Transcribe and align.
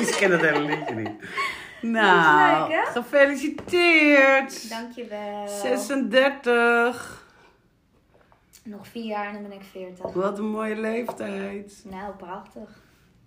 Ik 0.00 0.14
ken 0.18 0.30
het 0.30 0.40
hele 0.40 0.60
liedje 0.60 0.94
niet. 0.94 1.10
Nou, 1.82 2.72
gefeliciteerd. 2.84 4.68
Dankjewel. 4.68 5.48
36. 5.48 7.24
Nog 8.62 8.86
vier 8.86 9.04
jaar 9.04 9.26
en 9.26 9.32
dan 9.32 9.42
ben 9.42 9.52
ik 9.52 9.64
40. 9.70 10.12
Wat 10.12 10.38
een 10.38 10.50
mooie 10.50 10.76
leeftijd. 10.76 11.82
Nou, 11.84 12.12
prachtig. 12.14 12.68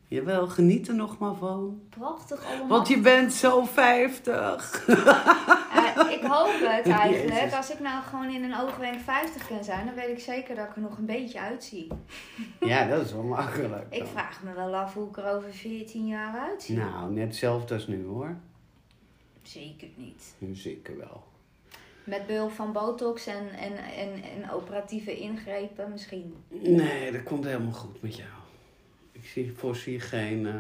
Jawel, 0.08 0.48
geniet 0.48 0.88
er 0.88 0.96
nog 0.96 1.18
maar 1.18 1.36
van. 1.36 1.82
Prachtig 1.90 2.46
allemaal. 2.46 2.68
Want 2.68 2.88
je 2.88 3.00
bent 3.00 3.34
zo 3.34 3.66
50. 3.66 4.86
Ik 6.18 6.22
hoop 6.24 6.52
het 6.60 6.88
eigenlijk. 7.02 7.34
Jezus. 7.40 7.54
Als 7.54 7.72
ik 7.72 7.80
nou 7.80 8.04
gewoon 8.04 8.30
in 8.30 8.44
een 8.44 8.56
oogwenk 8.60 9.00
50 9.00 9.48
kan 9.48 9.64
zijn, 9.64 9.86
dan 9.86 9.96
weet 9.96 10.10
ik 10.10 10.20
zeker 10.20 10.56
dat 10.56 10.68
ik 10.68 10.76
er 10.76 10.82
nog 10.82 10.98
een 10.98 11.06
beetje 11.06 11.40
uitzie. 11.40 11.88
Ja, 12.60 12.88
dat 12.88 13.06
is 13.06 13.12
wel 13.12 13.24
makkelijk. 13.24 13.86
Ik 13.90 14.06
vraag 14.06 14.44
me 14.44 14.54
wel 14.54 14.76
af 14.76 14.94
hoe 14.94 15.10
ik 15.10 15.18
er 15.18 15.30
over 15.36 15.54
14 15.54 16.08
jaar 16.08 16.40
uitzie. 16.40 16.78
Nou, 16.78 17.12
net 17.12 17.28
hetzelfde 17.28 17.74
als 17.74 17.88
nu 17.88 18.06
hoor. 18.06 18.36
Zeker 19.42 19.88
niet. 19.96 20.36
Zeker 20.54 20.98
wel. 20.98 21.24
Met 22.04 22.28
behulp 22.28 22.52
van 22.52 22.72
botox 22.72 23.26
en, 23.28 23.50
en, 23.50 23.74
en, 23.78 24.10
en 24.24 24.52
operatieve 24.52 25.20
ingrepen 25.20 25.92
misschien. 25.92 26.36
Nee, 26.50 27.12
dat 27.12 27.24
komt 27.24 27.46
helemaal 27.46 27.72
goed 27.72 28.02
met 28.02 28.16
jou. 28.16 28.30
Ik 29.12 29.26
zie, 29.26 29.54
voorzie 29.56 30.00
geen... 30.00 30.48
eh, 30.48 30.54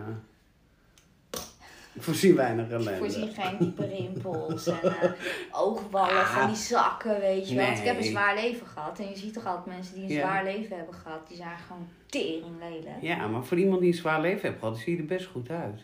Ik 1.93 2.01
voorzie 2.03 2.33
weinig 2.33 2.69
ellende. 2.69 2.91
Ik 2.91 2.97
voorzie 2.97 3.31
geen 3.33 3.57
diepe 3.59 3.85
rimpels 3.87 4.67
en 4.67 4.79
eh, 5.01 5.11
oogballen 5.51 6.25
van 6.27 6.47
die 6.47 6.55
zakken, 6.55 7.19
weet 7.19 7.49
je 7.49 7.55
wel. 7.55 7.65
Want 7.65 7.77
ik 7.79 7.85
heb 7.85 7.97
een 7.97 8.03
zwaar 8.03 8.35
leven 8.35 8.67
gehad. 8.67 8.99
En 8.99 9.09
je 9.09 9.17
ziet 9.17 9.33
toch 9.33 9.45
altijd 9.45 9.65
mensen 9.75 9.93
die 9.95 10.03
een 10.03 10.09
Ja. 10.09 10.19
zwaar 10.21 10.43
leven 10.43 10.77
hebben 10.77 10.95
gehad. 10.95 11.27
Die 11.27 11.37
zijn 11.37 11.57
gewoon 11.67 11.87
tering 12.07 12.59
lelijk. 12.59 13.01
Ja, 13.01 13.27
maar 13.27 13.43
voor 13.45 13.57
iemand 13.57 13.79
die 13.81 13.89
een 13.91 13.97
zwaar 13.97 14.21
leven 14.21 14.41
heeft 14.49 14.59
gehad, 14.59 14.77
zie 14.77 14.93
je 14.95 14.99
er 15.01 15.05
best 15.07 15.25
goed 15.25 15.49
uit. 15.49 15.81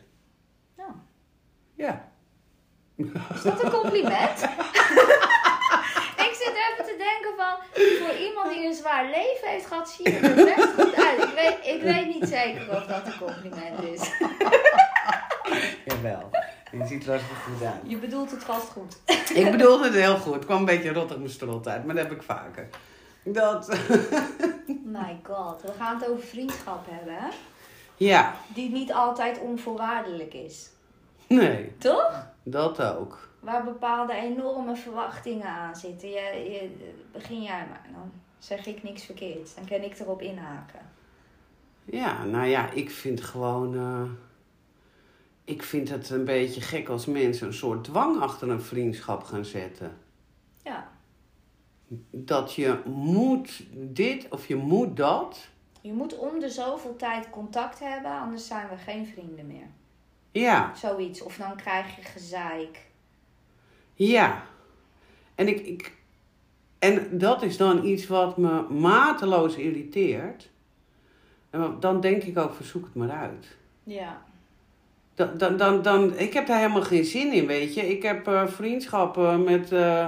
Nou, 0.78 0.92
Ja. 1.76 2.08
is 3.34 3.42
dat 3.44 3.64
een 3.64 3.72
compliment? 3.72 4.42
ik 6.28 6.34
zit 6.42 6.54
even 6.54 6.86
te 6.86 6.96
denken 6.98 7.32
van, 7.38 7.56
voor 8.08 8.16
iemand 8.28 8.50
die 8.54 8.66
een 8.68 8.74
zwaar 8.74 9.06
leven 9.06 9.48
heeft 9.50 9.66
gehad, 9.66 9.90
zie 9.90 10.12
je 10.12 10.18
er 10.18 10.36
best 10.36 10.74
goed 10.74 10.96
uit. 10.96 11.24
Ik 11.24 11.34
weet, 11.36 11.76
ik 11.76 11.82
weet 11.82 12.06
niet 12.20 12.30
zeker 12.30 12.70
of 12.76 12.86
dat 12.86 13.06
een 13.06 13.18
compliment 13.20 13.84
is. 13.84 14.02
Jawel. 16.02 16.30
Je 16.72 16.86
ziet 16.88 17.08
er 17.08 17.20
goed 17.20 17.64
uit. 17.64 17.82
Je 17.84 17.98
bedoelt 17.98 18.32
het 18.32 18.44
vast 18.44 18.70
goed. 18.70 18.98
Ik 19.34 19.52
bedoelde 19.52 19.84
het 19.84 19.94
heel 19.94 20.18
goed. 20.18 20.34
Het 20.34 20.46
kwam 20.46 20.58
een 20.60 20.66
beetje 20.66 20.94
rottig 20.94 21.18
mijn 21.18 21.30
strot 21.30 21.68
uit, 21.68 21.86
maar 21.86 21.96
dat 21.96 22.04
heb 22.04 22.14
ik 22.14 22.24
vaker. 22.24 22.68
Dat... 23.24 23.68
My 24.84 25.20
god, 25.24 25.62
we 25.62 25.72
gaan 25.78 26.00
het 26.00 26.10
over 26.10 26.24
vriendschap 26.24 26.86
hebben, 26.90 27.14
hè? 27.14 27.28
Ja. 27.98 28.36
Die 28.54 28.72
niet 28.72 28.94
altijd 28.94 29.40
onvoorwaardelijk 29.40 30.34
is. 30.34 30.70
Nee, 31.28 31.72
Toch? 31.78 32.28
dat 32.44 32.82
ook. 32.82 33.30
Waar 33.40 33.64
bepaalde 33.64 34.14
enorme 34.14 34.76
verwachtingen 34.76 35.48
aan 35.48 35.76
zitten. 35.76 36.10
Je, 36.10 36.16
je, 36.52 36.70
begin 37.12 37.42
jij 37.42 37.66
maar, 37.70 37.86
dan 37.94 38.12
zeg 38.40 38.66
ik 38.66 38.84
niks 38.84 39.04
verkeerds. 39.04 39.56
Dan 39.56 39.66
kan 39.66 39.82
ik 39.82 40.00
erop 40.00 40.22
inhaken. 40.22 40.80
Ja, 41.86 42.24
nou 42.24 42.48
ja, 42.48 42.70
ik 42.72 42.92
vind 42.92 43.22
gewoon... 43.22 43.76
eh, 43.76 44.29
ik 45.50 45.64
vind 45.64 45.90
het 45.90 46.10
een 46.10 46.26
beetje 46.26 46.62
gek 46.62 46.90
als 46.90 47.06
mensen 47.06 47.48
een 47.48 47.54
soort 47.54 47.84
dwang 47.84 48.20
achter 48.22 48.50
een 48.50 48.62
vriendschap 48.62 49.24
gaan 49.24 49.46
zetten. 49.46 49.98
Ja, 50.64 50.90
Dat 52.12 52.54
je 52.54 52.80
moet 52.86 53.64
dit 53.74 54.28
of 54.30 54.48
je 54.48 54.56
moet 54.56 54.98
dat. 54.98 55.48
je 55.82 55.94
moet 55.94 56.18
om 56.18 56.40
de 56.40 56.50
zoveel 56.50 56.96
tijd 56.96 57.30
contact 57.30 57.80
hebben, 57.80 58.12
anders 58.12 58.48
zijn 58.48 58.70
we 58.70 58.78
geen 58.78 59.08
vrienden 59.08 59.48
meer. 59.48 59.68
Ja, 60.32 60.76
Zoiets. 60.76 61.22
Of 61.22 61.38
dan 61.38 61.56
krijg 61.56 61.96
je 61.96 62.02
gezeik. 62.02 62.86
ja. 63.94 64.44
En 65.36 65.48
ik, 65.48 65.60
ik... 65.60 65.98
En 66.80 67.18
dat 67.18 67.42
is 67.42 67.58
dan 67.58 67.86
iets 67.86 68.08
wat 68.08 68.38
me 68.38 68.62
mateloos 68.70 69.56
irriteert. 69.56 70.50
En 71.50 71.78
dan 71.80 72.02
denk 72.02 72.24
ik 72.24 72.38
ook, 72.38 72.54
verzoek 72.54 72.86
het 72.86 72.96
maar 72.96 73.12
uit. 73.12 73.58
Ja. 73.84 74.22
Dan, 75.20 75.38
dan, 75.38 75.58
dan, 75.58 75.82
dan, 75.82 76.18
ik 76.18 76.34
heb 76.34 76.48
daar 76.48 76.60
helemaal 76.60 76.82
geen 76.82 77.06
zin 77.06 77.34
in, 77.34 77.48
weet 77.48 77.74
je. 77.74 77.90
Ik 77.90 78.04
heb 78.04 78.28
eh, 78.28 78.48
vriendschappen 78.48 79.44
met, 79.44 79.72
eh, 79.72 80.08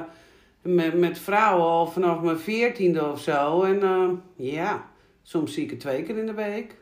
met, 0.61 0.93
met 0.93 1.19
vrouwen 1.19 1.65
al 1.65 1.87
vanaf 1.87 2.21
mijn 2.21 2.39
veertiende 2.39 3.11
of 3.11 3.21
zo. 3.21 3.61
En 3.61 3.83
eh, 3.83 4.09
ja, 4.35 4.85
soms 5.23 5.53
zie 5.53 5.63
ik 5.63 5.69
het 5.69 5.79
twee 5.79 6.03
keer 6.03 6.17
in 6.17 6.25
de 6.25 6.33
week. 6.33 6.75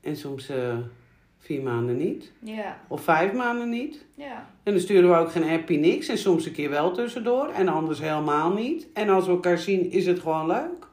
En 0.00 0.16
soms 0.16 0.50
vier 1.38 1.62
maanden 1.62 1.96
niet. 1.96 2.32
Ja. 2.38 2.80
Of 2.88 3.02
vijf 3.02 3.32
maanden 3.32 3.68
niet. 3.68 4.04
Ja. 4.14 4.46
En 4.62 4.72
dan 4.72 4.80
sturen 4.80 5.10
we 5.10 5.16
ook 5.16 5.30
geen 5.30 5.48
happy 5.48 5.76
niks. 5.76 6.08
En 6.08 6.18
soms 6.18 6.46
een 6.46 6.52
keer 6.52 6.70
wel 6.70 6.92
tussendoor. 6.92 7.48
En 7.48 7.68
anders 7.68 8.00
helemaal 8.00 8.52
niet. 8.52 8.86
En 8.92 9.08
als 9.08 9.26
we 9.26 9.30
elkaar 9.30 9.58
zien, 9.58 9.90
is 9.90 10.06
het 10.06 10.20
gewoon 10.20 10.46
leuk. 10.46 10.86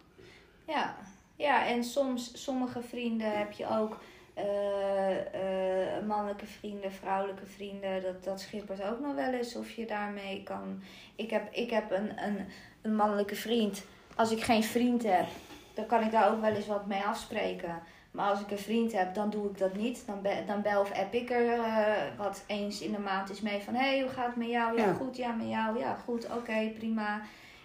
Ja, 0.68 0.96
ja 1.35 1.68
en 1.68 1.84
soms, 1.84 2.44
sommige 2.44 2.81
vrienden 2.81 3.38
heb 3.38 3.52
je 3.52 3.68
ook 3.79 3.97
eh, 4.38 6.06
mannelijke 6.08 6.46
vrienden, 6.46 6.92
vrouwelijke 6.92 7.46
vrienden. 7.46 8.02
Dat, 8.02 8.24
dat 8.24 8.42
schippert 8.42 8.84
ook 8.84 9.00
nog 9.00 9.16
wel 9.16 9.34
eens 9.34 9.56
of 9.56 9.72
je 9.72 9.86
daarmee 9.86 10.44
kan. 10.44 10.81
Ik 11.16 11.30
heb, 11.30 11.53
ik 11.53 11.70
heb 11.70 11.92
een, 11.92 12.24
een, 12.24 12.46
een 12.81 12.96
mannelijke 12.96 13.36
vriend. 13.36 13.86
Als 14.16 14.31
ik 14.31 14.42
geen 14.44 14.64
vriend 14.64 15.03
heb, 15.03 15.26
dan 15.74 15.86
kan 15.86 16.03
ik 16.03 16.12
daar 16.12 16.31
ook 16.31 16.42
wel 16.42 16.53
eens 16.53 16.68
wat 16.68 16.86
mee 16.86 17.02
afspreken. 17.02 17.81
Maar 18.12 18.30
als 18.30 18.42
ik 18.42 18.52
een 18.52 18.58
vriend 18.58 18.92
heb, 18.94 19.14
dan 19.14 19.30
doe 19.30 19.50
ik 19.50 19.58
dat 19.58 19.76
niet. 19.76 20.03
Dan, 20.06 20.22
be, 20.22 20.44
dan 20.47 20.62
bel 20.62 20.81
of 20.81 20.92
app 20.92 21.14
ik 21.14 21.30
er 21.30 21.53
eh, 21.53 22.18
wat 22.18 22.44
eens 22.47 22.81
in 22.81 22.92
de 22.92 23.00
maand 23.00 23.30
is 23.30 23.42
mee 23.42 23.62
van... 23.62 23.74
Hé, 23.74 23.90
hey, 23.90 24.02
hoe 24.02 24.09
gaat 24.09 24.26
het 24.26 24.36
met 24.36 24.47
jou? 24.50 24.78
Ja, 24.78 24.86
Ja. 24.86 24.94
goed. 24.94 25.18
Ja, 25.18 25.31
met 25.31 25.47
jou? 25.47 25.80
Ja, 25.80 25.96
goed. 26.06 26.26
Oké, 26.36 26.72
prima. 26.78 27.22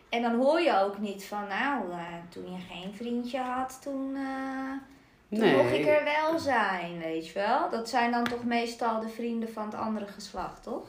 En 0.09 0.23
dan 0.23 0.35
hoor 0.35 0.61
je 0.61 0.79
ook 0.79 0.99
niet 0.99 1.25
van, 1.25 1.49
nou, 1.49 1.85
toen 2.29 2.53
je 2.53 2.59
geen 2.71 2.95
vriendje 2.95 3.39
had, 3.39 3.79
toen, 3.83 4.17
toen 5.39 5.57
mocht 5.57 5.73
ik 5.73 5.87
er 5.87 6.05
wel 6.05 6.39
zijn, 6.39 6.99
weet 6.99 7.27
je 7.27 7.33
wel. 7.35 7.71
Dat 7.71 7.89
zijn 7.89 8.11
dan 8.11 8.25
toch 8.25 8.45
meestal 8.45 9.01
de 9.01 9.09
vrienden 9.09 9.53
van 9.53 9.65
het 9.65 9.75
andere 9.75 10.07
geslacht, 10.07 10.63
toch? 10.63 10.87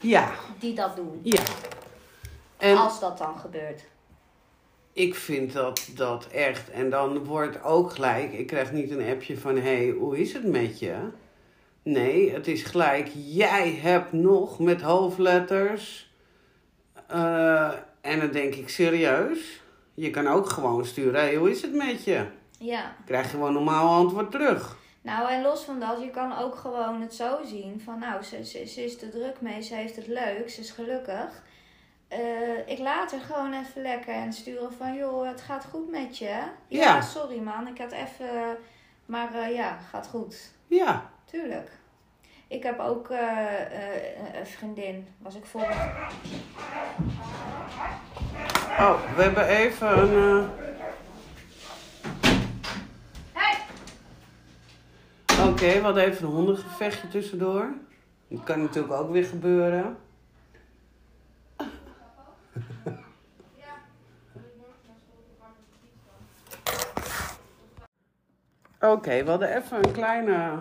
Ja, 0.00 0.30
Die 0.58 0.74
dat 0.74 0.96
doen. 0.96 1.20
ja. 1.22 1.42
En 2.56 2.76
Als 2.76 3.00
dat 3.00 3.18
dan 3.18 3.38
gebeurt. 3.38 3.82
ik 4.92 5.14
vind 5.14 5.52
dat, 5.52 5.88
dat 5.96 6.26
echt. 6.26 6.70
En 6.70 6.90
dan 6.90 7.24
wordt 7.24 7.62
ook 7.62 7.90
gelijk, 7.92 8.32
ik 8.32 8.46
krijg 8.46 8.72
niet 8.72 8.90
een 8.90 9.08
appje 9.10 9.38
van, 9.38 9.54
hé, 9.54 9.60
hey, 9.60 9.88
hoe 9.98 10.18
is 10.20 10.32
het 10.32 10.44
met 10.44 10.78
je? 10.78 10.94
Nee, 11.82 12.32
het 12.32 12.46
is 12.48 12.62
gelijk, 12.62 13.08
jij 13.14 13.70
hebt 13.82 14.12
nog 14.12 14.58
met 14.58 14.80
hoofdletters. 14.82 16.12
eh, 17.06 17.72
en 18.00 18.18
dan 18.20 18.30
denk 18.30 18.54
ik, 18.54 18.68
serieus? 18.68 19.62
Je 19.94 20.10
kan 20.10 20.26
ook 20.26 20.48
gewoon 20.48 20.84
sturen, 20.86 21.20
hé, 21.20 21.26
hey, 21.26 21.34
hoe 21.36 21.50
is 21.50 21.62
het 21.62 21.74
met 21.74 22.04
je? 22.04 22.24
Ja. 22.64 22.94
Krijg 23.04 23.24
je 23.24 23.30
gewoon 23.30 23.52
normaal 23.52 23.94
antwoord 23.94 24.30
terug. 24.30 24.76
Nou, 25.00 25.30
en 25.30 25.42
los 25.42 25.64
van 25.64 25.80
dat, 25.80 26.00
je 26.02 26.10
kan 26.10 26.38
ook 26.38 26.54
gewoon 26.56 27.00
het 27.00 27.14
zo 27.14 27.38
zien 27.44 27.80
van, 27.84 27.98
nou, 27.98 28.22
ze, 28.22 28.44
ze, 28.44 28.66
ze 28.66 28.84
is 28.84 29.02
er 29.02 29.10
druk 29.10 29.40
mee, 29.40 29.62
ze 29.62 29.74
heeft 29.74 29.96
het 29.96 30.06
leuk, 30.06 30.50
ze 30.50 30.60
is 30.60 30.70
gelukkig. 30.70 31.42
Eh, 32.08 32.18
ik 32.66 32.78
laat 32.78 33.12
er 33.12 33.20
gewoon 33.20 33.52
even 33.52 33.82
lekker 33.82 34.14
en 34.14 34.32
sturen 34.32 34.72
van, 34.78 34.94
joh, 34.94 35.26
het 35.28 35.40
gaat 35.40 35.66
goed 35.70 35.90
met 35.90 36.18
je. 36.18 36.24
Ja, 36.24 36.48
Ja. 36.68 37.00
sorry 37.00 37.38
man, 37.38 37.66
ik 37.68 37.78
had 37.78 37.92
even, 37.92 38.56
maar 39.06 39.34
eh, 39.34 39.54
ja, 39.54 39.78
gaat 39.90 40.06
goed. 40.06 40.52
Ja, 40.66 41.10
Tuurlijk. 41.24 41.70
Ik 42.48 42.62
heb 42.62 42.78
ook 42.80 43.10
eh, 43.10 44.38
een 44.40 44.46
vriendin, 44.46 45.08
was 45.18 45.34
ik 45.34 45.44
vorig... 45.46 45.76
oh, 48.78 49.00
we 49.16 49.22
hebben 49.22 49.46
even 49.46 49.98
een... 49.98 50.42
eh, 50.42 50.48
Hey! 53.32 53.56
Oké, 55.32 55.52
we 55.72 55.80
hadden 55.82 56.04
even 56.04 56.26
een 56.26 56.32
hondengevechtje 56.32 57.08
tussendoor. 57.08 57.72
Dat 58.28 58.44
kan 58.44 58.60
natuurlijk 58.60 58.92
ook 58.92 59.10
weer 59.10 59.24
gebeuren. 59.24 59.96
Oké, 68.80 69.24
we 69.24 69.30
hadden 69.30 69.56
even 69.56 69.76
een 69.76 69.92
kleine, 69.92 70.58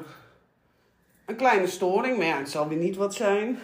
een 1.25 1.35
kleine 1.35 1.67
storing. 1.67 2.17
Maar 2.17 2.25
ja, 2.25 2.38
het 2.38 2.50
zal 2.50 2.67
weer 2.67 2.77
niet 2.77 2.95
wat 2.95 3.13
zijn. 3.13 3.59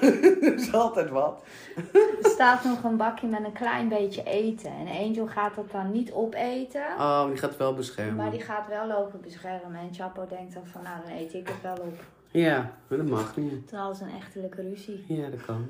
Er 0.00 0.54
is 0.54 0.72
altijd 0.84 1.10
wat. 1.10 1.42
Er 1.92 2.30
staat 2.30 2.64
nog 2.64 2.84
een 2.84 2.96
bakje 2.96 3.26
met 3.26 3.44
een 3.44 3.52
klein 3.52 3.88
beetje 3.88 4.22
eten. 4.22 4.70
En 4.70 4.86
Angel 4.86 5.26
gaat 5.26 5.54
dat 5.54 5.70
dan 5.70 5.90
niet 5.90 6.12
opeten. 6.12 6.82
Oh, 6.98 7.26
die 7.26 7.36
gaat 7.36 7.56
wel 7.56 7.74
beschermen. 7.74 8.14
Maar 8.14 8.30
die 8.30 8.40
gaat 8.40 8.68
wel 8.68 8.86
lopen 8.86 9.20
beschermen. 9.20 9.80
En 9.80 9.94
Chapo 9.94 10.26
denkt 10.26 10.54
dan 10.54 10.66
van, 10.66 10.82
nou 10.82 10.96
dan 11.02 11.16
eet 11.16 11.34
ik 11.34 11.48
het 11.48 11.62
wel 11.62 11.76
op. 11.76 12.04
Ja, 12.30 12.72
maar 12.88 12.98
dat 12.98 13.06
mag 13.06 13.36
niet. 13.36 13.68
Terwijl 13.68 13.88
het 13.88 14.00
een 14.00 14.14
echtelijke 14.16 14.62
ruzie. 14.62 15.04
Ja, 15.08 15.28
dat 15.28 15.44
kan. 15.44 15.68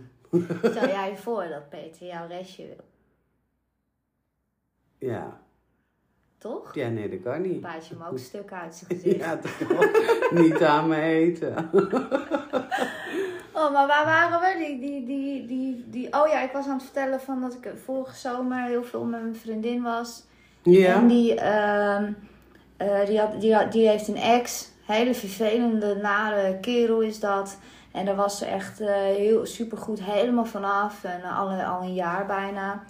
Stel 0.58 0.88
jij 0.88 1.10
je 1.10 1.16
voor 1.16 1.48
dat 1.48 1.68
Peter 1.68 2.06
jouw 2.06 2.26
restje 2.26 2.66
wil. 2.66 2.84
Ja. 5.08 5.40
Toch? 6.38 6.74
Ja, 6.74 6.88
nee, 6.88 7.08
dat 7.08 7.22
kan 7.22 7.40
niet. 7.42 7.60
Bijt 7.60 7.86
je 7.86 7.94
hem 7.94 8.02
ook 8.02 8.18
stuk 8.18 8.52
uit 8.52 8.74
zijn 8.74 8.90
gezicht. 9.00 9.16
Ja, 9.24 9.36
dat 9.36 9.56
kan. 9.68 10.42
niet 10.42 10.62
aan 10.62 10.88
me 10.88 11.00
eten. 11.00 11.54
Oh, 13.60 13.72
maar 13.72 13.86
waar 13.86 14.04
waren 14.04 14.40
we? 14.40 14.64
Die, 14.64 14.78
die, 14.80 15.06
die, 15.06 15.46
die, 15.46 15.84
die... 15.90 16.06
Oh 16.12 16.28
ja, 16.28 16.40
ik 16.42 16.52
was 16.52 16.66
aan 16.66 16.72
het 16.74 16.82
vertellen 16.82 17.20
van 17.20 17.40
dat 17.40 17.54
ik 17.54 17.72
vorige 17.84 18.16
zomer 18.16 18.62
heel 18.64 18.84
veel 18.84 19.04
met 19.04 19.20
mijn 19.22 19.36
vriendin 19.36 19.82
was. 19.82 20.22
En 20.64 20.72
Ja. 20.72 21.00
die, 21.00 21.34
ehm, 21.34 22.12
eh, 22.76 23.06
die, 23.06 23.18
had, 23.20 23.40
die, 23.40 23.54
had- 23.54 23.72
die 23.72 23.88
heeft 23.88 24.08
een 24.08 24.16
ex. 24.16 24.68
Hele 24.86 25.14
vervelende, 25.14 25.94
nare 26.02 26.58
kerel 26.60 27.00
is 27.00 27.20
dat. 27.20 27.58
En 27.92 28.04
daar 28.04 28.16
was 28.16 28.38
ze 28.38 28.44
echt 28.44 28.80
eh, 28.80 28.88
heel 28.94 29.46
supergoed 29.46 30.02
helemaal 30.04 30.44
vanaf. 30.44 31.04
En 31.04 31.22
al, 31.22 31.48
al 31.50 31.82
een 31.82 31.94
jaar 31.94 32.26
bijna. 32.26 32.82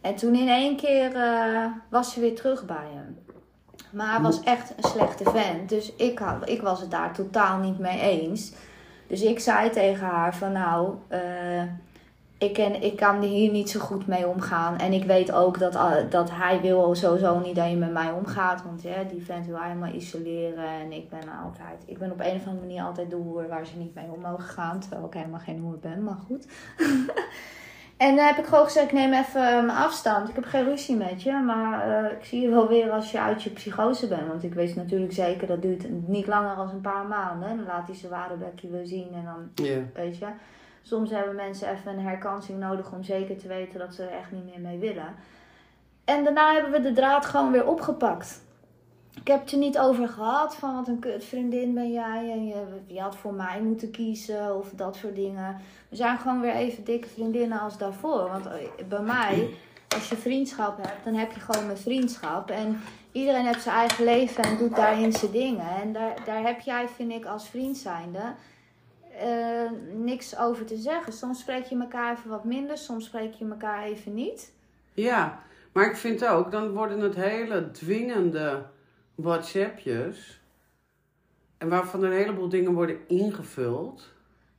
En 0.00 0.14
toen 0.14 0.34
in 0.34 0.48
één 0.48 0.76
keer 0.76 1.14
eh, 1.16 1.64
was 1.90 2.12
ze 2.12 2.20
weer 2.20 2.34
terug 2.34 2.66
bij 2.66 2.86
hem. 2.94 3.18
Maar 3.92 4.10
hij 4.12 4.20
was 4.20 4.42
echt 4.42 4.72
een 4.76 4.88
slechte 4.90 5.24
vent. 5.30 5.68
Dus 5.68 5.92
ik, 5.96 6.18
had, 6.18 6.48
ik 6.48 6.62
was 6.62 6.80
het 6.80 6.90
daar 6.90 7.12
totaal 7.14 7.58
niet 7.58 7.78
mee 7.78 8.00
eens. 8.00 8.52
Dus 9.08 9.22
ik 9.22 9.38
zei 9.38 9.70
tegen 9.70 10.06
haar 10.06 10.36
van 10.36 10.52
nou, 10.52 10.94
eh, 11.08 11.62
ik, 12.38 12.52
ken, 12.52 12.82
ik 12.82 12.96
kan 12.96 13.22
hier 13.22 13.50
niet 13.50 13.70
zo 13.70 13.80
goed 13.80 14.06
mee 14.06 14.26
omgaan. 14.26 14.78
En 14.78 14.92
ik 14.92 15.04
weet 15.04 15.32
ook 15.32 15.58
dat, 15.58 15.74
eh, 15.74 15.94
dat 16.10 16.30
hij 16.30 16.60
wil 16.60 16.94
sowieso 16.94 17.38
niet 17.38 17.56
dat 17.56 17.70
je 17.70 17.76
met 17.76 17.92
mij 17.92 18.10
omgaat. 18.10 18.62
Want 18.62 18.82
ja, 18.82 19.02
die 19.02 19.24
vent 19.24 19.46
wil 19.46 19.60
helemaal 19.60 19.92
isoleren. 19.92 20.68
En 20.68 20.92
ik 20.92 21.08
ben 21.08 21.28
altijd, 21.44 21.82
ik 21.86 21.98
ben 21.98 22.10
op 22.10 22.20
een 22.20 22.36
of 22.36 22.46
andere 22.46 22.66
manier 22.66 22.82
altijd 22.82 23.10
de 23.10 23.16
hoer 23.16 23.48
waar 23.48 23.66
ze 23.66 23.76
niet 23.76 23.94
mee 23.94 24.10
om 24.14 24.20
mogen 24.20 24.44
gaan. 24.44 24.80
Terwijl 24.80 25.04
ik 25.04 25.14
helemaal 25.14 25.40
geen 25.40 25.60
hoer 25.60 25.78
ben, 25.78 26.04
maar 26.04 26.18
goed. 26.26 26.46
en 27.98 28.16
dan 28.16 28.26
heb 28.26 28.38
ik 28.38 28.44
gewoon 28.44 28.64
gezegd, 28.64 28.86
ik 28.86 28.92
neem 28.92 29.12
even 29.12 29.46
eh, 29.46 29.64
mijn 29.64 29.78
afstand. 29.78 30.28
Ik 30.28 30.34
heb 30.34 30.44
geen 30.44 30.64
ruzie 30.64 30.96
met 30.96 31.22
je, 31.22 31.32
maar 31.32 32.04
eh, 32.04 32.12
ik 32.18 32.24
zie 32.24 32.40
je 32.40 32.48
wel 32.48 32.68
weer 32.68 32.90
als 32.90 33.10
je 33.10 33.20
uit 33.20 33.42
je 33.42 33.50
psychose 33.50 34.08
bent. 34.08 34.28
Want 34.28 34.42
ik 34.42 34.54
weet 34.54 34.76
natuurlijk 34.76 35.12
zeker, 35.12 35.46
dat 35.46 35.62
duurt 35.62 36.08
niet 36.08 36.26
langer 36.26 36.56
dan 36.56 36.70
een 36.70 36.80
paar 36.80 37.06
maanden. 37.06 37.56
Dan 37.56 37.66
laat 37.66 37.86
hij 37.86 37.96
zijn 37.96 38.12
ware 38.12 38.36
bekje 38.36 38.70
weer 38.70 38.86
zien 38.86 39.08
en 39.14 39.24
dan. 39.24 39.66
Weet 39.94 40.18
je. 40.18 40.26
Soms 40.82 41.10
hebben 41.10 41.34
mensen 41.34 41.70
even 41.70 41.92
een 41.92 42.06
herkansing 42.06 42.58
nodig 42.58 42.92
om 42.92 43.02
zeker 43.02 43.36
te 43.36 43.48
weten 43.48 43.78
dat 43.78 43.94
ze 43.94 44.02
er 44.02 44.18
echt 44.18 44.32
niet 44.32 44.44
meer 44.44 44.60
mee 44.60 44.78
willen. 44.78 45.14
En 46.04 46.24
daarna 46.24 46.52
hebben 46.52 46.72
we 46.72 46.80
de 46.80 46.92
draad 46.92 47.26
gewoon 47.26 47.52
weer 47.52 47.66
opgepakt. 47.66 48.40
Ik 49.20 49.28
heb 49.28 49.40
het 49.40 49.52
er 49.52 49.58
niet 49.58 49.78
over 49.78 50.08
gehad 50.08 50.54
van 50.54 50.74
wat 50.74 50.88
een 50.88 50.98
kut 50.98 51.24
vriendin 51.24 51.74
ben 51.74 51.92
jij 51.92 52.30
en 52.30 52.46
je, 52.46 52.64
je 52.86 53.00
had 53.00 53.16
voor 53.16 53.34
mij 53.34 53.60
moeten 53.62 53.90
kiezen 53.90 54.56
of 54.56 54.70
dat 54.76 54.96
soort 54.96 55.14
dingen. 55.14 55.56
We 55.88 55.96
zijn 55.96 56.18
gewoon 56.18 56.40
weer 56.40 56.54
even 56.54 56.84
dikke 56.84 57.08
vriendinnen 57.08 57.60
als 57.60 57.78
daarvoor. 57.78 58.28
Want 58.28 58.46
eh, 58.46 58.86
bij 58.88 59.02
mij, 59.02 59.48
als 59.88 60.08
je 60.08 60.16
vriendschap 60.16 60.76
hebt, 60.76 61.04
dan 61.04 61.14
heb 61.14 61.32
je 61.32 61.40
gewoon 61.40 61.70
een 61.70 61.76
vriendschap. 61.76 62.50
En 62.50 62.80
iedereen 63.12 63.46
heeft 63.46 63.62
zijn 63.62 63.76
eigen 63.76 64.04
leven 64.04 64.44
en 64.44 64.56
doet 64.56 64.76
daarin 64.76 65.12
zijn 65.12 65.30
dingen. 65.30 65.80
En 65.82 65.92
daar, 65.92 66.14
daar 66.24 66.42
heb 66.42 66.60
jij, 66.60 66.88
vind 66.88 67.12
ik, 67.12 67.24
als 67.24 67.48
vriend 67.48 67.76
zijnde 67.76 68.34
eh, 69.18 69.70
niks 69.92 70.38
over 70.38 70.64
te 70.64 70.76
zeggen. 70.76 71.12
Soms 71.12 71.40
spreek 71.40 71.64
je 71.64 71.78
elkaar 71.78 72.16
even 72.16 72.30
wat 72.30 72.44
minder, 72.44 72.78
soms 72.78 73.04
spreek 73.04 73.32
je 73.32 73.48
elkaar 73.48 73.84
even 73.84 74.14
niet. 74.14 74.52
Ja, 74.94 75.38
maar 75.72 75.86
ik 75.86 75.96
vind 75.96 76.26
ook, 76.26 76.50
dan 76.50 76.70
worden 76.70 77.00
het 77.00 77.14
hele 77.14 77.70
dwingende 77.70 78.62
WhatsAppjes. 79.22 80.40
En 81.58 81.68
waarvan 81.68 82.02
een 82.02 82.12
heleboel 82.12 82.48
dingen 82.48 82.72
worden 82.72 82.98
ingevuld. 83.06 84.12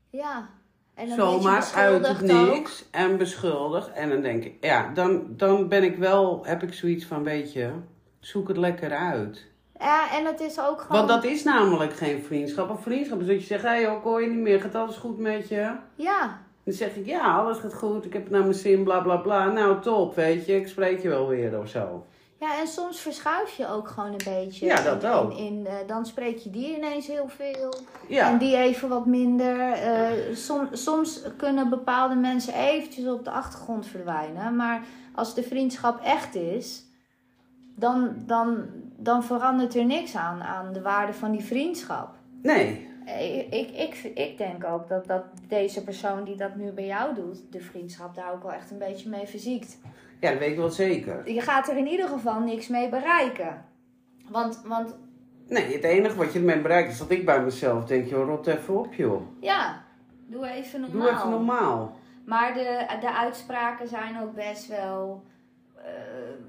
Ja. 0.09 0.49
En 0.93 1.07
dan 1.07 1.17
Zomaar 1.17 1.71
uit 1.75 2.07
het 2.07 2.31
ook. 2.31 2.51
niks 2.51 2.85
en 2.91 3.17
beschuldigd. 3.17 3.91
En 3.91 4.09
dan 4.09 4.21
denk 4.21 4.43
ik, 4.43 4.53
ja, 4.61 4.91
dan, 4.93 5.23
dan 5.27 5.67
ben 5.67 5.83
ik 5.83 5.97
wel, 5.97 6.45
heb 6.45 6.63
ik 6.63 6.73
zoiets 6.73 7.05
van, 7.05 7.23
weet 7.23 7.53
je, 7.53 7.71
zoek 8.19 8.47
het 8.47 8.57
lekker 8.57 8.91
uit. 8.91 9.47
Ja, 9.79 10.17
en 10.17 10.25
het 10.25 10.39
is 10.39 10.59
ook 10.59 10.81
gewoon... 10.81 10.97
Want 10.97 11.07
dat 11.07 11.31
is 11.31 11.43
namelijk 11.43 11.93
geen 11.93 12.23
vriendschap. 12.23 12.69
Een 12.69 12.77
vriendschap 12.77 13.19
is 13.21 13.27
dat 13.27 13.39
je 13.39 13.45
zegt, 13.45 13.63
hé, 13.63 13.69
hey, 13.69 13.81
ik 13.81 14.03
hoor 14.03 14.21
je 14.21 14.27
niet 14.27 14.39
meer, 14.39 14.61
gaat 14.61 14.75
alles 14.75 14.95
goed 14.95 15.17
met 15.17 15.47
je? 15.47 15.75
Ja, 15.95 16.41
Dan 16.63 16.73
zeg 16.73 16.95
ik, 16.95 17.05
ja, 17.05 17.37
alles 17.37 17.57
gaat 17.57 17.73
goed, 17.73 18.05
ik 18.05 18.13
heb 18.13 18.21
het 18.23 18.31
naar 18.31 18.41
mijn 18.41 18.53
zin, 18.53 18.83
bla 18.83 18.99
bla 18.99 19.17
bla. 19.17 19.51
Nou, 19.51 19.81
top, 19.81 20.15
weet 20.15 20.45
je, 20.45 20.55
ik 20.55 20.67
spreek 20.67 21.01
je 21.01 21.09
wel 21.09 21.27
weer 21.27 21.59
of 21.59 21.69
zo. 21.69 22.05
Ja, 22.39 22.59
en 22.59 22.67
soms 22.67 22.99
verschuif 22.99 23.57
je 23.57 23.67
ook 23.67 23.87
gewoon 23.87 24.11
een 24.11 24.43
beetje. 24.43 24.65
Ja, 24.65 24.81
dat 24.81 25.05
ook. 25.05 25.31
In, 25.31 25.37
in, 25.37 25.67
eh, 25.67 25.73
dan 25.87 26.05
spreek 26.05 26.37
je 26.37 26.49
die 26.49 26.75
ineens 26.77 27.07
heel 27.07 27.27
veel. 27.27 27.73
Ja, 28.07 28.29
En 28.29 28.37
die 28.37 28.57
even 28.57 28.89
wat 28.89 29.05
minder. 29.05 29.71
Eh, 29.71 30.35
som, 30.35 30.67
soms 30.71 31.21
kunnen 31.37 31.69
bepaalde 31.69 32.15
mensen 32.15 32.53
eventjes 32.53 33.07
op 33.07 33.23
de 33.23 33.31
achtergrond 33.31 33.87
verdwijnen. 33.87 34.55
Maar 34.55 34.81
als 35.15 35.35
de 35.35 35.43
vriendschap 35.43 36.03
echt 36.03 36.35
is, 36.35 36.83
dan, 37.75 38.13
dan, 38.25 38.65
dan 38.97 39.23
verandert 39.23 39.75
er 39.75 39.85
niks 39.85 40.15
aan, 40.15 40.41
aan 40.43 40.73
de 40.73 40.81
waarde 40.81 41.13
van 41.13 41.31
die 41.31 41.43
vriendschap. 41.43 42.09
nee. 42.41 42.87
Ik, 43.19 43.53
ik, 43.53 43.69
ik, 43.69 44.11
ik 44.15 44.37
denk 44.37 44.63
ook 44.63 44.87
dat, 44.87 45.07
dat 45.07 45.23
deze 45.47 45.83
persoon 45.83 46.23
die 46.23 46.35
dat 46.35 46.55
nu 46.55 46.71
bij 46.71 46.85
jou 46.85 47.15
doet, 47.15 47.37
de 47.51 47.59
vriendschap 47.59 48.15
daar 48.15 48.33
ook 48.33 48.43
wel 48.43 48.53
echt 48.53 48.71
een 48.71 48.77
beetje 48.77 49.09
mee 49.09 49.27
verziekt. 49.27 49.77
Ja, 50.19 50.29
dat 50.29 50.39
weet 50.39 50.51
ik 50.51 50.57
wel 50.57 50.69
zeker. 50.69 51.31
Je 51.31 51.41
gaat 51.41 51.67
er 51.69 51.77
in 51.77 51.87
ieder 51.87 52.07
geval 52.07 52.39
niks 52.39 52.67
mee 52.67 52.89
bereiken. 52.89 53.65
Want, 54.29 54.61
want 54.65 54.95
Nee, 55.47 55.73
het 55.73 55.83
enige 55.83 56.15
wat 56.15 56.33
je 56.33 56.39
ermee 56.39 56.61
bereikt 56.61 56.91
is 56.91 56.97
dat 56.97 57.09
ik 57.11 57.25
bij 57.25 57.41
mezelf 57.43 57.85
denk, 57.85 58.07
joh, 58.07 58.27
rot 58.27 58.47
even 58.47 58.79
op, 58.79 58.93
joh. 58.93 59.21
ja, 59.39 59.81
doe 60.27 60.47
even 60.49 60.81
normaal. 60.81 61.01
Doe 61.01 61.09
even 61.17 61.29
normaal. 61.29 61.97
Maar 62.25 62.53
de, 62.53 62.85
de 62.99 63.13
uitspraken 63.13 63.87
zijn 63.87 64.21
ook 64.21 64.35
best 64.35 64.67
wel, 64.67 65.23
eh, 65.75 65.83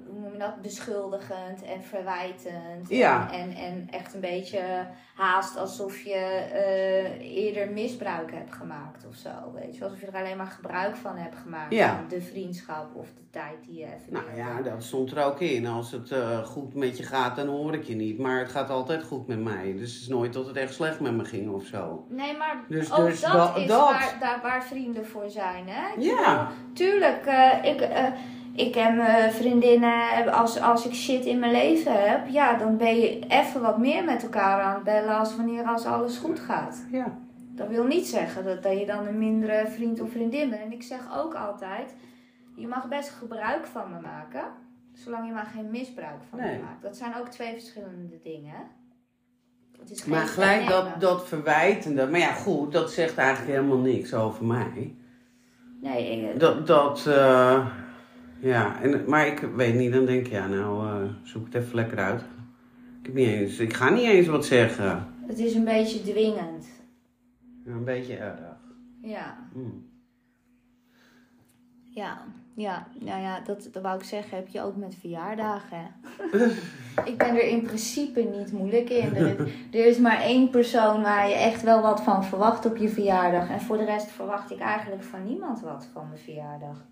hoe 0.06 0.20
noem 0.20 0.29
je 0.29 0.29
dat, 0.40 0.62
beschuldigend 0.62 1.62
en 1.62 1.82
verwijtend. 1.82 2.88
Ja. 2.88 3.32
En, 3.32 3.40
en, 3.40 3.54
en 3.56 3.86
echt 3.90 4.14
een 4.14 4.20
beetje 4.20 4.86
haast 5.14 5.56
alsof 5.56 6.00
je 6.00 6.14
eh, 6.52 7.36
eerder 7.36 7.70
misbruik 7.72 8.32
hebt 8.32 8.54
gemaakt 8.54 9.06
of 9.08 9.14
zo. 9.14 9.30
Weet 9.54 9.76
je, 9.76 9.84
alsof 9.84 10.00
je 10.00 10.06
er 10.06 10.14
alleen 10.16 10.36
maar 10.36 10.46
gebruik 10.46 10.96
van 10.96 11.16
hebt 11.16 11.36
gemaakt. 11.36 11.72
Ja. 11.74 11.96
Van 11.96 12.08
de 12.08 12.20
vriendschap 12.22 12.94
of 12.94 13.06
de 13.06 13.30
tijd 13.30 13.64
die 13.66 13.78
je 13.78 13.84
even 13.84 14.12
Nou 14.12 14.36
ja, 14.36 14.62
dat 14.62 14.82
stond 14.82 15.10
er 15.10 15.24
ook 15.24 15.40
in. 15.40 15.66
Als 15.66 15.92
het 15.92 16.10
eh, 16.12 16.38
goed 16.44 16.74
met 16.74 16.96
je 16.98 17.02
gaat, 17.02 17.36
dan 17.36 17.46
hoor 17.48 17.74
ik 17.74 17.84
je 17.84 17.94
niet. 17.94 18.18
Maar 18.18 18.38
het 18.38 18.50
gaat 18.50 18.70
altijd 18.70 19.02
goed 19.02 19.26
met 19.26 19.40
mij. 19.40 19.74
Dus 19.76 19.92
het 19.92 20.02
is 20.02 20.08
nooit 20.08 20.32
dat 20.32 20.46
het 20.46 20.56
echt 20.56 20.74
slecht 20.74 21.00
met 21.00 21.12
me 21.14 21.24
ging 21.24 21.50
of 21.50 21.64
zo. 21.64 22.06
Nee, 22.08 22.36
maar 22.36 22.56
Dus- 22.68 22.92
ook 22.92 23.06
dus 23.06 23.20
dat 23.20 23.32
da- 23.32 23.54
is 23.56 23.66
dat. 23.68 23.90
Waar, 23.90 24.16
daar, 24.20 24.38
waar 24.42 24.64
vrienden 24.64 25.06
voor 25.06 25.30
zijn, 25.30 25.68
hè? 25.68 25.88
Ik 25.96 26.02
Ja. 26.02 26.46
bedoel, 26.46 26.74
tuurlijk, 26.74 27.26
eh, 27.26 27.64
ik, 27.64 27.80
ik 28.66 28.74
heb 28.74 28.94
mijn 28.96 29.32
vriendinnen, 29.32 30.32
als, 30.32 30.60
als 30.60 30.86
ik 30.86 30.94
shit 30.94 31.24
in 31.24 31.38
mijn 31.38 31.52
leven 31.52 32.08
heb, 32.10 32.28
ja, 32.28 32.56
dan 32.56 32.76
ben 32.76 32.96
je 33.00 33.18
even 33.28 33.60
wat 33.60 33.78
meer 33.78 34.04
met 34.04 34.22
elkaar 34.22 34.60
aan 34.62 34.74
het 34.74 34.84
bellen 34.84 35.18
als 35.18 35.36
wanneer 35.36 35.64
als 35.64 35.84
alles 35.84 36.16
goed 36.16 36.40
gaat. 36.40 36.84
Ja. 36.90 37.18
Dat 37.54 37.68
wil 37.68 37.84
niet 37.84 38.06
zeggen 38.06 38.44
dat, 38.44 38.62
dat 38.62 38.78
je 38.78 38.86
dan 38.86 39.06
een 39.06 39.18
mindere 39.18 39.66
vriend 39.68 40.00
of 40.00 40.10
vriendin 40.10 40.50
bent. 40.50 40.62
En 40.62 40.72
ik 40.72 40.82
zeg 40.82 41.00
ook 41.18 41.34
altijd, 41.34 41.94
je 42.56 42.66
mag 42.68 42.88
best 42.88 43.08
gebruik 43.10 43.66
van 43.66 43.90
me 43.92 44.00
maken, 44.00 44.44
zolang 44.92 45.26
je 45.26 45.32
maar 45.32 45.50
geen 45.54 45.70
misbruik 45.70 46.20
van 46.30 46.38
Nee. 46.38 46.56
me 46.56 46.62
maakt. 46.62 46.82
Dat 46.82 46.96
zijn 46.96 47.12
ook 47.18 47.28
twee 47.28 47.52
verschillende 47.52 48.18
dingen? 48.22 48.78
Het 49.80 49.90
is 49.90 50.00
geen 50.00 50.10
Maar 50.10 50.26
gelijk 50.26 50.68
dat, 50.68 51.00
dat 51.00 51.28
verwijtende. 51.28 52.06
Maar 52.06 52.20
ja, 52.20 52.32
goed, 52.32 52.72
dat 52.72 52.90
zegt 52.92 53.16
eigenlijk 53.16 53.50
helemaal 53.56 53.78
niks 53.78 54.14
over 54.14 54.44
mij. 54.44 54.94
Nee, 55.80 56.10
ik- 56.32 56.40
Dat, 56.40 56.66
dat 56.66 57.06
eh, 57.06 57.66
ja, 58.40 58.82
en, 58.82 59.04
maar 59.06 59.26
ik 59.26 59.38
weet 59.38 59.74
niet, 59.74 59.92
dan 59.92 60.04
denk 60.06 60.26
ik, 60.26 60.32
ja, 60.32 60.46
nou, 60.46 60.86
eh, 60.86 61.10
zoek 61.22 61.44
het 61.44 61.54
even 61.54 61.74
lekker 61.74 61.98
uit. 61.98 62.20
Ik, 63.00 63.06
heb 63.06 63.14
niet 63.14 63.28
eens, 63.28 63.58
ik 63.58 63.72
ga 63.74 63.90
niet 63.90 64.08
eens 64.08 64.26
wat 64.26 64.44
zeggen. 64.46 65.06
Het 65.26 65.38
is 65.38 65.54
een 65.54 65.64
beetje 65.64 66.02
dwingend. 66.02 66.66
Ja, 67.64 67.72
een 67.72 67.84
beetje 67.84 68.16
erg. 68.16 68.38
Ja, 69.02 69.36
Hm. 69.52 69.60
ja, 71.84 72.24
ja. 72.54 72.86
Nou 72.98 73.22
ja, 73.22 73.40
dat, 73.40 73.68
dat 73.72 73.82
wou 73.82 73.98
ik 73.98 74.04
zeggen, 74.04 74.36
heb 74.36 74.48
je 74.48 74.62
ook 74.62 74.76
met 74.76 74.94
verjaardagen. 75.00 75.94
ik 77.10 77.18
ben 77.18 77.28
er 77.28 77.48
in 77.48 77.62
principe 77.62 78.20
niet 78.20 78.52
moeilijk 78.52 78.90
in. 78.90 79.14
Er, 79.14 79.40
er 79.70 79.86
is 79.86 79.98
maar 79.98 80.20
één 80.20 80.50
persoon 80.50 81.02
waar 81.02 81.28
je 81.28 81.34
echt 81.34 81.62
wel 81.62 81.82
wat 81.82 82.02
van 82.02 82.24
verwacht 82.24 82.66
op 82.66 82.76
je 82.76 82.88
verjaardag. 82.88 83.48
En 83.48 83.60
voor 83.60 83.76
de 83.76 83.84
rest 83.84 84.10
verwacht 84.10 84.50
ik 84.50 84.58
eigenlijk 84.58 85.02
van 85.02 85.24
niemand 85.24 85.60
wat 85.60 85.88
van 85.92 86.08
mijn 86.08 86.20
verjaardag. 86.20 86.86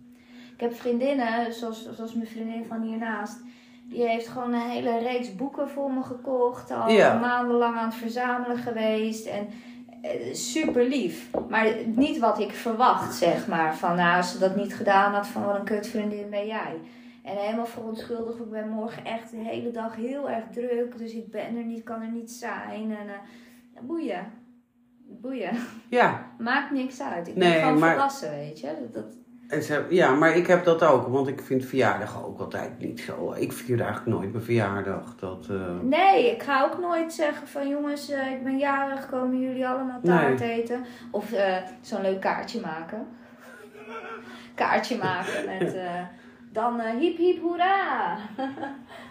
Ik 0.59 0.65
heb 0.65 0.75
vriendinnen, 0.75 1.53
zoals, 1.53 1.89
zoals 1.95 2.15
mijn 2.15 2.27
vriendin 2.27 2.65
van 2.65 2.83
hiernaast. 2.83 3.41
Die 3.85 4.09
heeft 4.09 4.27
gewoon 4.29 4.53
een 4.53 4.69
hele 4.71 4.99
reeks 4.99 5.35
boeken 5.37 5.69
voor 5.69 5.93
me 5.93 6.03
gekocht. 6.03 6.71
Al 6.71 6.91
Ja. 6.91 7.19
maandenlang 7.19 7.77
aan 7.77 7.85
het 7.89 7.95
verzamelen 7.95 8.57
geweest. 8.59 9.27
En 9.27 9.49
eh, 10.03 10.35
super 10.35 10.85
lief. 10.89 11.31
Maar 11.49 11.67
niet 11.87 12.19
wat 12.19 12.39
ik 12.39 12.51
verwacht, 12.53 13.15
zeg 13.15 13.47
maar. 13.49 13.77
Van 13.77 13.97
nou, 13.97 14.17
als 14.17 14.33
ze 14.33 14.39
dat 14.39 14.57
niet 14.57 14.75
gedaan 14.75 15.13
had, 15.15 15.27
van 15.27 15.45
wat 15.45 15.59
een 15.59 15.65
kutvriendin 15.65 16.31
ben 16.31 16.47
jij. 16.47 16.75
En 17.25 17.37
helemaal 17.37 17.67
verontschuldigd. 17.67 18.39
Ik 18.39 18.51
ben 18.51 18.69
morgen 18.69 19.05
echt 19.05 19.31
de 19.31 19.37
hele 19.37 19.71
dag 19.71 19.97
heel 19.97 20.31
erg 20.31 20.45
druk. 20.53 20.99
Dus 20.99 21.13
ik 21.13 21.31
ben 21.31 21.57
er 21.57 21.65
niet, 21.65 21.83
kan 21.85 22.03
er 22.03 22.11
niet 22.11 22.31
zijn. 22.31 22.91
En 22.97 23.09
eh, 23.09 23.81
boeien. 23.83 24.27
Boeien. 25.21 25.57
Ja, 25.89 26.27
Maakt 26.39 26.71
niks 26.71 27.01
uit. 27.01 27.29
Ik 27.29 27.37
Nee, 27.37 27.53
ben 27.53 27.63
gewoon 27.63 27.79
maar- 27.79 27.91
volwassen, 27.95 28.31
weet 28.31 28.61
je. 28.61 28.89
Dat- 28.93 29.17
En 29.49 29.63
ze, 29.63 29.87
ja, 29.89 30.15
maar 30.15 30.37
ik 30.37 30.47
heb 30.47 30.65
dat 30.65 30.83
ook, 30.85 31.07
want 31.07 31.29
ik 31.29 31.41
vind 31.41 31.65
verjaardag 31.65 32.25
ook 32.25 32.41
altijd 32.41 32.79
niet 32.79 33.01
zo. 33.01 33.35
Ik 33.37 33.53
vier 33.53 33.81
eigenlijk 33.81 34.17
nooit 34.17 34.33
mijn 34.33 34.45
verjaardag. 34.45 35.15
Dat, 35.17 35.47
eh, 35.51 35.81
Nee, 35.83 36.31
ik 36.31 36.43
ga 36.43 36.65
ook 36.65 36.79
nooit 36.79 37.13
zeggen 37.13 37.49
van 37.49 37.69
jongens, 37.69 38.11
eh, 38.11 38.33
ik 38.33 38.43
ben 38.43 38.59
jarig, 38.59 39.09
komen 39.09 39.41
jullie 39.41 39.69
allemaal 39.69 40.01
taart 40.03 40.41
eten. 40.41 40.85
Of 41.11 41.33
eh, 41.33 41.57
zo'n 41.81 42.03
leuk 42.03 42.21
kaartje 42.21 42.61
maken. 42.61 43.07
Kaartje 44.55 44.97
maken 44.97 45.45
met 45.59 45.77
dan 46.53 46.81
hiep 46.81 47.17
hiep 47.17 47.41
hoera. 47.41 48.17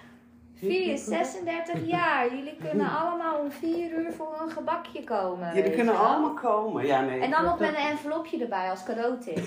Vier, 0.58 0.98
36 0.98 1.86
jaar. 1.86 2.36
Jullie 2.36 2.58
kunnen 2.70 2.90
allemaal 3.02 3.40
om 3.40 3.52
4 3.52 3.92
uur 3.92 4.12
voor 4.14 4.38
een 4.42 4.50
gebakje 4.50 5.04
komen. 5.04 5.56
Jullie 5.56 5.72
kunnen 5.72 5.98
allemaal 5.98 6.34
komen. 6.34 6.86
Ja, 6.86 7.02
nee, 7.02 7.20
En 7.22 7.32
dan 7.32 7.44
nog 7.44 7.60
met 7.60 7.70
een 7.70 7.76
envelopje 7.76 8.42
erbij 8.42 8.70
als 8.70 8.84
cadeautip. 8.84 9.38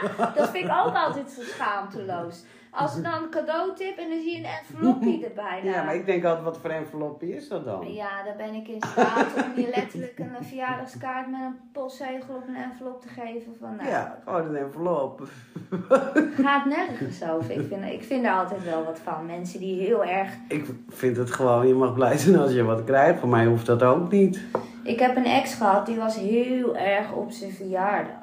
dat 0.36 0.50
vind 0.50 0.64
ik 0.64 0.72
ook 0.84 0.94
altijd 0.94 1.30
zo 1.30 1.42
schaamteloos. 1.42 2.44
Als 2.74 2.94
dan 3.02 3.22
een 3.22 3.30
cadeautip 3.30 3.98
en 3.98 4.08
dan 4.08 4.20
zie 4.20 4.32
je 4.32 4.38
een 4.38 4.44
envelopje 4.44 5.24
erbij. 5.28 5.60
Ja, 5.62 5.82
maar 5.82 5.94
ik 5.94 6.06
denk 6.06 6.24
altijd, 6.24 6.44
wat 6.44 6.58
voor 6.58 6.70
envelopje 6.70 7.36
is 7.36 7.48
dat 7.48 7.64
dan? 7.64 7.92
Ja, 7.92 8.22
daar 8.24 8.36
ben 8.36 8.54
ik 8.54 8.68
in 8.68 8.82
staat 8.92 9.26
om 9.44 9.62
je 9.62 9.70
letterlijk 9.74 10.18
een 10.18 10.44
verjaardagskaart 10.44 11.30
met 11.30 11.40
een 11.40 11.56
postzegel 11.72 12.34
op 12.34 12.48
een 12.48 12.56
envelop 12.56 13.00
te 13.00 13.08
geven. 13.08 13.56
Van, 13.60 13.76
nou, 13.76 13.88
Ja, 13.88 14.18
gewoon 14.24 14.46
een 14.46 14.56
envelop. 14.56 15.28
gaat 16.42 16.64
nergens 16.64 17.22
over. 17.22 17.50
Ik 17.50 17.66
vind, 17.68 17.84
ik 17.84 18.02
vind 18.02 18.24
er 18.24 18.32
altijd 18.32 18.64
wel 18.64 18.84
wat 18.84 18.98
van. 19.02 19.26
Mensen 19.26 19.60
die 19.60 19.80
heel 19.80 20.04
erg... 20.04 20.30
Ik 20.48 20.66
vind 20.88 21.16
het 21.16 21.30
gewoon, 21.30 21.66
je 21.66 21.74
mag 21.74 21.94
blij 21.94 22.18
zijn 22.18 22.38
als 22.38 22.52
je 22.52 22.62
wat 22.62 22.84
krijgt. 22.84 23.20
Voor 23.20 23.28
mij 23.28 23.46
hoeft 23.46 23.66
dat 23.66 23.82
ook 23.82 24.10
niet. 24.10 24.40
Ik 24.82 24.98
heb 24.98 25.16
een 25.16 25.24
ex 25.24 25.54
gehad, 25.54 25.86
die 25.86 25.96
was 25.96 26.16
heel 26.16 26.76
erg 26.76 27.12
op 27.12 27.30
zijn 27.30 27.52
verjaardag. 27.52 28.20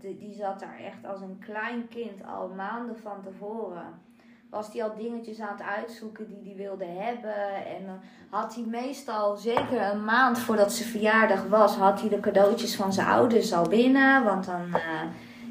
Die, 0.00 0.34
zat 0.38 0.60
daar 0.60 0.78
echt 0.86 1.06
als 1.12 1.20
een 1.20 1.38
klein 1.38 1.88
kind 1.88 2.26
al 2.26 2.48
maanden 2.56 2.96
van 2.98 3.22
tevoren. 3.22 4.02
Was 4.50 4.72
hij 4.72 4.82
al 4.84 4.94
dingetjes 4.96 5.40
aan 5.40 5.56
het 5.56 5.66
uitzoeken 5.66 6.28
die 6.28 6.42
hij 6.44 6.56
wilde 6.56 6.84
hebben. 6.84 7.66
En 7.66 7.86
dan 7.86 8.00
had 8.30 8.54
hij 8.54 8.64
meestal, 8.64 9.36
zeker 9.36 9.82
een 9.82 10.04
maand 10.04 10.38
voordat 10.38 10.72
zijn 10.72 10.88
verjaardag 10.88 11.46
was, 11.48 11.76
had 11.76 12.00
hij 12.00 12.08
de 12.08 12.20
cadeautjes 12.20 12.76
van 12.76 12.92
zijn 12.92 13.06
ouders 13.06 13.52
al 13.52 13.68
binnen. 13.68 14.24
Want 14.24 14.46
dan 14.46 14.74
eh, 14.74 14.80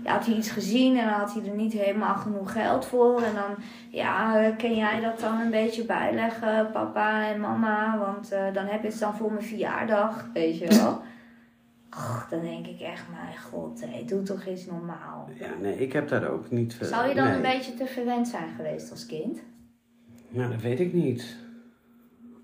ja, 0.04 0.12
had 0.14 0.26
hij 0.26 0.36
iets 0.36 0.50
gezien 0.52 0.98
en 0.98 1.06
dan 1.06 1.14
had 1.14 1.34
hij 1.34 1.44
er 1.50 1.56
niet 1.56 1.74
helemaal 1.74 2.16
genoeg 2.16 2.52
geld 2.52 2.86
voor. 2.86 3.22
En 3.22 3.34
dan, 3.34 3.56
ja, 3.90 4.50
kan 4.58 4.76
jij 4.76 5.00
dat 5.02 5.20
dan 5.20 5.40
een 5.40 5.52
beetje 5.52 5.86
bijleggen, 5.86 6.72
papa 6.72 7.28
en 7.28 7.40
mama? 7.40 7.98
Want 7.98 8.32
eh, 8.32 8.54
dan 8.54 8.66
heb 8.66 8.82
je 8.82 8.88
het 8.88 9.00
dan 9.00 9.16
voor 9.16 9.32
mijn 9.32 9.46
verjaardag, 9.46 10.28
weet 10.34 10.58
je 10.58 10.68
wel. 10.68 11.02
Och, 11.90 12.28
dan 12.30 12.42
denk 12.42 12.68
ik 12.68 12.80
echt, 12.80 13.04
mijn 13.12 13.38
god, 13.52 13.82
hé, 13.86 14.04
doe 14.06 14.22
toch 14.24 14.46
eens 14.46 14.66
normaal. 14.66 15.30
Ja, 15.40 15.50
nee, 15.62 15.78
ik 15.78 15.94
heb 15.94 16.08
daar 16.08 16.28
ook 16.30 16.52
niet... 16.52 16.78
eh, 16.82 16.88
Zou 16.88 17.08
je 17.10 17.16
dan 17.16 17.26
nee. 17.28 17.36
een 17.36 17.42
beetje 17.42 17.74
te 17.74 17.86
verwend 17.86 18.28
zijn 18.28 18.50
geweest 18.56 18.92
als 18.92 19.06
kind? 19.06 19.40
Nou, 20.30 20.52
dat 20.52 20.62
weet 20.62 20.80
ik 20.80 20.94
niet. 20.94 21.38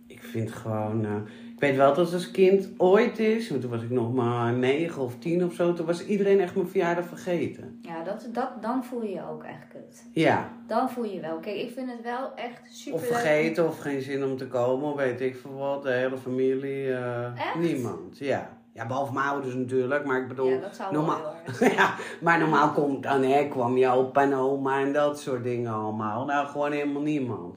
Ik 0.08 0.24
vind 0.24 0.52
gewoon... 0.52 1.06
eh, 1.06 1.12
ik 1.60 1.68
weet 1.68 1.76
wel 1.76 1.94
dat 1.94 2.14
als 2.14 2.32
kind 2.32 2.70
ooit 2.78 3.20
is, 3.20 3.50
want 3.50 3.62
toen 3.62 3.70
was 3.70 3.82
ik 3.82 3.90
nog 3.90 4.14
maar 4.14 4.54
negen 4.54 5.02
of 5.02 5.16
tien 5.20 5.46
of 5.46 5.54
zo, 5.54 5.74
toen 5.74 5.86
was 5.86 6.06
iedereen 6.06 6.40
echt 6.40 6.56
mijn 6.56 6.68
verjaardag 6.68 7.06
vergeten. 7.06 7.80
Ja, 7.82 8.04
dat, 8.04 8.28
dat, 8.32 8.62
dan 8.62 8.84
voel 8.84 9.04
je 9.04 9.10
je 9.10 9.30
ook 9.30 9.44
echt 9.44 9.68
kut. 9.72 10.06
Ja, 10.14 10.50
Dan 10.68 10.90
voel 10.90 11.04
je 11.04 11.20
wel. 11.20 11.38
Kijk, 11.40 11.56
ik 11.56 11.72
vind 11.72 11.92
het 11.92 12.02
wel 12.02 12.32
echt 12.36 12.62
super 12.70 13.00
of 13.00 13.06
vergeten 13.08 13.68
of 13.68 13.80
geen 13.80 14.02
zin 14.02 14.24
om 14.24 14.38
te 14.38 14.48
komen, 14.48 14.92
of 14.92 14.96
weet 14.96 15.22
ik 15.22 15.36
veel 15.36 15.54
wat. 15.54 15.84
De 15.84 15.92
hele 15.92 16.18
familie, 16.18 16.94
eh, 16.94 17.26
Echt? 17.26 17.56
niemand. 17.56 18.18
Ja. 18.18 18.50
ja, 18.74 18.88
behalve 18.88 19.14
mijn 19.14 19.28
ouders 19.28 19.56
natuurlijk, 19.56 20.06
maar 20.06 20.22
ik 20.22 20.28
bedoel... 20.28 20.50
Ja, 20.50 20.60
dat 20.60 20.76
zou 20.76 20.92
wel 20.92 21.02
normaal, 21.02 21.36
ja, 21.78 21.96
maar 22.22 22.40
normaal 22.40 22.72
komt 22.72 23.04
dan, 23.04 23.24
hè, 23.24 23.48
kwam 23.48 23.78
je 23.78 23.88
opa 23.88 24.22
en 24.22 24.34
oma 24.34 24.80
en 24.80 24.94
dat 24.94 25.20
soort 25.20 25.44
dingen 25.44 25.74
allemaal. 25.74 26.26
Nou, 26.26 26.48
gewoon 26.48 26.72
helemaal 26.72 27.02
niemand. 27.02 27.56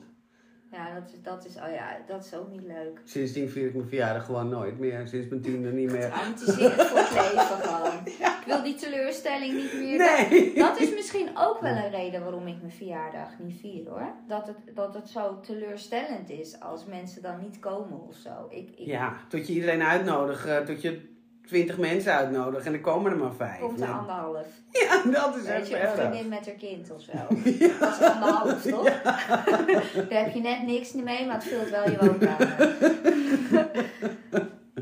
Ja, 0.72 0.94
dat 0.94 1.02
is, 1.12 1.22
dat 1.22 1.44
is, 1.44 1.56
oh 1.56 1.74
ja, 1.74 1.96
dat 2.06 2.24
is 2.24 2.34
ook 2.34 2.50
niet 2.50 2.62
leuk. 2.62 3.00
Sindsdien 3.04 3.50
vier 3.50 3.66
ik 3.66 3.74
mijn 3.74 3.88
verjaardag 3.88 4.24
gewoon 4.24 4.48
nooit 4.48 4.78
meer. 4.78 5.08
Sinds 5.08 5.28
mijn 5.28 5.42
tiende 5.42 5.72
niet 5.72 5.90
meer. 5.90 6.10
Traumatiserend 6.10 6.82
voor 6.82 6.98
het 6.98 7.10
leven 7.22 7.46
gewoon. 7.46 8.00
Ik 8.42 8.48
wil 8.48 8.62
die 8.62 8.74
teleurstelling 8.74 9.54
niet 9.54 9.72
meer. 9.72 9.98
Nee. 9.98 10.54
Dat 10.54 10.80
is 10.80 10.94
misschien 10.94 11.28
ook 11.34 11.60
wel 11.60 11.76
een 11.76 11.90
reden 11.90 12.22
waarom 12.22 12.46
ik 12.46 12.56
mijn 12.60 12.72
verjaardag 12.72 13.28
niet 13.38 13.60
vier 13.60 13.88
hoor. 13.88 14.14
Dat 14.28 14.46
het, 14.46 14.56
dat 14.74 14.94
het 14.94 15.08
zo 15.08 15.40
teleurstellend 15.40 16.30
is 16.30 16.60
als 16.60 16.84
mensen 16.84 17.22
dan 17.22 17.40
niet 17.40 17.58
komen 17.58 18.00
of 18.08 18.14
zo. 18.14 18.46
Ik, 18.48 18.70
ik 18.70 18.86
Ja, 18.86 19.16
tot 19.28 19.46
je 19.46 19.52
iedereen 19.52 19.82
uitnodigt, 19.82 20.66
tot 20.66 20.82
je 20.82 21.10
twintig 21.52 21.78
mensen 21.78 22.12
uitnodigt 22.12 22.66
en 22.66 22.72
er 22.72 22.80
komen 22.80 23.12
er 23.12 23.18
maar 23.18 23.34
vijf. 23.34 23.58
komt 23.60 23.80
er 23.80 23.86
Nee. 23.86 23.96
anderhalf. 23.96 24.46
Ja, 24.70 25.02
dat 25.10 25.36
is 25.36 25.42
Weet 25.42 25.54
echt 25.56 25.68
je, 25.68 25.80
een 25.80 25.88
vriendin 25.96 26.28
met 26.28 26.46
haar 26.46 26.54
kind 26.54 26.90
of 26.90 27.00
zo. 27.02 27.12
Dat 27.80 28.00
is 28.00 28.06
anderhalf, 28.06 28.62
toch? 28.62 28.84
Daar 30.10 30.24
heb 30.24 30.34
je 30.34 30.40
net 30.40 30.62
niks 30.66 30.92
mee, 30.92 31.26
maar 31.26 31.34
het 31.34 31.44
vult 31.44 31.70
wel 31.70 31.90
je 31.90 31.96
woonkamer. 32.00 32.76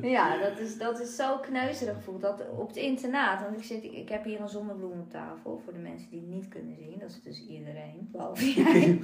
ja, 0.16 0.36
dat 0.38 0.58
is, 0.58 0.78
dat 0.78 1.00
is 1.00 1.16
zo 1.16 1.38
kneuzerig 1.38 1.94
gevoeld. 1.96 2.20
Dat 2.20 2.42
op 2.58 2.68
het 2.68 2.76
internaat, 2.76 3.40
want 3.40 3.56
ik, 3.56 3.64
zit, 3.64 3.84
ik 3.84 4.08
heb 4.08 4.24
hier 4.24 4.40
een 4.40 4.48
zonnebloem 4.48 5.00
op 5.00 5.10
tafel 5.10 5.60
voor 5.64 5.72
de 5.72 5.78
mensen 5.78 6.10
die 6.10 6.20
het 6.20 6.28
niet 6.30 6.48
kunnen 6.48 6.76
zien. 6.76 6.98
Dat 7.00 7.10
is 7.10 7.22
dus 7.22 7.46
iedereen, 7.48 8.08
behalve 8.12 8.52
jij. 8.52 9.00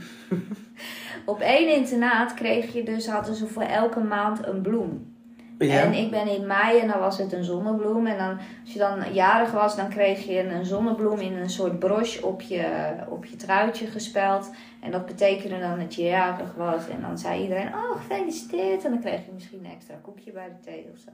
op 1.24 1.40
één 1.40 1.74
internaat 1.76 2.34
kreeg 2.34 2.72
je 2.72 2.82
dus, 2.82 3.06
hadden 3.08 3.34
ze 3.34 3.46
voor 3.46 3.62
elke 3.62 4.00
maand 4.00 4.46
een 4.46 4.62
bloem. 4.62 5.15
Ja. 5.58 5.82
En 5.82 5.92
ik 5.92 6.10
ben 6.10 6.28
in 6.28 6.46
mei 6.46 6.78
en 6.78 6.88
dan 6.88 6.98
was 6.98 7.18
het 7.18 7.32
een 7.32 7.44
zonnebloem. 7.44 8.06
En 8.06 8.18
dan, 8.18 8.38
als 8.62 8.72
je 8.72 8.78
dan 8.78 9.12
jarig 9.12 9.52
was, 9.52 9.76
dan 9.76 9.88
kreeg 9.88 10.26
je 10.26 10.48
een 10.48 10.64
zonnebloem 10.64 11.20
in 11.20 11.36
een 11.36 11.50
soort 11.50 11.78
broche 11.78 12.26
op 12.26 12.40
je, 12.40 12.94
op 13.08 13.24
je 13.24 13.36
truitje 13.36 13.86
gespeld. 13.86 14.50
En 14.80 14.90
dat 14.90 15.06
betekende 15.06 15.58
dan 15.58 15.78
dat 15.78 15.94
je 15.94 16.02
jarig 16.02 16.54
was. 16.54 16.88
En 16.88 17.00
dan 17.00 17.18
zei 17.18 17.42
iedereen, 17.42 17.74
oh 17.74 17.96
gefeliciteerd. 17.96 18.84
En 18.84 18.90
dan 18.90 19.00
kreeg 19.00 19.24
je 19.24 19.32
misschien 19.32 19.64
een 19.64 19.70
extra 19.70 19.94
koekje 20.02 20.32
bij 20.32 20.48
de 20.48 20.60
thee 20.60 20.88
of 20.92 20.98
zo. 20.98 21.10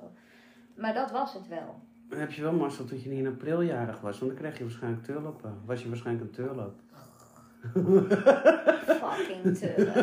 Maar 0.77 0.95
dat 0.95 1.11
was 1.11 1.35
het 1.35 1.49
wel. 1.49 1.81
Dan 2.09 2.21
heb 2.21 2.33
je 2.33 2.43
wel 2.43 2.53
mazzel 2.53 2.87
dat 2.87 3.03
je 3.03 3.09
niet 3.09 3.19
in 3.19 3.27
april 3.27 3.63
jarig 3.63 4.01
was, 4.01 4.19
want 4.19 4.31
dan 4.31 4.41
krijg 4.41 4.59
je 4.59 4.65
waarschijnlijk 4.65 5.05
tulpen. 5.05 5.61
Was 5.65 5.83
je 5.83 5.89
waarschijnlijk 5.89 6.27
een 6.27 6.45
tulp. 6.45 6.75
Fucking 9.01 9.59
tulp. 9.59 9.95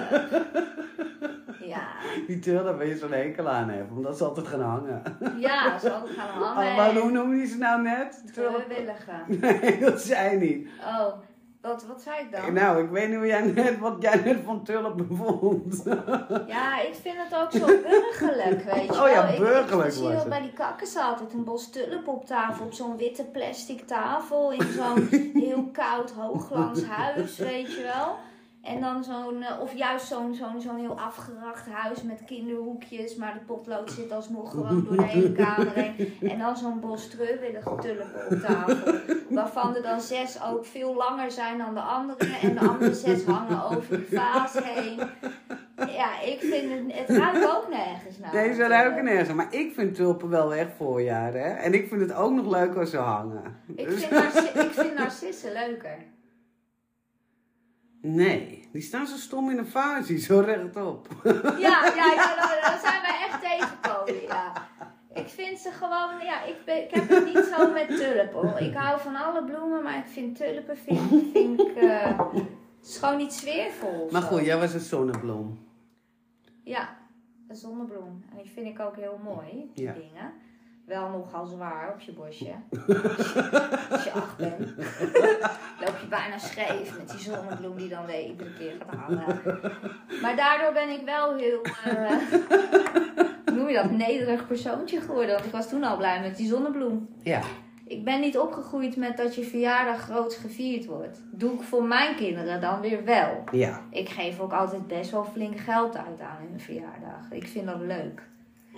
Ja, 1.65 1.87
Die 2.27 2.39
tulp 2.39 2.63
waar 2.77 2.85
je 2.85 2.97
zo'n 2.97 3.11
hekel 3.11 3.49
aan 3.49 3.69
hebt, 3.69 3.91
omdat 3.91 4.17
ze 4.17 4.23
altijd 4.23 4.47
gaan 4.47 4.61
hangen. 4.61 5.01
ja 5.37 5.79
ze 5.79 5.89
hadden 5.89 6.13
gaan 6.15 6.41
Oh, 6.41 6.55
maar 6.55 6.91
hoe 6.91 6.99
hangen. 6.99 7.13
noem 7.13 7.35
je 7.35 7.45
ze 7.45 7.57
nou 7.57 7.81
net? 7.81 8.23
Treurwillige. 8.33 9.11
Nee, 9.27 9.79
dat 9.85 10.01
zei 10.01 10.29
je 10.31 10.37
niet. 10.45 10.67
Oh, 10.81 11.13
wat, 11.61 11.85
wat 11.85 12.01
zei 12.01 12.19
ik 12.19 12.31
dan? 12.31 12.53
Nou, 12.53 12.83
ik 12.83 12.89
weet 12.89 13.07
niet 13.07 13.17
hoe 13.17 13.25
jij 13.25 13.41
net, 13.41 13.79
wat 13.79 13.95
jij 13.99 14.15
net 14.25 14.39
van 14.45 14.63
tulpen 14.63 15.07
vond. 15.15 15.83
Ja, 16.47 16.81
ik 16.81 16.95
vind 17.01 17.15
het 17.17 17.35
ook 17.41 17.51
zo 17.51 17.65
burgerlijk, 17.65 18.63
weet 18.63 18.85
je 18.85 18.91
Oh 18.91 18.97
wel. 19.03 19.07
ja, 19.07 19.27
Ik- 19.27 19.39
burgerlijk 19.39 19.87
Ik, 19.89 19.93
zie 19.95 20.07
dat 20.09 20.19
het. 20.19 20.29
bij 20.29 20.41
die 20.41 20.53
kakkers 20.53 20.95
altijd 20.97 21.33
een 21.33 21.43
bos 21.43 21.69
tulp 21.69 22.07
op 22.07 22.25
tafel, 22.25 22.65
op 22.65 22.73
zo'n 22.73 22.97
witte 22.97 23.23
plastic 23.23 23.87
tafel, 23.87 24.51
in 24.51 24.67
zo'n 24.71 25.07
heel 25.43 25.69
koud 25.73 26.11
hoogglans 26.11 26.85
huis, 26.85 27.37
weet 27.37 27.73
je 27.75 27.81
wel. 27.95 28.15
En 28.63 28.81
dan 28.81 29.03
zo'n, 29.03 29.43
eh, 29.43 29.61
of 29.61 29.73
juist 29.73 30.07
zo'n 30.07 30.35
zo'n 30.35 30.61
zo'n 30.61 30.77
heel 30.77 30.99
afgeracht 30.99 31.69
huis 31.69 32.01
met 32.03 32.21
kinderhoekjes, 32.25 33.15
maar 33.15 33.33
de 33.33 33.39
potlood 33.39 33.91
zit 33.91 34.11
alsnog 34.11 34.51
gewoon 34.51 34.83
door 34.83 34.95
de 34.97 35.03
hele 35.03 35.31
kamer 35.31 35.71
heen. 35.73 36.13
En 36.21 36.39
dan 36.39 36.57
zo'n 36.57 36.79
bos 36.79 37.09
treurwillige 37.09 37.75
tulpen 37.81 38.27
op 38.29 38.39
tafel, 38.39 38.93
waarvan 39.29 39.75
er 39.75 39.81
dan 39.81 40.01
zes 40.01 40.43
ook 40.43 40.65
veel 40.65 40.95
langer 40.95 41.31
zijn 41.31 41.57
dan 41.57 41.73
de 41.73 41.79
andere. 41.79 42.35
En 42.41 42.53
de 42.53 42.59
andere 42.59 42.93
zes 42.93 43.23
hangen 43.25 43.63
over 43.63 43.89
de 43.89 44.15
vaas 44.15 44.53
heen. 44.63 44.99
Ja, 45.75 46.21
ik 46.21 46.39
vind 46.39 46.71
het, 46.71 47.07
het 47.07 47.17
ruikt 47.17 47.51
ook 47.55 47.69
nergens 47.69 48.17
naar. 48.17 48.31
Deze 48.31 48.67
ruiken 48.67 49.03
nergens. 49.03 49.33
Maar 49.33 49.53
ik 49.53 49.73
vind 49.73 49.95
tulpen 49.95 50.29
wel 50.29 50.53
echt 50.53 50.71
voorjaar, 50.77 51.33
hè. 51.33 51.49
En 51.49 51.73
ik 51.73 51.87
vind 51.87 52.01
het 52.01 52.13
ook 52.13 52.31
nog 52.31 52.47
leuk 52.47 52.75
als 52.75 52.89
ze 52.89 52.97
hangen. 52.97 53.43
Ik 53.75 53.89
vind, 53.89 54.35
ik 54.65 54.71
vind 54.71 54.93
narcissen 54.95 55.51
leuker. 55.51 55.97
Nee, 58.01 58.67
die 58.71 58.81
staan 58.81 59.07
zo 59.07 59.15
stom 59.15 59.49
in 59.49 59.57
een 59.57 59.67
vaas, 59.67 60.07
zo 60.07 60.39
rechtop. 60.39 61.07
Ja, 61.23 61.85
ja, 61.95 62.13
ja 62.13 62.35
daar 62.61 62.79
zijn 62.83 63.01
wij 63.01 63.27
echt 63.29 63.41
tegengekomen, 63.41 64.21
ja. 64.21 64.67
Ik 65.13 65.27
vind 65.27 65.59
ze 65.59 65.71
gewoon, 65.71 66.19
ja, 66.25 66.43
ik, 66.43 66.55
ben, 66.65 66.83
ik 66.83 66.91
heb 66.93 67.09
het 67.09 67.25
niet 67.25 67.49
zo 67.55 67.71
met 67.71 67.87
tulpen. 67.87 68.65
Ik 68.65 68.73
hou 68.75 68.99
van 68.99 69.15
alle 69.15 69.43
bloemen, 69.43 69.83
maar 69.83 69.97
ik 69.97 70.05
vind 70.07 70.35
tulpen, 70.35 70.77
vind, 70.77 71.09
vind 71.33 71.59
ik, 71.59 71.75
eh, 71.75 72.19
het 72.79 72.87
is 72.87 72.97
gewoon 72.97 73.17
niet 73.17 73.33
sfeervol. 73.33 74.07
Maar 74.11 74.21
goed, 74.21 74.45
jij 74.45 74.57
was 74.57 74.73
een 74.73 74.79
zonnebloem. 74.79 75.67
Ja, 76.63 76.97
een 77.47 77.55
zonnebloem. 77.55 78.23
En 78.31 78.37
die 78.43 78.51
vind 78.51 78.67
ik 78.67 78.79
ook 78.79 78.95
heel 78.95 79.19
mooi, 79.23 79.71
die 79.73 79.85
Ja. 79.85 79.93
dingen. 79.93 80.33
Wel 80.89 81.09
nogal 81.09 81.45
zwaar 81.45 81.91
op 81.93 81.99
je 81.99 82.11
bosje. 82.11 82.53
Als 83.91 84.03
je 84.03 84.11
acht 84.11 84.37
bent. 84.37 84.59
Loop 85.81 85.97
je 86.01 86.07
bijna 86.09 86.37
scheef 86.37 86.97
met 86.97 87.09
die 87.09 87.19
zonnebloem 87.19 87.77
die 87.77 87.89
dan 87.89 88.05
weer 88.05 88.25
iedere 88.25 88.53
keer 88.53 88.73
gaat 88.79 88.95
hangen. 88.95 89.61
Maar 90.21 90.35
daardoor 90.35 90.73
ben 90.73 90.89
ik 90.89 91.01
wel 91.05 91.35
heel, 91.35 91.61
hoe 93.45 93.53
noem 93.53 93.67
je 93.67 93.73
dat, 93.73 93.91
nederig 93.91 94.47
persoontje 94.47 95.01
geworden. 95.01 95.33
Want 95.33 95.45
ik 95.45 95.51
was 95.51 95.69
toen 95.69 95.83
al 95.83 95.97
blij 95.97 96.21
met 96.21 96.37
die 96.37 96.47
zonnebloem. 96.47 97.09
Ja. 97.23 97.41
ik 97.85 98.03
ben 98.03 98.19
niet 98.19 98.37
opgegroeid 98.37 98.95
met 98.95 99.17
dat 99.17 99.35
je 99.35 99.43
verjaardag 99.43 100.01
groot 100.01 100.33
gevierd 100.33 100.85
wordt. 100.85 101.21
Doe 101.31 101.53
ik 101.53 101.61
voor 101.61 101.83
mijn 101.83 102.15
kinderen 102.15 102.61
dan 102.61 102.81
weer 102.81 103.03
wel. 103.03 103.43
Ja. 103.51 103.81
Ik 103.91 104.09
geef 104.09 104.39
ook 104.39 104.53
altijd 104.53 104.87
best 104.87 105.11
wel 105.11 105.25
flink 105.25 105.59
geld 105.59 105.97
uit 105.97 106.21
aan 106.21 106.37
hun 106.49 106.59
verjaardag. 106.59 107.31
Ik 107.31 107.47
vind 107.47 107.65
dat 107.65 107.79
leuk. 107.79 108.27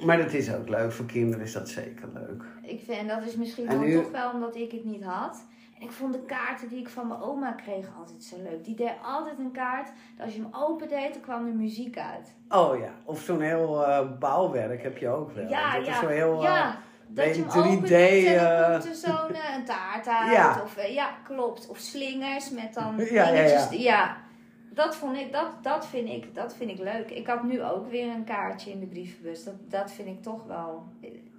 Maar 0.06 0.18
dat 0.18 0.34
is 0.34 0.54
ook 0.54 0.70
leuk. 0.70 0.92
Voor 0.92 1.06
kinderen 1.06 1.46
is 1.46 1.54
dat 1.54 1.70
zeker 1.70 2.10
leuk. 2.14 2.44
Ik 2.62 2.82
vind, 2.86 2.98
en 2.98 3.08
dat 3.08 3.24
is 3.28 3.36
misschien 3.36 3.68
En 3.68 3.76
dan 3.78 3.86
nu- 3.86 3.96
toch 4.02 4.12
wel 4.12 4.32
omdat 4.32 4.56
ik 4.56 4.72
het 4.72 4.84
niet 4.86 5.04
had. 5.04 5.46
En 5.76 5.82
ik 5.88 5.92
vond 5.92 6.14
de 6.14 6.22
kaarten 6.26 6.68
die 6.70 6.80
ik 6.80 6.90
van 6.90 7.08
mijn 7.08 7.22
oma 7.22 7.52
kreeg 7.52 7.86
altijd 8.00 8.24
zo 8.24 8.36
leuk. 8.44 8.64
Die 8.66 8.76
deed 8.76 8.92
altijd 9.04 9.40
een 9.40 9.52
kaart. 9.52 9.92
Dat 10.18 10.26
als 10.26 10.36
je 10.36 10.42
hem 10.42 10.50
opendeed, 10.54 11.14
dan 11.14 11.22
kwam 11.22 11.48
er 11.48 11.54
muziek 11.54 11.98
uit. 11.98 12.34
Oh 12.50 12.78
ja. 12.80 12.90
Of 13.04 13.20
zo'n 13.22 13.42
heel 13.42 13.86
eh, 13.88 14.08
bouwwerk 14.20 14.84
heb 14.84 14.98
je 14.98 15.10
ook 15.10 15.32
wel. 15.32 15.50
Ja, 15.50 15.76
dat 15.78 15.86
ja. 15.86 15.92
is 15.94 16.00
zo 16.00 16.08
heel... 16.08 16.36
eh, 16.38 16.44
ja. 16.44 16.78
Dat 17.08 17.36
je 17.36 17.42
hem 17.42 17.50
3D, 17.50 17.56
opent 17.56 17.92
en 17.92 18.36
dan 18.36 18.46
eh, 18.46 18.72
komt 18.72 18.86
er 18.86 18.96
zo'n 18.96 19.34
eh, 19.34 19.56
een 19.58 19.66
taart 19.66 20.08
uit. 20.22 20.32
Ja. 20.32 20.62
Of, 20.64 20.78
eh, 20.78 20.94
ja, 20.94 21.10
klopt. 21.24 21.68
Of 21.68 21.78
slingers 21.78 22.50
met 22.50 22.74
dan 22.74 22.96
Ja, 22.98 23.06
ja, 23.12 23.32
dingetjes. 23.32 23.70
ja. 23.70 23.78
Ja, 23.80 24.18
Dat, 24.74 24.96
vond 24.96 25.18
ik, 25.18 25.32
dat, 25.32 25.48
dat, 25.62 25.88
vind 25.88 26.10
ik, 26.10 26.36
dat 26.36 26.56
vind 26.56 26.70
ik 26.72 26.78
leuk. 26.80 27.10
Ik 27.10 27.28
had 27.28 27.44
nu 27.44 27.64
ook 27.64 27.90
weer 27.90 28.08
een 28.16 28.24
kaartje 28.24 28.72
in 28.72 28.80
de 28.80 28.86
brievenbus. 28.86 29.44
Dat, 29.44 29.54
dat 29.70 29.92
vind 29.92 30.08
ik 30.08 30.22
toch 30.24 30.46
wel... 30.48 30.84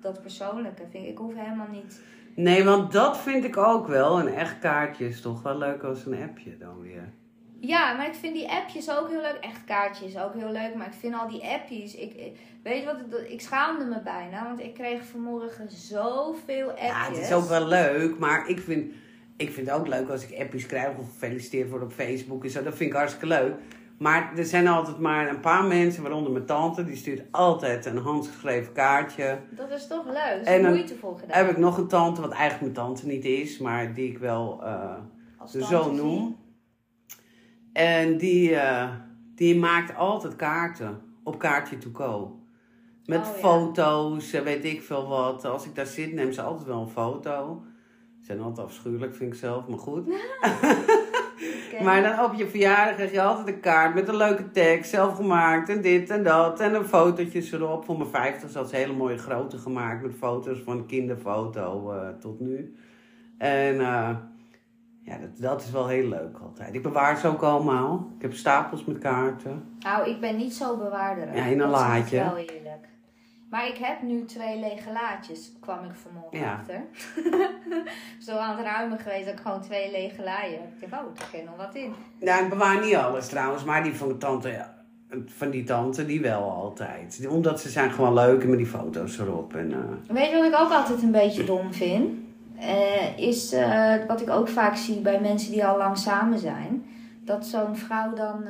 Dat 0.00 0.22
persoonlijke 0.22 0.82
vind 0.90 1.04
ik... 1.04 1.10
Ik 1.10 1.18
hoef 1.18 1.34
helemaal 1.34 1.68
niet... 1.72 2.00
Nee, 2.34 2.64
want 2.64 2.92
dat 2.92 3.18
vind 3.18 3.44
ik 3.44 3.56
ook 3.56 3.86
wel. 3.86 4.20
Een 4.20 4.34
echt 4.34 4.58
kaartje 4.58 5.08
is 5.08 5.20
toch 5.20 5.42
wel 5.42 5.56
leuk 5.58 5.82
als 5.82 6.06
een 6.06 6.22
appje 6.22 6.56
dan 6.58 6.80
weer. 6.80 7.12
Ja, 7.60 7.92
maar 7.92 8.06
ik 8.06 8.14
vind 8.14 8.34
die 8.34 8.48
appjes 8.50 8.90
ook 8.90 9.08
heel 9.08 9.20
leuk. 9.20 9.38
Echt 9.40 9.64
kaartjes 9.64 10.18
ook 10.18 10.34
heel 10.34 10.50
leuk. 10.52 10.74
Maar 10.74 10.86
ik 10.86 10.92
vind 10.98 11.14
al 11.14 11.28
die 11.28 11.42
appjes... 11.44 11.94
Ik, 11.94 12.14
ik- 12.14 12.36
weet 12.62 12.78
je 12.80 12.84
wat? 12.86 12.96
het- 13.10 13.30
Ik 13.30 13.40
schaamde 13.40 13.84
me 13.84 14.00
bijna. 14.00 14.44
Want 14.44 14.60
ik 14.60 14.74
kreeg 14.74 15.04
vanmorgen 15.04 15.70
zoveel 15.70 16.68
appjes. 16.70 16.86
Ja, 16.88 17.04
het 17.08 17.18
is 17.18 17.32
ook 17.32 17.48
wel 17.48 17.66
leuk, 17.66 18.18
maar 18.18 18.48
ik 18.48 18.60
vind, 18.60 18.92
ik 19.36 19.52
vind 19.52 19.66
het 19.66 19.76
ook 19.76 19.86
leuk 19.86 20.08
als 20.08 20.28
ik 20.28 20.40
appjes 20.40 20.66
krijg 20.66 20.96
of 20.98 21.08
gefeliciteerd 21.10 21.70
word 21.70 21.82
op 21.82 21.92
Facebook 21.92 22.44
en 22.44 22.50
zo. 22.50 22.62
Dat 22.62 22.74
vind 22.74 22.90
ik 22.90 22.96
hartstikke 22.96 23.26
leuk. 23.26 23.54
Maar 23.98 24.32
er 24.36 24.44
zijn 24.44 24.68
altijd 24.68 24.98
maar 24.98 25.28
een 25.28 25.40
paar 25.40 25.64
mensen, 25.64 26.02
waaronder 26.02 26.32
mijn 26.32 26.44
tante, 26.44 26.84
die 26.84 26.96
stuurt 26.96 27.22
altijd 27.30 27.86
een 27.86 27.96
handgeschreven 27.96 28.72
kaartje. 28.72 29.38
Dat 29.50 29.70
is 29.70 29.86
toch 29.86 30.04
leuk. 30.04 30.16
Er 30.16 30.44
En 30.44 30.56
is 30.56 30.62
dan 30.62 30.72
moeite 30.72 30.96
voor 30.96 31.18
gedaan. 31.18 31.38
Heb 31.38 31.50
ik 31.50 31.58
nog 31.58 31.78
een 31.78 31.88
tante, 31.88 32.20
wat 32.20 32.30
eigenlijk 32.30 32.60
mijn 32.60 32.86
tante 32.86 33.06
niet 33.06 33.24
is, 33.24 33.58
maar 33.58 33.94
die 33.94 34.10
ik 34.10 34.18
wel 34.18 34.64
eh, 34.64 34.94
Als 35.38 35.52
zo 35.52 35.92
noem. 35.92 36.36
En 37.72 38.16
die, 38.18 38.56
eh, 38.56 38.90
die 39.34 39.58
maakt 39.58 39.96
altijd 39.96 40.36
kaarten 40.36 41.00
op 41.24 41.38
kaartje 41.38 41.78
to 41.78 41.90
go. 41.92 42.40
Met 43.06 43.20
Oh, 43.20 43.26
foto's, 43.26 44.30
weet 44.30 44.64
ik 44.64 44.82
veel 44.82 45.08
wat. 45.08 45.44
Als 45.44 45.66
ik 45.66 45.74
daar 45.74 45.86
zit, 45.86 46.12
neemt 46.12 46.34
ze 46.34 46.42
altijd 46.42 46.66
wel 46.66 46.80
een 46.80 46.88
foto. 46.88 47.62
Zijn 48.22 48.40
altijd 48.40 48.66
afschuwelijk, 48.66 49.14
vind 49.14 49.32
ik 49.32 49.38
zelf, 49.38 49.68
maar 49.68 49.78
goed. 49.78 50.08
Maar 51.82 52.02
dan 52.02 52.24
op 52.24 52.34
je 52.34 52.48
verjaardag 52.48 52.94
krijg 52.94 53.12
je 53.12 53.22
altijd 53.22 53.48
een 53.48 53.60
kaart 53.60 53.94
met 53.94 54.08
een 54.08 54.16
leuke 54.16 54.50
tekst, 54.50 54.90
zelf 54.90 55.16
gemaakt 55.16 55.68
en 55.68 55.80
dit 55.80 56.10
en 56.10 56.22
dat. 56.22 56.60
En 56.60 56.74
een 56.74 56.84
fotootjes 56.84 57.52
erop. 57.52 57.84
Voor 57.84 57.96
mijn 57.98 58.10
50 58.10 58.54
had 58.54 58.68
ze 58.68 58.76
hele 58.76 58.92
mooie 58.92 59.18
grote 59.18 59.58
gemaakt 59.58 60.02
met 60.02 60.14
foto's 60.18 60.58
van 60.58 60.86
kinderfoto 60.86 61.92
eh, 61.92 62.08
tot 62.20 62.40
nu. 62.40 62.76
En 63.38 63.80
eh, 63.80 64.16
ja, 65.04 65.18
dat, 65.18 65.38
dat 65.38 65.62
is 65.62 65.70
wel 65.70 65.88
heel 65.88 66.08
leuk 66.08 66.38
altijd. 66.42 66.74
Ik 66.74 66.82
bewaar 66.82 67.16
ze 67.16 67.28
ook 67.28 67.42
allemaal. 67.42 68.10
Ik 68.16 68.22
heb 68.22 68.34
stapels 68.34 68.84
met 68.84 68.98
kaarten. 68.98 69.76
Nou, 69.78 70.10
ik 70.10 70.20
ben 70.20 70.36
niet 70.36 70.54
zo 70.54 70.76
bewaarder. 70.76 71.36
Ja, 71.36 71.44
in 71.44 71.60
een 71.60 71.70
laadje. 71.70 72.24
Maar 73.52 73.66
ik 73.68 73.76
heb 73.76 74.02
nu 74.02 74.24
twee 74.24 74.58
lege 74.58 74.92
laadjes, 74.92 75.52
kwam 75.60 75.84
ik 75.84 75.94
vanmorgen 75.94 76.38
Ja. 76.38 76.52
achter. 76.52 76.80
zo 78.26 78.36
aan 78.36 78.56
het 78.56 78.66
ruimen 78.66 78.98
geweest 78.98 79.24
dat 79.24 79.34
ik 79.34 79.40
gewoon 79.40 79.60
twee 79.60 79.90
lege 79.90 80.22
laaien 80.22 80.60
heb. 80.60 80.82
Ik 80.82 80.90
dacht, 80.90 81.02
oh, 81.02 81.38
er 81.38 81.44
nog 81.44 81.56
wat 81.56 81.74
in. 81.74 81.92
Nou, 82.20 82.42
ik 82.44 82.50
bewaar 82.50 82.84
niet 82.84 82.94
alles 82.94 83.28
trouwens, 83.28 83.64
maar 83.64 83.82
die 83.82 83.94
van 83.94 84.08
de 84.08 84.16
tante, 84.16 84.66
van 85.26 85.50
die 85.50 85.64
tante, 85.64 86.06
die 86.06 86.20
wel 86.20 86.50
altijd. 86.50 87.26
Omdat 87.28 87.60
ze 87.60 87.68
zijn 87.68 87.90
gewoon 87.90 88.14
leuk 88.14 88.42
en 88.42 88.48
met 88.48 88.58
die 88.58 88.66
foto's 88.66 89.18
erop. 89.18 89.54
En, 89.54 89.72
eh, 89.72 90.14
Weet 90.14 90.30
je 90.30 90.36
wat 90.36 90.44
ik 90.44 90.60
ook 90.60 90.72
altijd 90.72 91.02
een 91.02 91.10
beetje 91.12 91.44
dom 91.44 91.72
vind? 91.72 92.10
Eh, 92.58 93.18
is 93.18 93.52
eh, 93.52 93.94
wat 94.06 94.20
ik 94.20 94.30
ook 94.30 94.48
vaak 94.48 94.76
zie 94.76 95.00
bij 95.00 95.20
mensen 95.20 95.52
die 95.52 95.66
al 95.66 95.76
lang 95.76 95.98
samen 95.98 96.38
zijn. 96.38 96.84
Dat 97.24 97.46
zo'n 97.46 97.76
vrouw 97.76 98.14
dan 98.14 98.46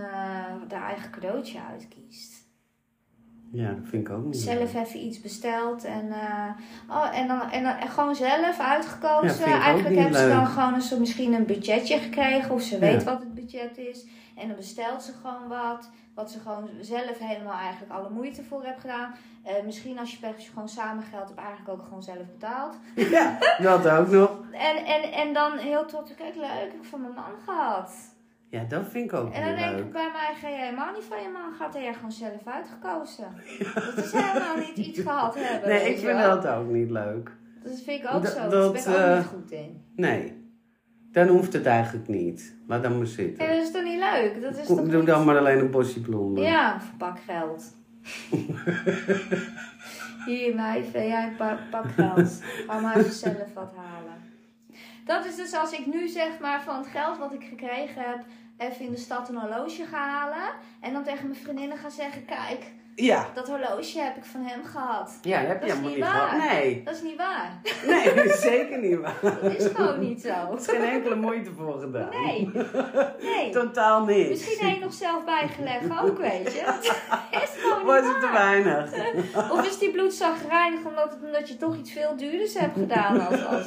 haar 0.69 0.89
eigen 0.89 1.11
cadeautje 1.11 1.59
uitkiest. 1.71 2.32
Ja, 3.53 3.69
dat 3.69 3.89
vind 3.89 4.09
ik 4.09 4.15
ook 4.15 4.25
niet. 4.25 4.37
Zelf 4.37 4.75
even 4.75 5.05
iets 5.05 5.21
besteld 5.21 5.85
en, 5.85 6.13
eh, 6.13 6.51
oh, 6.89 7.19
en, 7.19 7.29
dan, 7.29 7.51
en 7.51 7.63
dan 7.63 7.77
en 7.77 7.89
gewoon 7.89 8.15
zelf 8.15 8.59
uitgekozen. 8.59 9.49
Ja, 9.49 9.61
Eigenlijk 9.61 10.01
hebben 10.01 10.21
ze 10.21 10.29
dan 10.29 10.47
gewoon 10.47 10.75
een, 10.75 11.01
misschien 11.01 11.33
een 11.33 11.47
budgetje 11.47 11.99
gekregen 11.99 12.51
of 12.51 12.63
ze 12.63 12.79
weet 12.79 13.05
wat 13.05 13.21
het 13.21 13.35
budget 13.35 13.79
is. 13.79 14.07
En 14.37 14.47
dan 14.47 14.57
bestelt 14.57 15.03
ze 15.03 15.13
gewoon 15.23 15.49
wat, 15.49 15.91
wat 16.15 16.31
ze 16.31 16.39
gewoon 16.39 16.69
zelf 16.81 17.19
helemaal 17.19 17.59
eigenlijk 17.59 17.93
alle 17.93 18.11
moeite 18.11 18.43
voor 18.43 18.65
heeft 18.65 18.81
gedaan. 18.81 19.15
Eh, 19.43 19.53
misschien 19.65 19.99
als 19.99 20.11
je 20.11 20.19
pech 20.19 20.35
als 20.35 20.45
je 20.45 20.53
gewoon 20.53 20.69
samen 20.69 21.05
geld 21.05 21.29
hebt, 21.29 21.41
eigenlijk 21.41 21.69
ook 21.69 21.83
gewoon 21.83 22.03
zelf 22.03 22.27
betaald. 22.33 22.77
Ja, 22.95 23.39
dat 23.59 23.89
ook 23.89 24.09
nog. 24.09 24.31
En, 24.53 24.85
en, 24.85 25.13
en 25.13 25.33
dan 25.33 25.59
heel 25.59 25.87
trots, 25.87 26.15
kijk 26.15 26.35
leuk, 26.35 26.67
ik 26.67 26.73
heb 26.73 26.85
van 26.85 27.01
mijn 27.01 27.15
man 27.15 27.33
gehad. 27.45 27.91
Ja, 28.53 28.65
dat 28.69 28.83
vind 28.91 29.05
ik 29.05 29.13
ook 29.19 29.33
En 29.33 29.47
dan 29.47 29.57
denk 29.57 29.79
ik 29.79 29.93
bij 29.93 30.11
mij, 30.13 30.35
ga 30.41 30.49
je 30.49 30.57
helemaal 30.57 30.93
niet 30.93 31.05
van 31.05 31.23
je 31.23 31.29
man 31.29 31.53
gehad 31.57 31.75
en 31.75 31.83
jij 31.83 31.95
gewoon 31.95 32.13
zelf 32.13 32.47
uitgekozen. 32.47 33.35
Dat 33.97 34.05
is 34.05 34.13
helemaal 34.13 34.57
niet 34.57 34.77
iets 34.77 35.01
gehad 35.01 35.35
hebben. 35.39 35.69
Nee, 35.69 35.89
ik 35.91 35.99
vind 35.99 36.17
wel. 36.19 36.41
dat 36.41 36.47
ook 36.47 36.69
niet 36.69 36.91
leuk. 36.91 37.31
Dat 37.65 37.81
vind 37.81 38.03
ik 38.03 38.09
ook 38.15 38.23
Dat- 38.23 38.33
zo. 38.33 38.49
dat, 38.49 38.51
Daar 38.51 38.73
ben 38.73 38.81
ik 38.83 38.89
ook 38.89 38.95
eh, 38.95 39.17
niet 39.17 39.27
goed 39.27 39.51
in. 39.51 39.85
Nee, 39.97 40.51
dan 41.13 41.29
hoeft 41.29 41.53
het 41.53 41.67
eigenlijk 41.67 42.09
niet. 42.09 42.55
Laat 42.67 42.83
dan 42.83 42.93
maar 42.99 43.07
Ja, 43.07 43.13
zitten. 43.13 43.49
dat 43.49 43.57
is 43.57 43.71
toch 43.71 43.83
niet 43.85 43.99
leuk? 44.13 44.43
Dat 44.43 44.57
is 44.57 44.67
toch 44.67 44.83
Doe 44.83 44.97
niet... 44.97 45.07
dan 45.07 45.25
maar 45.25 45.39
alleen 45.39 45.59
een 45.59 45.71
bosje 45.71 46.01
bloemen. 46.01 46.43
Ja, 46.43 46.81
pak 46.99 47.19
geld. 47.27 47.65
Hier, 50.27 50.55
meid, 50.55 50.87
vind 50.91 51.07
jij 51.09 51.25
een 51.27 51.37
pak, 51.37 51.59
pak 51.71 51.91
geld. 51.93 52.43
Ga 52.67 52.81
maar 52.81 53.03
zelf 53.03 53.53
wat 53.55 53.73
halen. 53.77 54.13
Dat 55.05 55.25
is 55.27 55.37
dus 55.37 55.55
als 55.55 55.73
ik 55.73 55.87
nu 55.87 56.09
zeg 56.09 56.39
maar 56.41 56.63
van 56.63 56.77
het 56.79 56.87
geld 56.87 57.19
wat 57.19 57.33
ik 57.33 57.45
gekregen 57.45 58.03
heb, 58.03 58.25
even 58.71 58.85
in 58.85 58.91
de 58.91 58.97
stad 58.99 59.29
een 59.29 59.37
horloge 59.37 59.85
ga 59.91 60.09
halen. 60.09 60.49
En 60.81 60.93
dan 60.93 61.05
tegen 61.05 61.29
mijn 61.29 61.41
vriendinnen 61.41 61.79
ga 61.79 61.91
zeggen, 61.91 62.25
kijk, 62.25 62.65
Ja, 62.95 63.27
dat 63.35 63.49
horloge 63.49 63.99
heb 64.01 64.17
ik 64.17 64.25
van 64.25 64.43
hem 64.45 64.65
gehad. 64.65 65.19
ja 65.23 65.39
dat 65.41 65.49
heb 65.49 65.61
Dat 65.61 65.69
je 65.71 65.75
is 65.75 65.81
helemaal 65.81 65.97
niet 65.97 66.05
niet 66.05 66.13
waar. 66.15 66.29
gehad. 66.29 66.53
Nee, 66.53 66.83
Dat 66.85 66.95
is 66.95 67.03
niet 67.03 67.17
waar. 67.17 67.51
nee, 67.95 68.15
dat 68.15 68.25
is 68.25 68.41
zeker 68.41 68.79
niet 68.79 68.99
waar. 68.99 69.15
Dat 69.43 69.55
is 69.57 69.67
gewoon 69.75 70.01
niet 70.01 70.21
zo. 70.23 70.29
Er 70.53 70.59
is 70.59 70.67
geen 70.67 70.83
enkele 70.83 71.15
moeite 71.15 71.51
voor 71.57 71.81
gedaan. 71.81 72.09
Nee. 72.25 72.51
Nee. 73.23 73.51
Totaal 73.51 74.05
niks. 74.05 74.29
Misschien 74.29 74.67
heb 74.67 74.75
je 74.79 74.85
nog 74.85 74.93
zelf 74.93 75.25
bijgelegd 75.25 75.85
ook, 76.03 76.19
weet 76.19 76.53
je. 76.55 76.63
Dat 77.31 77.43
is 77.43 77.51
gewoon 77.63 77.85
Was 77.85 78.03
niet 78.03 78.13
het 78.13 78.21
te 78.21 78.31
weinig? 78.33 78.93
Of 79.51 79.67
is 79.67 79.79
die 79.79 79.91
bloedzagrijnig 79.91 80.85
omdat, 80.85 81.17
omdat 81.25 81.49
je 81.49 81.57
toch 81.57 81.77
iets 81.77 81.93
veel 81.93 82.17
duurders 82.17 82.55
hebt 82.59 82.75
gedaan 82.79 83.27
als... 83.29 83.45
als... 83.47 83.67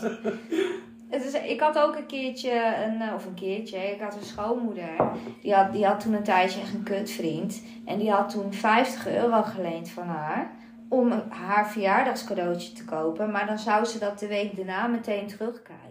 Het 1.10 1.26
is, 1.26 1.34
ik 1.34 1.60
had 1.60 1.80
ook 1.80 1.96
een 1.96 2.06
keertje, 2.06 2.76
een, 2.86 3.02
eh, 3.02 3.14
of 3.14 3.26
een 3.26 3.34
keertje, 3.34 3.78
ik 3.78 4.02
had 4.02 4.16
een 4.16 4.26
schoonmoeder. 4.26 5.12
Die 5.42 5.54
had, 5.54 5.74
die 5.74 5.86
had 5.86 6.00
toen 6.00 6.14
een 6.14 6.24
tijdje 6.24 6.62
echt 6.62 6.74
een 6.74 6.84
kutvriend. 6.84 7.62
En 7.86 7.98
die 7.98 8.12
had 8.12 8.30
toen 8.30 8.54
50 8.54 9.08
euro 9.08 9.42
geleend 9.42 9.90
van 9.90 10.08
haar. 10.08 10.52
Om 10.90 11.24
haar 11.30 11.70
verjaardagscadeautje 11.70 12.74
te 12.74 12.86
kopen. 12.86 13.32
Maar 13.32 13.46
dan 13.46 13.60
zou 13.60 13.86
ze 13.86 14.00
dat 14.00 14.20
de 14.20 14.28
week 14.28 14.56
daarna 14.56 14.88
meteen 14.88 15.28
terugkrijgen. 15.28 15.85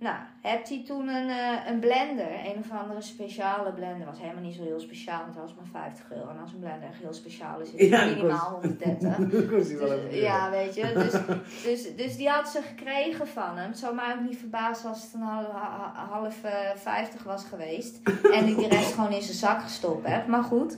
Nou, 0.00 0.16
hebt 0.40 0.68
hij 0.68 0.82
toen 0.86 1.08
een, 1.08 1.28
eh, 1.28 1.70
een 1.70 1.78
blender, 1.78 2.26
een 2.44 2.58
of 2.58 2.70
andere 2.82 3.00
speciale 3.02 3.72
blender. 3.72 4.06
Was 4.06 4.18
helemaal 4.18 4.42
niet 4.42 4.54
zo 4.54 4.62
heel 4.62 4.80
speciaal, 4.80 5.20
want 5.20 5.34
het 5.34 5.42
was 5.44 5.54
maar 5.54 5.82
50 5.82 6.12
euro. 6.12 6.28
En 6.28 6.40
als 6.42 6.52
een 6.52 6.58
blender 6.58 6.88
echt 6.88 6.98
heel 7.00 7.12
speciaal 7.12 7.60
is, 7.60 7.70
is 7.72 7.90
het 7.90 8.00
dat 8.00 8.14
minimaal 8.16 8.50
130. 8.50 9.16
Dat 9.16 9.48
kost 9.48 9.68
hij 9.68 9.78
wel 9.78 9.88
Dus, 9.88 9.98
even. 10.04 10.18
ja, 10.20 10.50
weet 10.50 10.74
je. 10.74 10.92
Dus, 10.94 11.12
dus, 11.66 11.96
dus 11.96 12.16
die 12.16 12.28
had 12.28 12.48
ze 12.48 12.60
gekregen 12.62 13.28
van 13.28 13.56
hem. 13.56 13.68
Het 13.68 13.78
zou 13.78 13.94
mij 13.94 14.12
ook 14.14 14.20
niet 14.28 14.38
verbazen 14.38 14.88
als 14.88 15.02
het 15.02 15.14
een 15.14 15.20
half, 15.20 15.46
ha- 15.52 16.06
half 16.10 16.44
eh, 16.44 16.52
50 16.76 17.22
was 17.22 17.44
geweest. 17.44 18.00
En 18.32 18.46
ik 18.46 18.56
de 18.56 18.68
rest 18.68 18.92
gewoon 18.94 19.12
in 19.12 19.22
zijn 19.22 19.36
zak 19.36 19.62
gestopt 19.62 20.06
heb. 20.08 20.26
Maar 20.26 20.42
goed. 20.42 20.76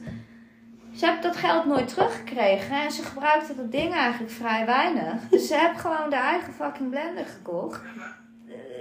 Ze 0.96 1.06
heeft 1.06 1.22
dat 1.22 1.36
geld 1.36 1.64
nooit 1.66 1.88
teruggekregen. 1.88 2.76
En 2.82 2.90
ze 2.92 3.02
gebruikte 3.02 3.56
dat 3.56 3.72
ding 3.72 3.92
eigenlijk 3.94 4.32
vrij 4.32 4.66
weinig. 4.66 5.28
Dus 5.30 5.46
ze 5.48 5.58
heeft 5.58 5.80
gewoon 5.80 6.10
de 6.10 6.16
eigen 6.16 6.52
fucking 6.52 6.90
blender 6.90 7.24
gekocht. 7.24 7.80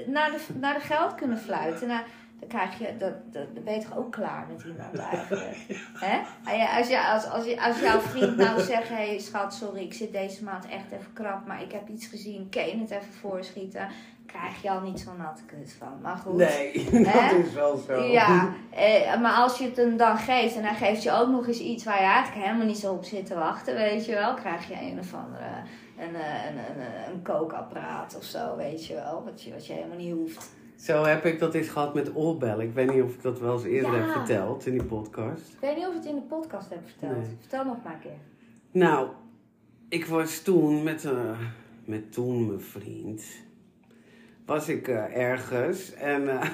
Naar 0.05 0.31
de, 0.31 0.59
naar 0.59 0.73
de 0.73 0.79
geld 0.79 1.15
kunnen 1.15 1.37
fluiten. 1.37 1.87
Nou, 1.87 2.01
dan 2.41 2.49
krijg 2.49 2.77
je, 2.77 2.97
dat, 2.97 3.13
dat, 3.33 3.55
dan 3.55 3.63
ben 3.63 3.73
je 3.73 3.81
toch 3.81 3.97
ook 3.97 4.11
klaar 4.11 4.45
met 4.53 4.63
iemand 4.63 4.97
eigenlijk. 4.97 5.57
Hè? 6.05 6.19
Ja, 6.55 6.77
Als, 6.77 6.87
je, 6.87 7.07
als, 7.07 7.25
als, 7.25 7.45
je, 7.45 7.61
als 7.61 7.79
jouw 7.79 7.99
vriend 7.99 8.37
nou 8.37 8.61
zegt, 8.61 8.87
hé 8.87 8.95
hey, 8.95 9.19
schat, 9.19 9.53
sorry, 9.53 9.81
ik 9.81 9.93
zit 9.93 10.11
deze 10.11 10.43
maand 10.43 10.65
echt 10.65 10.91
even 10.91 11.13
krap, 11.13 11.45
maar 11.45 11.61
ik 11.61 11.71
heb 11.71 11.89
iets 11.89 12.07
gezien, 12.07 12.49
kan 12.49 12.67
je 12.67 12.77
het 12.77 12.91
even 12.91 13.13
voorschieten? 13.19 13.87
Krijg 14.25 14.61
je 14.61 14.69
al 14.69 14.81
niet 14.81 14.99
zo'n 14.99 15.17
natte 15.17 15.43
kut 15.43 15.75
van. 15.77 16.01
Maar 16.01 16.17
goed. 16.17 16.35
Nee, 16.35 16.89
Hè? 17.07 17.37
dat 17.37 17.45
is 17.45 17.53
wel 17.53 17.77
zo. 17.77 18.03
Ja, 18.03 18.53
eh, 18.69 19.21
maar 19.21 19.33
als 19.33 19.57
je 19.57 19.65
het 19.65 19.77
hem 19.77 19.97
dan 19.97 20.17
geeft 20.17 20.55
en 20.55 20.63
hij 20.63 20.75
geeft 20.75 21.03
je 21.03 21.11
ook 21.11 21.27
nog 21.27 21.47
eens 21.47 21.59
iets 21.59 21.83
waar 21.83 22.01
je 22.01 22.07
eigenlijk 22.07 22.45
helemaal 22.45 22.67
niet 22.67 22.77
zo 22.77 22.93
op 22.93 23.03
zit 23.03 23.25
te 23.25 23.35
wachten, 23.35 23.75
weet 23.75 24.05
je 24.05 24.13
wel, 24.13 24.33
krijg 24.33 24.67
je 24.67 24.75
een 24.81 24.99
of 24.99 25.13
andere, 25.13 25.49
een, 26.01 26.15
eh, 26.15 26.45
een, 26.49 26.57
een, 26.57 26.81
een, 26.81 27.13
een 27.13 27.21
kookapparaat 27.21 28.15
of 28.17 28.23
zo, 28.23 28.55
weet 28.55 28.85
je 28.85 28.93
wel, 28.93 29.23
wat 29.25 29.43
je, 29.43 29.51
wat 29.51 29.67
je 29.67 29.73
helemaal 29.73 29.97
niet 29.97 30.13
hoeft. 30.13 30.49
Zo 30.75 31.03
heb 31.03 31.25
ik 31.25 31.39
dat 31.39 31.53
eens 31.53 31.67
gehad 31.67 31.93
met 31.93 32.15
oorbellen. 32.15 32.65
Ik 32.65 32.73
weet 32.73 32.93
niet 32.93 33.03
of 33.03 33.13
ik 33.13 33.21
dat 33.21 33.39
wel 33.39 33.53
eens 33.53 33.63
eerder 33.63 33.91
Ja. 33.95 33.97
heb 33.97 34.09
verteld 34.11 34.65
in 34.65 34.71
die 34.73 34.83
podcast. 34.83 35.49
Ik 35.53 35.59
weet 35.59 35.75
niet 35.75 35.85
of 35.85 35.91
ik 35.91 35.97
het 35.97 36.05
in 36.05 36.15
de 36.15 36.21
podcast 36.21 36.69
heb 36.69 36.79
verteld. 36.85 37.17
Nee. 37.17 37.37
Vertel 37.39 37.65
nog 37.65 37.77
maar 37.83 37.93
een 37.93 37.99
keer. 37.99 38.19
Nou, 38.71 39.07
ik 39.89 40.05
was 40.05 40.39
toen 40.39 40.83
met, 40.83 41.05
eh, 41.05 41.39
met 41.85 42.13
toen 42.13 42.47
mijn 42.47 42.61
vriend. 42.61 43.23
Was 44.45 44.69
ik 44.69 44.87
eh, 44.87 45.17
ergens 45.17 45.93
en 45.93 46.27
eh, 46.39 46.49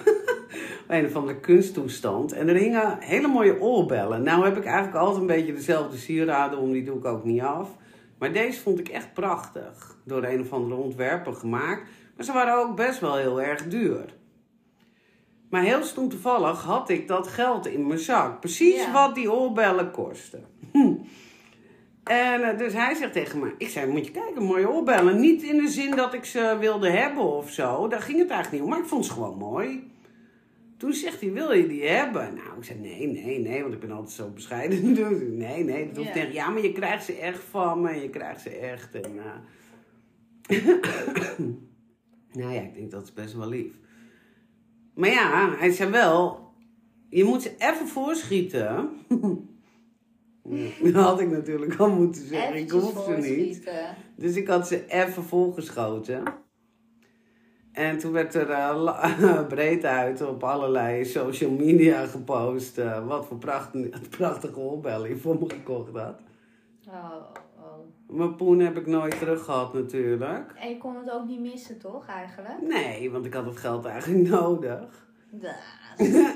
een 0.98 1.06
of 1.06 1.16
andere 1.16 1.40
kunsttoestand. 1.40 2.32
En 2.32 2.48
er 2.48 2.56
hingen 2.56 2.98
hele 3.00 3.28
mooie 3.28 3.62
oorbellen. 3.62 4.24
Nou 4.24 4.46
heb 4.46 4.58
ik 4.58 4.66
eigenlijk 4.66 4.96
altijd 4.98 5.22
een 5.22 5.28
beetje 5.28 5.54
dezelfde 5.54 5.98
sieraden 5.98 6.60
om, 6.60 6.72
die 6.72 6.84
doe 6.84 6.98
ik 6.98 7.06
ook 7.06 7.24
niet 7.24 7.42
af. 7.42 7.70
Maar 8.20 8.34
deze 8.34 8.62
vond 8.62 8.80
ik 8.80 8.90
echt 8.90 9.14
prachtig. 9.14 9.98
Door 10.06 10.24
een 10.24 10.42
of 10.42 10.54
andere 10.54 10.82
ontwerper 10.82 11.34
gemaakt. 11.34 11.90
Maar 12.16 12.26
ze 12.26 12.34
waren 12.34 12.58
ook 12.58 12.76
best 12.76 13.00
wel 13.00 13.16
heel 13.16 13.42
erg 13.42 13.68
duur. 13.68 14.16
Maar 15.50 15.62
heel 15.62 15.84
stom 15.84 16.10
toevallig 16.10 16.64
had 16.64 16.90
ik 16.90 17.08
dat 17.08 17.28
geld 17.28 17.68
in 17.68 17.88
mijn 17.88 18.00
zak. 18.00 18.40
Precies 18.40 18.76
Ja. 18.86 18.92
wat 18.92 19.16
die 19.16 19.32
oorbellen 19.32 19.92
kosten. 19.92 20.46
Hm. 20.72 20.94
En 22.04 22.44
eh, 22.44 22.58
dus 22.58 22.74
hij 22.74 22.94
zegt 22.96 23.14
tegen 23.14 23.40
me, 23.40 23.54
ik 23.58 23.70
zei, 23.70 23.92
moet 23.92 24.06
je 24.06 24.12
kijken, 24.12 24.44
mooie 24.44 24.70
oorbellen. 24.70 25.20
Niet 25.20 25.44
in 25.44 25.58
de 25.58 25.68
zin 25.68 25.96
dat 25.96 26.14
ik 26.14 26.26
ze 26.26 26.58
wilde 26.60 26.90
hebben 26.90 27.24
of 27.24 27.52
zo. 27.52 27.88
Daar 27.88 28.02
ging 28.02 28.20
het 28.20 28.30
eigenlijk 28.30 28.52
niet 28.52 28.62
om, 28.64 28.70
maar 28.70 28.80
ik 28.86 28.90
vond 28.90 29.06
ze 29.06 29.12
gewoon 29.12 29.38
mooi. 29.38 29.92
Toen 30.78 30.94
zegt 30.94 31.22
hij, 31.22 31.32
wil 31.32 31.52
je 31.52 31.68
die 31.68 31.84
hebben? 31.88 32.34
Nou, 32.36 32.58
ik 32.58 32.64
zei, 32.64 32.80
nee, 32.80 33.08
nee, 33.08 33.40
nee, 33.40 33.62
want 33.62 33.74
ik 33.74 33.80
ben 33.80 33.92
altijd 33.92 34.12
zo 34.12 34.30
bescheiden. 34.30 34.94
Dus 34.94 35.20
nee, 35.22 35.64
nee, 35.64 35.88
dat 35.88 35.98
hoeft 35.98 36.16
Ja. 36.16 36.24
niet. 36.24 36.34
Ja, 36.34 36.50
maar 36.50 36.62
je 36.62 36.72
krijgt 36.72 37.06
ze 37.06 37.14
echt 37.14 37.44
van 37.44 37.82
me, 37.82 37.94
je 37.94 38.10
krijgt 38.10 38.42
ze 38.42 38.50
echt. 38.50 38.96
En, 38.96 39.12
eh, 39.20 40.58
nou 42.40 42.54
ja, 42.54 42.62
ik 42.62 42.74
denk 42.74 42.92
dat 42.92 43.04
is 43.04 43.14
best 43.14 43.34
wel 43.34 43.48
lief. 43.50 43.72
Maar 44.96 45.10
ja, 45.10 45.56
hij 45.58 45.72
zei 45.72 45.92
wel, 45.92 46.52
je 47.10 47.24
moet 47.24 47.42
ze 47.42 47.52
even 47.58 47.88
voorschieten. 47.88 48.90
Dat 50.84 50.94
had 50.94 51.20
ik 51.22 51.30
natuurlijk 51.30 51.76
al 51.76 51.90
moeten 51.90 52.28
zeggen. 52.28 52.56
ik 52.56 52.72
hoef 52.72 53.04
ze 53.06 53.12
niet. 53.12 53.72
Dus 54.16 54.36
ik 54.36 54.48
had 54.48 54.68
ze 54.68 54.86
even 54.88 55.24
volgeschoten. 55.24 56.24
En 57.78 57.98
toen 57.98 58.12
werd 58.12 58.34
er 58.34 58.50
eh, 58.50 59.48
breed 59.48 59.86
uit 59.86 60.22
op 60.22 60.44
allerlei 60.44 61.06
social 61.06 61.52
media 61.52 62.06
gepost. 62.06 62.78
eh, 62.78 63.08
wat 63.08 63.26
voor 63.26 63.38
prachtige, 63.48 63.90
prachtige 64.10 64.60
oorbellen 64.60 65.10
je 65.10 65.18
voor 65.18 65.38
me 65.40 65.50
gekocht 65.50 65.96
had. 65.96 66.20
Oh, 66.88 67.14
oh. 67.58 68.16
Mijn 68.18 68.36
poen 68.36 68.60
heb 68.60 68.78
ik 68.78 68.88
nooit 68.88 69.20
terug 69.20 69.44
gehad 69.44 69.74
natuurlijk. 69.74 70.54
En 70.56 70.70
je 70.70 70.78
kon 70.78 70.96
het 70.96 71.12
ook 71.12 71.28
niet 71.28 71.40
missen, 71.40 71.80
toch, 71.80 72.08
eigenlijk? 72.08 72.62
Nee, 72.62 73.12
want 73.12 73.26
ik 73.26 73.34
had 73.34 73.46
het 73.46 73.58
geld 73.58 73.86
eigenlijk 73.86 74.30
nodig. 74.40 75.08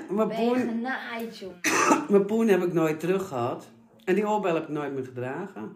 Mijn, 0.10 0.27
poen, 0.27 0.58
genaaid, 0.58 1.45
mijn 2.10 2.25
poen 2.25 2.47
heb 2.47 2.63
ik 2.63 2.73
nooit 2.73 2.99
terug 2.99 3.27
gehad. 3.27 3.69
En 4.04 4.15
die 4.15 4.30
oorbellen 4.30 4.60
heb 4.60 4.69
ik 4.69 4.75
nooit 4.75 4.93
meer 4.93 5.04
gedragen. 5.04 5.75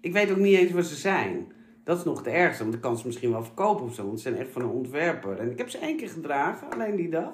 Ik 0.00 0.12
weet 0.12 0.30
ook 0.30 0.36
niet 0.36 0.58
eens 0.58 0.72
waar 0.72 0.82
ze 0.82 0.94
zijn. 0.94 1.52
Dat 1.88 1.98
is 1.98 2.04
nog 2.04 2.18
het 2.18 2.26
ergste, 2.26 2.62
want 2.62 2.74
ik 2.74 2.80
kan 2.80 2.98
ze 2.98 3.06
misschien 3.06 3.30
wel 3.30 3.44
verkopen 3.44 3.84
of 3.84 3.94
zo. 3.94 4.06
Want 4.06 4.20
ze 4.20 4.28
zijn 4.28 4.40
echt 4.40 4.52
van 4.52 4.62
een 4.62 4.68
ontwerper. 4.68 5.38
En 5.38 5.50
ik 5.50 5.58
heb 5.58 5.70
ze 5.70 5.78
één 5.78 5.96
keer 5.96 6.08
gedragen, 6.08 6.70
alleen 6.70 6.96
die 6.96 7.08
dag. 7.08 7.32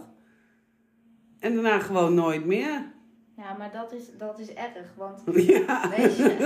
En 1.38 1.54
daarna 1.54 1.78
gewoon 1.78 2.14
nooit 2.14 2.44
meer. 2.44 2.92
Ja, 3.36 3.56
maar 3.58 3.72
dat 3.72 3.92
is, 3.92 4.16
dat 4.18 4.38
is 4.38 4.54
erg, 4.54 4.94
want 4.96 5.22
Ja. 5.46 5.90
weet 5.96 6.16
je, 6.16 6.36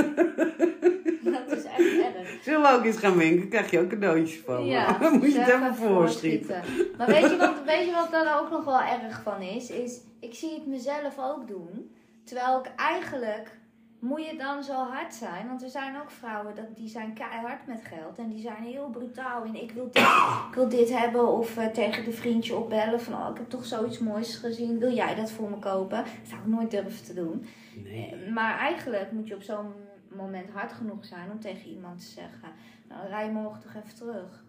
dat 1.23 1.59
is 1.59 1.65
echt 1.65 2.15
erg. 2.15 2.39
Zullen 2.43 2.63
we 2.63 2.77
ook 2.79 2.85
eens 2.85 2.99
gaan 2.99 3.17
winken? 3.17 3.49
Krijg 3.49 3.71
je 3.71 3.81
ook 3.81 3.89
cadeautjes 3.89 4.41
van. 4.41 4.65
Ja, 4.65 4.93
Dan 4.99 5.13
moet 5.19 5.33
je 5.33 5.39
het 5.39 5.49
even 5.49 5.75
voorschieten. 5.75 6.63
Maar 6.99 7.07
weet 7.07 7.31
je, 7.31 7.37
wat, 7.37 7.65
weet 7.65 7.87
je 7.87 7.93
wat 7.93 8.11
daar 8.11 8.41
ook 8.41 8.51
nog 8.51 8.65
wel 8.65 8.81
erg 8.81 9.23
van 9.23 9.43
is? 9.43 9.71
Is, 9.71 10.01
ik 10.21 10.35
zie 10.35 10.55
het 10.55 10.67
mezelf 10.67 11.19
ook 11.19 11.49
doen. 11.49 11.95
Terwijl 12.25 12.59
ik 12.59 12.73
eigenlijk, 12.77 13.59
moet 13.99 14.27
je 14.27 14.37
dan 14.37 14.63
zo 14.63 14.73
hard 14.75 15.15
zijn? 15.15 15.47
Want 15.47 15.63
er 15.63 15.69
zijn 15.71 16.01
ook 16.01 16.11
vrouwen, 16.11 16.55
dat, 16.55 16.77
die 16.77 16.89
zijn 16.89 17.13
keihard 17.15 17.67
met 17.67 17.81
geld. 17.85 18.19
En 18.19 18.29
die 18.29 18.41
zijn 18.41 18.63
heel 18.63 18.89
brutaal 18.91 19.45
in, 19.45 19.63
ik 19.63 19.71
wil 19.73 19.85
dit, 19.93 20.03
ik 20.49 20.55
wil 20.55 20.69
dit 20.69 20.99
hebben. 20.99 21.29
Of 21.29 21.57
eh, 21.57 21.67
tegen 21.67 22.05
de 22.05 22.13
vriendje 22.13 22.57
opbellen 22.57 23.01
van, 23.01 23.15
oh, 23.15 23.29
ik 23.31 23.37
heb 23.37 23.49
toch 23.49 23.65
zoiets 23.65 23.99
moois 23.99 24.37
gezien. 24.37 24.79
Wil 24.79 24.93
jij 24.93 25.15
dat 25.15 25.31
voor 25.31 25.51
me 25.51 25.57
kopen? 25.59 25.97
Dat 25.99 26.07
zou 26.29 26.41
ik 26.41 26.47
nooit 26.47 26.71
durven 26.71 27.05
te 27.05 27.15
doen. 27.15 27.47
Nee. 27.85 28.15
Eh, 28.15 28.33
Maar 28.33 28.59
eigenlijk 28.59 29.13
moet 29.13 29.29
je 29.29 29.35
op 29.35 29.43
zo'n 29.43 29.73
moment 30.17 30.51
hard 30.51 30.73
genoeg 30.73 31.05
zijn 31.05 31.31
om 31.31 31.41
tegen 31.41 31.71
iemand 31.71 31.99
te 32.01 32.07
zeggen: 32.07 32.49
Nou, 32.89 33.09
rij 33.09 33.31
morgen 33.31 33.61
toch 33.63 33.75
even 33.75 33.95
terug. 33.95 34.45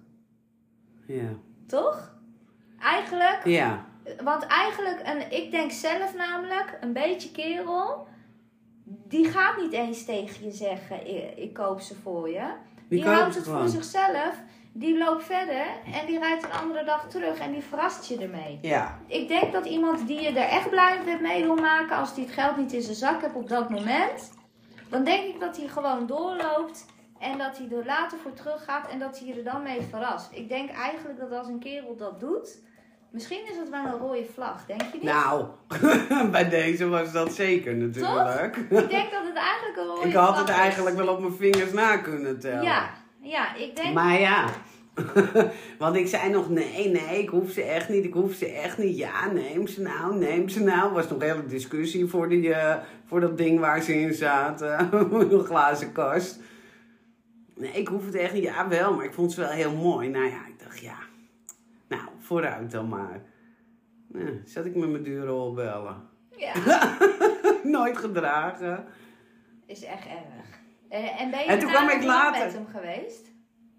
Ja. 1.08 1.30
Toch? 1.68 2.18
Eigenlijk, 2.80 3.42
Ja. 3.46 3.86
want 4.24 4.46
eigenlijk, 4.46 5.00
en 5.00 5.32
ik 5.32 5.52
denk 5.52 5.72
zelf 5.72 6.16
namelijk, 6.16 6.78
een 6.82 6.94
beetje 6.94 7.32
kerel, 7.32 8.08
die 8.90 9.26
gaat 9.26 9.58
niet 9.58 9.74
eens 9.74 10.06
tegen 10.06 10.46
je 10.46 10.52
zeggen: 10.52 11.08
Ik, 11.08 11.38
ik 11.38 11.54
koop 11.54 11.82
ze 11.82 11.96
voor 11.96 12.30
je. 12.30 12.52
Die, 12.90 13.06
houdt 13.06 13.36
het 13.36 13.44
voor 13.44 13.68
zichzelf, 13.68 14.36
die 14.72 14.98
loopt 14.98 15.24
verder 15.24 15.66
en 15.94 16.06
die 16.06 16.20
rijdt 16.20 16.44
een 16.44 16.52
andere 16.52 16.84
dag 16.84 17.10
terug 17.10 17.40
en 17.40 17.52
die 17.52 17.62
verrast 17.62 18.06
je 18.06 18.18
ermee. 18.18 18.60
Ja. 18.62 19.00
Ik 19.08 19.28
denk 19.28 19.52
dat 19.52 19.66
iemand 19.66 20.08
die 20.08 20.22
je 20.22 20.30
er 20.30 20.50
echt 20.50 20.70
blij 20.70 21.20
mee 21.22 21.44
wil 21.44 21.56
maken, 21.56 21.98
als 21.98 22.16
die 22.16 22.26
het 22.26 22.34
geld 22.34 22.58
niet 22.58 22.74
in 22.74 22.82
zijn 22.82 22.96
zak 22.96 23.22
heeft 23.22 23.36
op 23.36 23.50
dat 23.50 23.70
moment, 23.70 24.32
dan 24.90 25.04
denk 25.04 25.34
ik 25.34 25.40
dat 25.40 25.58
hij 25.58 25.68
gewoon 25.68 26.08
doorloopt 26.08 26.86
en 27.20 27.38
dat 27.38 27.58
hij 27.58 27.78
er 27.78 27.86
later 27.86 28.18
voor 28.18 28.34
teruggaat 28.34 28.90
en 28.90 29.00
dat 29.00 29.20
hij 29.20 29.28
je 29.28 29.34
er 29.34 29.44
dan 29.44 29.64
mee 29.64 29.82
verrast. 29.82 30.32
Ik 30.32 30.50
denk 30.50 30.70
eigenlijk 30.70 31.20
dat 31.20 31.32
als 31.32 31.48
een 31.48 31.60
kerel 31.60 31.96
dat 31.96 32.20
doet, 32.20 32.62
misschien 33.12 33.42
is 33.52 33.58
het 33.58 33.70
wel 33.70 33.86
een 33.86 34.00
rode 34.00 34.26
vlag, 34.34 34.66
denk 34.66 34.82
je 34.82 34.90
niet? 34.94 35.04
Nou, 35.04 35.46
bij 36.32 36.50
deze 36.50 36.88
was 36.88 37.12
dat 37.12 37.34
zeker 37.34 37.76
natuurlijk. 37.76 38.56
Ik 38.58 38.70
denk 38.70 39.12
dat 39.12 39.24
het 39.26 39.36
eigenlijk 39.36 39.78
een 39.78 39.86
rode 39.86 40.06
Ik 40.08 40.12
vlag 40.12 40.28
had 40.28 40.38
het 40.38 40.50
is. 40.50 40.56
eigenlijk 40.56 40.96
wel 40.96 41.08
op 41.08 41.20
mijn 41.20 41.34
vingers 41.34 41.72
na 41.72 41.98
kunnen 41.98 42.40
tellen. 42.40 42.64
Ja, 42.64 42.90
ja, 43.22 43.56
ik 43.56 43.76
denk... 43.76 43.94
Maar 43.94 44.20
ja, 44.20 44.50
want 45.80 45.96
ik 45.96 46.08
zei 46.08 46.30
nog 46.30 46.50
nee, 46.50 46.90
nee, 46.90 47.22
ik 47.22 47.30
hoef 47.30 47.52
ze 47.52 47.62
echt 47.62 47.90
niet, 47.90 48.06
ik 48.06 48.14
hoef 48.14 48.34
ze 48.34 48.46
echt 48.52 48.78
niet. 48.78 48.98
Ja, 48.98 49.32
neem 49.32 49.68
ze 49.68 49.82
nou, 49.82 50.16
neem 50.16 50.50
ze 50.50 50.64
nou. 50.64 50.94
was 50.94 51.10
nog 51.10 51.22
een 51.22 51.28
hele 51.28 51.46
discussie 51.46 52.06
voor, 52.06 52.30
die, 52.30 52.54
eh, 52.54 52.76
voor 53.06 53.20
dat 53.20 53.38
ding 53.38 53.60
waar 53.60 53.82
ze 53.82 54.00
in 54.00 54.14
zaten. 54.14 54.90
een 55.32 55.44
glazen 55.44 55.92
kast. 55.92 56.40
Nee, 57.56 57.72
ik 57.72 57.88
hoef 57.88 58.06
het 58.06 58.16
echt 58.16 58.34
niet. 58.34 58.44
Ja, 58.44 58.68
wel, 58.68 58.94
maar 58.94 59.06
ik 59.06 59.14
vond 59.14 59.32
ze 59.32 59.40
wel 59.40 59.50
heel 59.50 59.76
mooi. 59.76 60.10
Nou 60.10 60.26
ja, 60.26 60.48
ik 60.48 60.64
dacht 60.64 60.80
ja, 60.80 60.98
vooruit 62.30 62.72
dan 62.72 62.88
maar. 62.88 63.22
Nou, 64.08 64.42
zat 64.46 64.66
ik 64.66 64.76
met 64.76 64.90
mijn 64.90 65.04
dure 65.04 65.32
oorbellen. 65.32 65.96
Ja, 66.38 66.54
Nooit 67.64 67.98
gedragen. 67.98 68.86
is 69.66 69.84
echt 69.84 70.06
erg. 70.06 70.60
Eh, 70.90 71.22
En 71.22 71.32
ben 71.32 71.40
je 71.40 71.46
En 71.46 71.60
toen 71.60 71.70
kwam 71.70 71.90
ik 71.90 71.96
nog 71.96 72.06
later. 72.06 72.44
met 72.46 72.54
hem 72.54 72.68
geweest? 72.68 73.28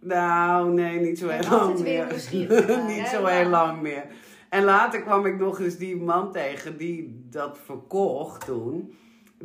Nou, 0.01 0.73
nee, 0.73 1.01
niet 1.01 1.19
zo 1.19 1.29
heel 1.29 1.49
altijd 1.49 1.61
lang 1.69 1.83
weer 1.83 2.07
meer. 2.49 2.85
niet 2.97 3.07
zo 3.07 3.25
heel 3.27 3.49
lang 3.49 3.81
meer. 3.81 4.05
En 4.49 4.65
later 4.65 5.01
kwam 5.03 5.27
ik 5.27 5.39
nog 5.39 5.61
eens 5.61 5.77
die 5.77 5.97
man 5.97 6.33
tegen 6.33 6.77
die 6.77 7.27
dat 7.31 7.59
verkocht 7.65 8.45
toen. 8.47 8.95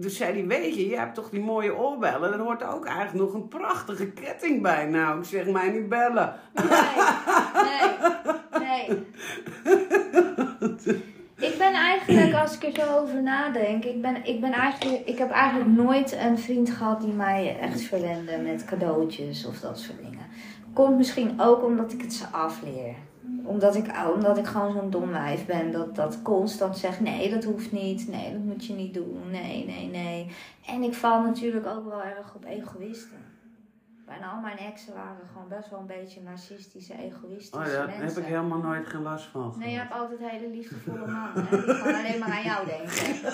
Toen 0.02 0.10
zei 0.10 0.34
hij, 0.34 0.48
weet 0.48 0.76
je, 0.76 0.88
je 0.90 0.98
hebt 0.98 1.16
toch 1.16 1.30
die 1.30 1.40
mooie 1.42 1.76
oorbellen? 1.76 2.34
Er 2.34 2.40
hoort 2.40 2.64
ook 2.64 2.86
eigenlijk 2.86 3.18
nog 3.26 3.34
een 3.34 3.48
prachtige 3.48 4.12
ketting 4.12 4.62
bij. 4.62 4.86
Nou, 4.86 5.20
ik 5.20 5.26
zeg 5.26 5.46
mij 5.48 5.70
niet 5.70 5.90
bellen. 5.90 6.36
Nee, 6.54 6.66
nee, 7.64 7.90
nee. 8.76 9.04
Ik 11.38 11.58
ben 11.58 11.74
eigenlijk, 11.74 12.34
als 12.34 12.58
ik 12.58 12.64
er 12.64 12.86
zo 12.86 12.98
over 12.98 13.24
nadenk, 13.24 13.86
ik, 13.86 14.02
ben, 14.02 14.26
ik, 14.26 14.42
ben 14.42 14.52
eigenlijk, 14.52 15.08
ik 15.08 15.18
heb 15.18 15.32
eigenlijk 15.32 15.70
nooit 15.70 16.18
een 16.22 16.40
vriend 16.40 16.70
gehad 16.70 17.02
die 17.02 17.14
mij 17.14 17.60
echt 17.60 17.82
verwende 17.82 18.38
met 18.38 18.66
cadeautjes 18.66 19.46
of 19.46 19.60
dat 19.60 19.80
soort 19.80 19.98
dingen. 19.98 20.26
Komt 20.74 20.98
misschien 20.98 21.42
ook 21.42 21.64
omdat 21.64 21.94
ik 21.94 22.02
het 22.02 22.14
ze 22.14 22.26
afleer. 22.28 22.96
Omdat 23.44 23.76
ik, 23.76 23.92
omdat 24.14 24.38
ik 24.38 24.46
gewoon 24.46 24.74
zo'n 24.74 24.90
dom 24.90 25.10
wijf 25.10 25.46
ben 25.46 25.72
dat, 25.72 25.96
dat 25.96 26.22
constant 26.22 26.78
zegt, 26.78 27.00
nee 27.00 27.30
dat 27.30 27.44
hoeft 27.44 27.72
niet, 27.72 28.08
nee 28.08 28.32
dat 28.32 28.42
moet 28.42 28.66
je 28.66 28.74
niet 28.74 28.94
doen, 28.94 29.22
nee, 29.32 29.66
nee, 29.66 29.88
nee. 29.88 30.28
En 30.68 30.84
ik 30.84 30.94
val 30.94 31.22
natuurlijk 31.22 31.66
ook 31.66 31.90
wel 31.90 32.04
erg 32.04 32.36
op 32.36 32.46
egoïsten. 32.46 33.35
Bijna 34.06 34.32
al 34.32 34.40
mijn 34.42 34.58
exen 34.58 34.94
waren 34.94 35.28
gewoon 35.34 35.48
best 35.48 35.70
wel 35.70 35.80
een 35.80 35.86
beetje 35.86 36.22
narcistische, 36.22 36.94
egoïstische 36.98 37.56
Oh, 37.58 37.66
daar 37.66 37.88
mensen. 37.88 38.06
heb 38.08 38.18
ik 38.18 38.26
helemaal 38.26 38.58
nooit 38.58 38.88
geen 38.88 39.02
last 39.02 39.26
van. 39.26 39.54
Nee, 39.58 39.72
je 39.72 39.78
hebt 39.78 39.94
altijd 39.94 40.20
hele 40.20 40.48
liefdevolle 40.50 41.08
mannen, 41.12 41.46
hè, 41.48 41.50
die 41.66 41.74
gewoon 41.74 41.96
alleen 41.96 42.20
maar 42.20 42.32
aan 42.32 42.44
jou 42.44 42.66
denken. 42.66 43.34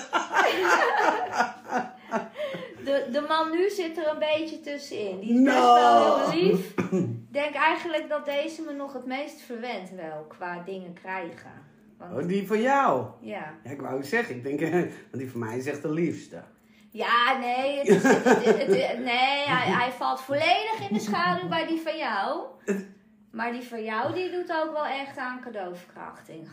De, 2.84 3.08
de 3.12 3.24
man 3.28 3.50
nu 3.50 3.70
zit 3.70 3.96
er 3.98 4.08
een 4.08 4.18
beetje 4.18 4.60
tussenin. 4.60 5.20
Die 5.20 5.34
is 5.38 5.42
best 5.42 5.56
wel 5.56 6.30
heel 6.30 6.42
lief. 6.42 6.74
denk 7.30 7.54
eigenlijk 7.54 8.08
dat 8.08 8.24
deze 8.24 8.62
me 8.62 8.72
nog 8.72 8.92
het 8.92 9.06
meest 9.06 9.40
verwendt 9.40 9.94
wel 9.94 10.24
qua 10.28 10.62
dingen 10.64 10.92
krijgen. 10.92 11.50
Want, 11.98 12.22
Oh, 12.22 12.28
die 12.28 12.46
van 12.46 12.60
jou. 12.60 13.06
ja. 13.20 13.54
Ja, 13.64 13.70
ik 13.70 13.80
wou 13.80 14.02
zeggen, 14.04 14.36
ik 14.36 14.42
denk, 14.42 14.60
want 15.10 15.18
die 15.18 15.30
van 15.30 15.40
mij 15.40 15.56
is 15.56 15.66
echt 15.66 15.82
de 15.82 15.90
liefste. 15.92 16.42
Ja, 16.92 17.38
nee, 17.38 17.84
nee 18.98 19.46
hij, 19.48 19.90
valt 19.96 20.20
volledig 20.20 20.88
in 20.88 20.94
de 20.94 21.00
schaduw 21.00 21.48
bij 21.48 21.66
die 21.66 21.80
van 21.80 21.96
jou. 21.96 22.46
Maar 23.30 23.52
die 23.52 23.62
van 23.62 23.84
jou, 23.84 24.14
die 24.14 24.30
doet 24.30 24.52
ook 24.52 24.72
wel 24.72 24.86
echt 24.86 25.16
aan 25.18 25.40
cadeauverkrachting. 25.40 26.50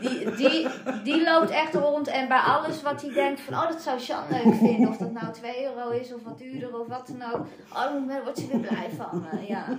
Die, 0.00 0.34
die, 0.34 0.68
die 1.02 1.22
loopt 1.22 1.50
echt 1.50 1.74
rond 1.74 2.08
en 2.08 2.28
bij 2.28 2.38
alles 2.38 2.82
wat 2.82 3.02
hij 3.02 3.12
denkt 3.12 3.40
van, 3.40 3.54
oh 3.54 3.68
dat 3.68 3.82
zou 3.82 4.00
Sean 4.00 4.24
leuk 4.30 4.54
vinden. 4.54 4.88
Of 4.88 4.96
dat 4.96 5.12
nou 5.12 5.32
2 5.32 5.64
euro 5.64 5.90
is 5.90 6.14
of 6.14 6.22
wat 6.22 6.38
duurder 6.38 6.80
of 6.80 6.86
wat 6.86 7.06
dan 7.06 7.32
ook. 7.32 7.46
Oh, 7.72 7.82
dan 7.82 8.22
wordt 8.22 8.38
ze 8.38 8.46
weer 8.46 8.60
blij 8.60 8.90
van 8.96 9.26
ja. 9.48 9.78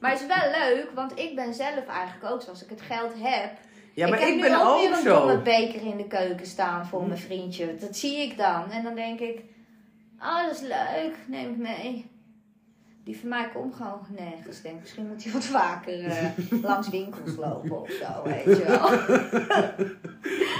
Maar 0.00 0.10
het 0.10 0.20
is 0.20 0.26
wel 0.26 0.50
leuk, 0.50 0.90
want 0.94 1.18
ik 1.18 1.34
ben 1.34 1.54
zelf 1.54 1.86
eigenlijk 1.86 2.32
ook 2.32 2.42
zo. 2.42 2.50
Als 2.50 2.64
ik 2.64 2.70
het 2.70 2.80
geld 2.80 3.12
heb, 3.16 3.50
Ja, 3.94 4.08
maar 4.08 4.20
ik 4.20 4.24
ik, 4.24 4.28
heb 4.28 4.36
nu 4.36 4.42
ben 4.42 4.60
ook 4.60 4.66
ook 4.66 4.80
weer 4.80 4.92
een 4.92 5.02
zo. 5.02 5.18
domme 5.18 5.42
beker 5.42 5.82
in 5.82 5.96
de 5.96 6.06
keuken 6.06 6.46
staan 6.46 6.86
voor 6.86 7.06
mijn 7.06 7.18
vriendje. 7.18 7.76
Dat 7.76 7.96
zie 7.96 8.16
ik 8.16 8.36
dan. 8.36 8.70
En 8.70 8.82
dan 8.82 8.94
denk 8.94 9.20
ik, 9.20 9.42
oh 10.20 10.42
dat 10.42 10.52
is 10.54 10.60
leuk, 10.60 11.14
neem 11.26 11.50
ik 11.50 11.56
mee. 11.56 12.10
Die 13.04 13.18
van 13.18 13.28
mij 13.28 13.48
komt 13.48 13.74
gewoon 13.74 14.06
nergens. 14.08 14.60
Denk, 14.60 14.80
misschien 14.80 15.06
moet 15.06 15.24
hij 15.24 15.32
wat 15.32 15.44
vaker 15.44 16.04
eh, 16.04 16.24
langs 16.62 16.88
winkels 16.88 17.36
lopen 17.36 17.80
of 17.80 17.90
zo, 17.90 18.22
weet 18.24 18.44
je 18.44 18.64
wel. 18.64 18.90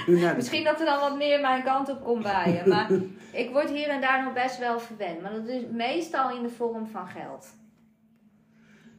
Misschien 0.36 0.64
dat 0.64 0.80
er 0.80 0.86
dan 0.86 1.00
wat 1.00 1.16
meer 1.16 1.40
mijn 1.40 1.62
kant 1.62 1.88
op 1.88 2.04
komt 2.04 2.22
bij 2.22 2.52
je. 2.52 2.68
Maar 2.70 2.90
ik 3.42 3.50
word 3.50 3.70
hier 3.70 3.88
en 3.88 4.00
daar 4.00 4.24
nog 4.24 4.32
best 4.32 4.58
wel 4.58 4.80
verwend. 4.80 5.22
Maar 5.22 5.32
dat 5.32 5.48
is 5.48 5.62
meestal 5.70 6.36
in 6.36 6.42
de 6.42 6.48
vorm 6.48 6.86
van 6.86 7.06
geld. 7.06 7.46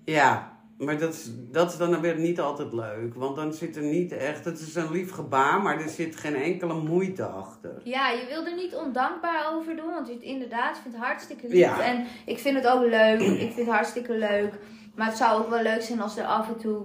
Ja, 0.06 0.53
maar 0.78 0.98
dat 1.00 1.14
is, 1.14 1.30
dat 1.52 1.72
is 1.72 1.78
dan 1.78 2.02
weer 2.02 2.20
niet 2.20 2.40
altijd 2.40 2.74
leuk. 2.74 3.16
Want 3.16 3.36
dan 3.36 3.54
zit 3.54 3.76
er 3.76 3.84
niet 3.84 4.12
echt... 4.12 4.46
Het 4.46 4.60
is 4.60 4.76
een 4.76 4.92
lief 4.92 5.12
gebaar, 5.12 5.62
maar 5.62 5.82
er 5.82 5.90
zit 5.90 6.16
geen 6.16 6.36
enkele 6.36 6.74
moeite 6.74 7.26
achter. 7.26 7.82
Ja, 7.84 8.10
je 8.10 8.26
wil 8.30 8.46
er 8.46 8.56
niet 8.56 8.76
ondankbaar 8.76 9.54
over 9.54 9.76
doen, 9.76 9.90
want 9.90 10.08
je 10.08 10.14
het 10.14 10.22
inderdaad 10.24 10.78
vindt 10.82 10.98
het 10.98 11.06
hartstikke 11.06 11.48
lief. 11.48 11.58
Ja. 11.58 11.82
En 11.82 12.06
ik 12.26 12.40
vind 12.40 12.56
het 12.56 12.68
ook 12.68 12.82
leuk, 12.82 13.20
ik 13.46 13.52
vind 13.54 13.56
het 13.56 13.76
hartstikke 13.76 14.18
leuk. 14.18 14.54
Maar 14.96 15.08
het 15.08 15.18
zou 15.18 15.42
ook 15.42 15.50
wel 15.50 15.62
leuk 15.62 15.82
zijn 15.82 16.02
als 16.02 16.18
er 16.18 16.26
af 16.26 16.48
en 16.48 16.58
toe 16.58 16.82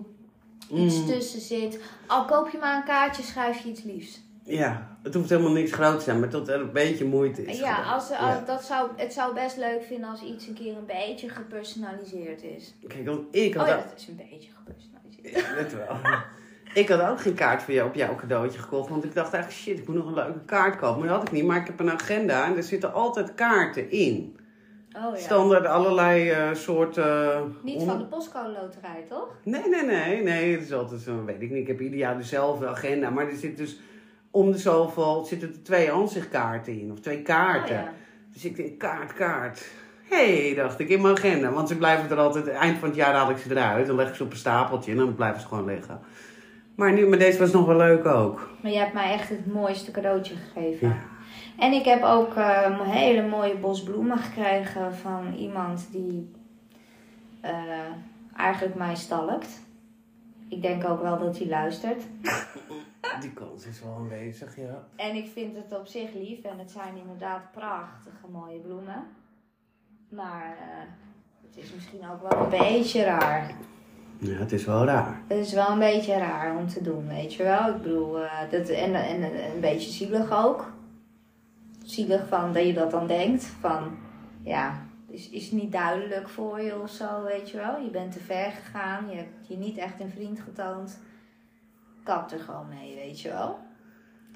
iets 0.73 1.01
Mm. 1.01 1.07
tussen 1.07 1.41
zit. 1.41 1.81
Al 2.07 2.25
koop 2.25 2.49
je 2.49 2.59
maar 2.59 2.77
een 2.77 2.85
kaartje, 2.85 3.23
schrijf 3.23 3.63
je 3.63 3.69
iets 3.69 3.83
liefs. 3.83 4.23
Ja, 4.49 4.97
het 5.03 5.15
hoeft 5.15 5.31
helemaal 5.31 5.53
niks 5.53 5.73
groot 5.73 5.99
te 5.99 6.05
zijn, 6.05 6.21
maar 6.21 6.29
tot 6.29 6.49
er 6.49 6.61
een 6.61 6.73
beetje 6.73 7.05
moeite 7.05 7.45
is. 7.45 7.59
ja, 7.59 7.75
gewoon. 7.75 7.93
als, 7.93 8.11
als, 8.11 8.19
Ja. 8.19 8.43
Dat 8.47 8.65
zou, 8.65 8.91
het 8.97 9.13
zou 9.13 9.35
best 9.35 9.57
leuk 9.57 9.83
vinden 9.83 10.11
als 10.11 10.23
iets 10.23 10.47
een 10.47 10.55
keer 10.55 10.77
een 10.77 10.87
beetje 10.87 11.29
gepersonaliseerd 11.29 12.43
is. 12.43 12.75
Kijk, 12.89 13.07
want 13.07 13.21
ik 13.31 13.55
had 13.55 13.63
Oh 13.63 13.69
ja, 13.69 13.77
dat 13.77 13.93
is 13.97 14.09
een 14.09 14.17
beetje 14.17 14.51
gepersonaliseerd. 14.55 15.57
Ja, 15.57 15.63
dat 15.63 15.73
wel. 15.73 15.97
Ik 16.75 16.89
had 16.89 17.01
ook 17.01 17.21
geen 17.21 17.35
kaart 17.35 17.63
voor 17.63 17.75
jou 17.75 17.89
op 17.89 17.95
jouw 17.95 18.15
cadeautje 18.15 18.59
gekocht. 18.59 18.89
Want 18.89 19.05
ik 19.05 19.15
dacht 19.15 19.33
eigenlijk, 19.33 19.63
shit, 19.63 19.79
ik 19.79 19.87
moet 19.87 19.97
nog 19.97 20.07
een 20.07 20.15
leuke 20.15 20.45
kaart 20.45 20.77
kopen. 20.77 20.99
Maar 20.99 21.09
dat 21.09 21.19
had 21.19 21.27
ik 21.27 21.33
niet. 21.33 21.45
Maar 21.45 21.57
ik 21.61 21.67
heb 21.67 21.81
een 21.81 21.91
agenda 21.91 22.47
en 22.47 22.57
er 22.57 22.63
zitten 22.63 22.93
altijd 22.93 23.35
kaarten 23.35 23.91
in. 23.91 24.37
Oh 24.97 25.17
ja. 25.17 25.17
Standaard 25.17 25.67
allerlei 25.67 26.31
eh, 26.31 26.55
soorten... 26.55 27.57
Niet 27.63 27.77
on- 27.81 27.87
van 27.87 27.99
de 27.99 28.05
postcode 28.05 28.53
loterij, 28.63 29.05
toch? 29.09 29.29
Nee, 29.45 29.69
nee, 29.69 29.85
nee. 29.85 30.23
Nee, 30.23 30.53
het 30.53 30.63
is 30.63 30.73
altijd 30.73 31.01
zo, 31.01 31.25
weet 31.25 31.43
ik 31.43 31.51
niet. 31.51 31.61
Ik 31.61 31.67
heb 31.67 31.81
ieder 31.81 31.99
jaar 31.99 32.17
dezelfde 32.17 32.67
agenda. 32.67 33.11
Maar 33.11 33.29
er 33.29 33.37
zit 33.37 33.57
dus 33.57 33.79
om 34.31 34.53
de 34.53 34.59
zoveel 34.59 35.25
zitten 35.25 35.49
er 35.49 35.63
twee 35.63 35.93
aanzichtkaarten 35.93 36.81
in. 36.81 36.93
Of 36.93 37.01
twee 37.01 37.23
kaarten. 37.23 37.77
Oh 37.77 37.83
ja. 37.83 37.93
Dus 38.33 38.45
ik 38.45 38.57
denk, 38.57 38.79
kaart, 38.79 39.13
kaart. 39.13 39.67
Hé, 40.09 40.45
hey, 40.45 40.55
dacht 40.55 40.79
ik, 40.79 40.89
in 40.89 41.01
mijn 41.01 41.17
agenda. 41.17 41.51
Want 41.51 41.69
ze 41.69 41.77
blijven 41.77 42.11
er 42.11 42.19
altijd, 42.19 42.49
eind 42.49 42.79
van 42.79 42.89
het 42.89 42.97
jaar 42.97 43.15
haal 43.15 43.31
ik 43.31 43.37
ze 43.37 43.51
eruit. 43.51 43.87
Dan 43.87 43.97
leg 43.97 44.09
ik 44.09 44.15
ze 44.15 44.23
op 44.23 44.31
een 44.31 44.37
stapeltje 44.37 44.91
en 44.91 44.97
dan 44.97 45.15
blijven 45.15 45.41
ze 45.41 45.47
gewoon 45.47 45.65
liggen. 45.65 46.01
Maar, 46.75 46.93
nu, 46.93 47.07
maar 47.07 47.19
deze 47.19 47.39
was 47.39 47.53
nog 47.53 47.67
wel 47.67 47.77
leuk 47.77 48.07
ook. 48.07 48.51
Maar 48.63 48.71
je 48.71 48.79
hebt 48.79 48.93
mij 48.93 49.13
echt 49.13 49.29
het 49.29 49.53
mooiste 49.53 49.91
cadeautje 49.91 50.35
gegeven. 50.35 50.89
Ja. 50.89 50.97
En 51.59 51.73
ik 51.73 51.85
heb 51.85 52.03
ook 52.03 52.35
eh, 52.35 52.63
een 52.65 52.87
hele 52.87 53.29
mooie 53.29 53.57
bos 53.57 53.83
bloemen 53.83 54.19
gekregen 54.19 54.95
van 54.95 55.35
iemand 55.35 55.89
die 55.93 56.33
eh, 57.41 57.53
eigenlijk 58.37 58.75
mij 58.75 58.95
stalkt. 58.95 59.61
Ik 60.49 60.63
denk 60.63 60.89
ook 60.89 61.03
wel 61.03 61.19
dat 61.19 61.39
hij 61.39 61.47
luistert. 61.47 62.03
Die 63.21 63.33
kans 63.33 63.67
is 63.67 63.83
wel 63.83 63.95
aanwezig, 63.95 64.57
ja. 64.57 64.87
En 64.97 65.15
ik 65.15 65.27
vind 65.33 65.57
het 65.57 65.79
op 65.79 65.87
zich 65.87 66.15
lief 66.15 66.45
en 66.45 66.59
het 66.59 66.71
zijn 66.71 66.97
inderdaad 66.97 67.53
prachtige 67.53 68.29
mooie 68.31 68.59
bloemen. 68.59 69.07
Maar 70.09 70.57
eh, 70.61 70.89
het 71.47 71.57
is 71.65 71.75
misschien 71.75 72.11
ook 72.11 72.31
wel 72.31 72.43
een 72.43 72.59
beetje 72.59 73.05
raar. 73.05 73.55
Ja, 74.19 74.37
het 74.37 74.53
is 74.53 74.65
wel 74.65 74.85
raar. 74.85 75.21
Het 75.27 75.39
is 75.39 75.53
wel 75.53 75.71
een 75.71 75.79
beetje 75.79 76.19
raar 76.19 76.57
om 76.57 76.69
te 76.69 76.83
doen, 76.83 77.09
weet 77.09 77.35
je 77.35 77.43
wel. 77.43 77.69
Ik 77.69 77.83
bedoel, 77.83 78.23
eh, 78.23 78.51
dat, 78.51 78.69
en, 78.69 78.95
en 78.95 79.23
een 79.55 79.61
beetje 79.61 79.91
zielig 79.91 80.33
ook. 80.33 80.73
Zielig 81.85 82.29
van 82.29 82.53
dat 82.53 82.67
je 82.67 82.73
dat 82.73 82.91
dan 82.91 83.07
denkt. 83.07 83.45
Van, 83.45 83.97
ja, 84.43 84.87
is, 85.07 85.31
is 85.31 85.51
niet 85.51 85.73
duidelijk 85.73 86.29
voor 86.29 86.61
je 86.61 86.81
of 86.81 86.91
zo, 86.91 87.23
weet 87.23 87.51
je 87.51 87.57
wel. 87.57 87.79
Je 87.79 87.91
bent 87.91 88.13
te 88.13 88.21
ver 88.21 88.51
gegaan, 88.51 89.11
je 89.11 89.17
hebt 89.17 89.49
je 89.49 89.57
niet 89.57 89.77
echt 89.77 90.01
een 90.01 90.11
vriend 90.11 90.41
getoond. 90.41 90.99
Kap 92.09 92.31
er 92.31 92.39
gewoon 92.41 92.69
mee, 92.69 92.95
weet 92.95 93.21
je 93.21 93.29
wel. 93.29 93.59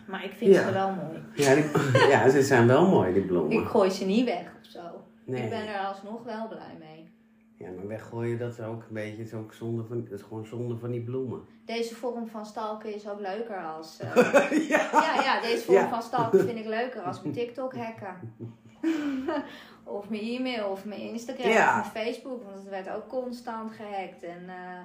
Maar 0.07 0.25
ik 0.25 0.33
vind 0.33 0.55
Ja. 0.55 0.67
ze 0.67 0.73
wel 0.73 0.91
mooi. 0.91 1.23
Ja, 1.35 1.55
die, 1.55 1.65
ja, 2.15 2.29
ze 2.29 2.43
zijn 2.43 2.67
wel 2.67 2.87
mooi, 2.89 3.13
die 3.13 3.23
bloemen. 3.25 3.53
Ik 3.61 3.67
gooi 3.67 3.91
ze 3.91 4.05
niet 4.05 4.25
weg 4.25 4.53
of 4.61 4.67
zo. 4.71 4.81
Nee. 5.25 5.43
Ik 5.43 5.51
ben 5.51 5.69
er 5.69 5.87
alsnog 5.87 6.23
wel 6.25 6.49
blij 6.49 6.77
mee. 6.79 7.11
Ja, 7.59 7.71
maar 7.71 7.87
weggooien, 7.87 8.39
dat 8.39 8.53
is 8.53 8.61
ook 8.61 8.83
een 8.89 8.95
beetje, 8.95 9.23
is 9.23 9.35
ook 9.35 9.53
zonde 9.53 9.85
van, 9.85 10.09
is 10.11 10.23
gewoon 10.23 10.47
zonde 10.47 10.77
van 10.79 10.91
die 10.91 11.03
bloemen. 11.03 11.41
Deze 11.65 11.95
vorm 11.95 12.27
van 12.29 12.47
stalken 12.47 12.95
is 12.95 13.09
ook 13.09 13.21
leuker 13.21 13.65
als... 13.65 13.99
eh, 14.01 14.69
ja. 14.69 14.89
Ja, 14.93 15.23
ja, 15.23 15.41
deze 15.41 15.65
vorm 15.65 15.79
Ja. 15.79 15.89
van 15.89 16.03
stalken 16.03 16.41
vind 16.41 16.59
ik 16.59 16.67
leuker 16.67 17.01
als 17.03 17.23
mijn 17.23 17.35
TikTok 17.35 17.75
hacken. 17.77 18.35
of 19.85 20.09
mijn 20.09 20.23
e-mail, 20.23 20.69
of 20.71 20.85
mijn 20.85 21.01
Instagram, 21.01 21.47
of 21.51 21.93
mijn 21.95 22.07
Facebook. 22.07 22.43
Want 22.43 22.55
het 22.57 22.69
werd 22.69 22.91
ook 22.91 23.09
constant 23.09 23.71
gehackt. 23.73 24.23
En 24.23 24.49
eh, 24.49 24.81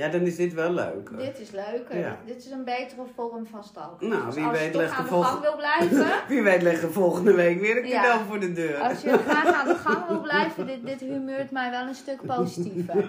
Ja, 0.00 0.08
dan 0.08 0.20
is 0.20 0.36
dit 0.36 0.54
wel 0.54 0.72
leuk. 0.72 1.10
dit 1.18 1.38
is 1.38 1.50
leuker. 1.50 1.98
Ja. 1.98 2.18
Dit 2.26 2.36
is 2.36 2.50
een 2.50 2.64
betere 2.64 3.02
vorm 3.14 3.46
van 3.46 3.64
stalken. 3.64 4.08
Nou, 4.08 4.26
dus 4.26 4.34
wie 4.34 4.44
als 4.44 4.58
weet 4.58 4.72
je 4.74 4.78
toch 4.86 4.98
aan 4.98 5.04
de 5.04 5.10
gang 5.24 5.40
wil 5.40 5.56
blijven... 5.56 6.06
Wie 6.28 6.42
weet 6.42 6.62
leggen 6.62 6.92
volgende 6.92 7.34
week 7.34 7.60
weer 7.60 7.76
een 7.78 7.86
Ja. 7.86 8.02
cadeau 8.02 8.24
voor 8.28 8.40
de 8.40 8.52
deur. 8.52 8.78
Als 8.78 9.00
je 9.02 9.18
graag 9.28 9.46
aan 9.54 9.68
de 9.68 9.74
gang 9.74 10.06
wil 10.08 10.20
blijven, 10.20 10.66
dit, 10.66 10.86
dit 10.86 11.00
humeurt 11.00 11.50
mij 11.50 11.70
wel 11.70 11.86
een 11.86 11.94
stuk 11.94 12.26
positiever. 12.26 13.08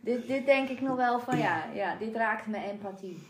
dit, 0.00 0.26
dit 0.26 0.46
denk 0.46 0.68
ik 0.68 0.80
nog 0.80 0.96
wel 0.96 1.20
van 1.20 1.38
ja, 1.38 1.64
ja 1.74 1.96
dit 1.98 2.16
raakt 2.16 2.46
mijn 2.46 2.62
empathie. 2.62 3.22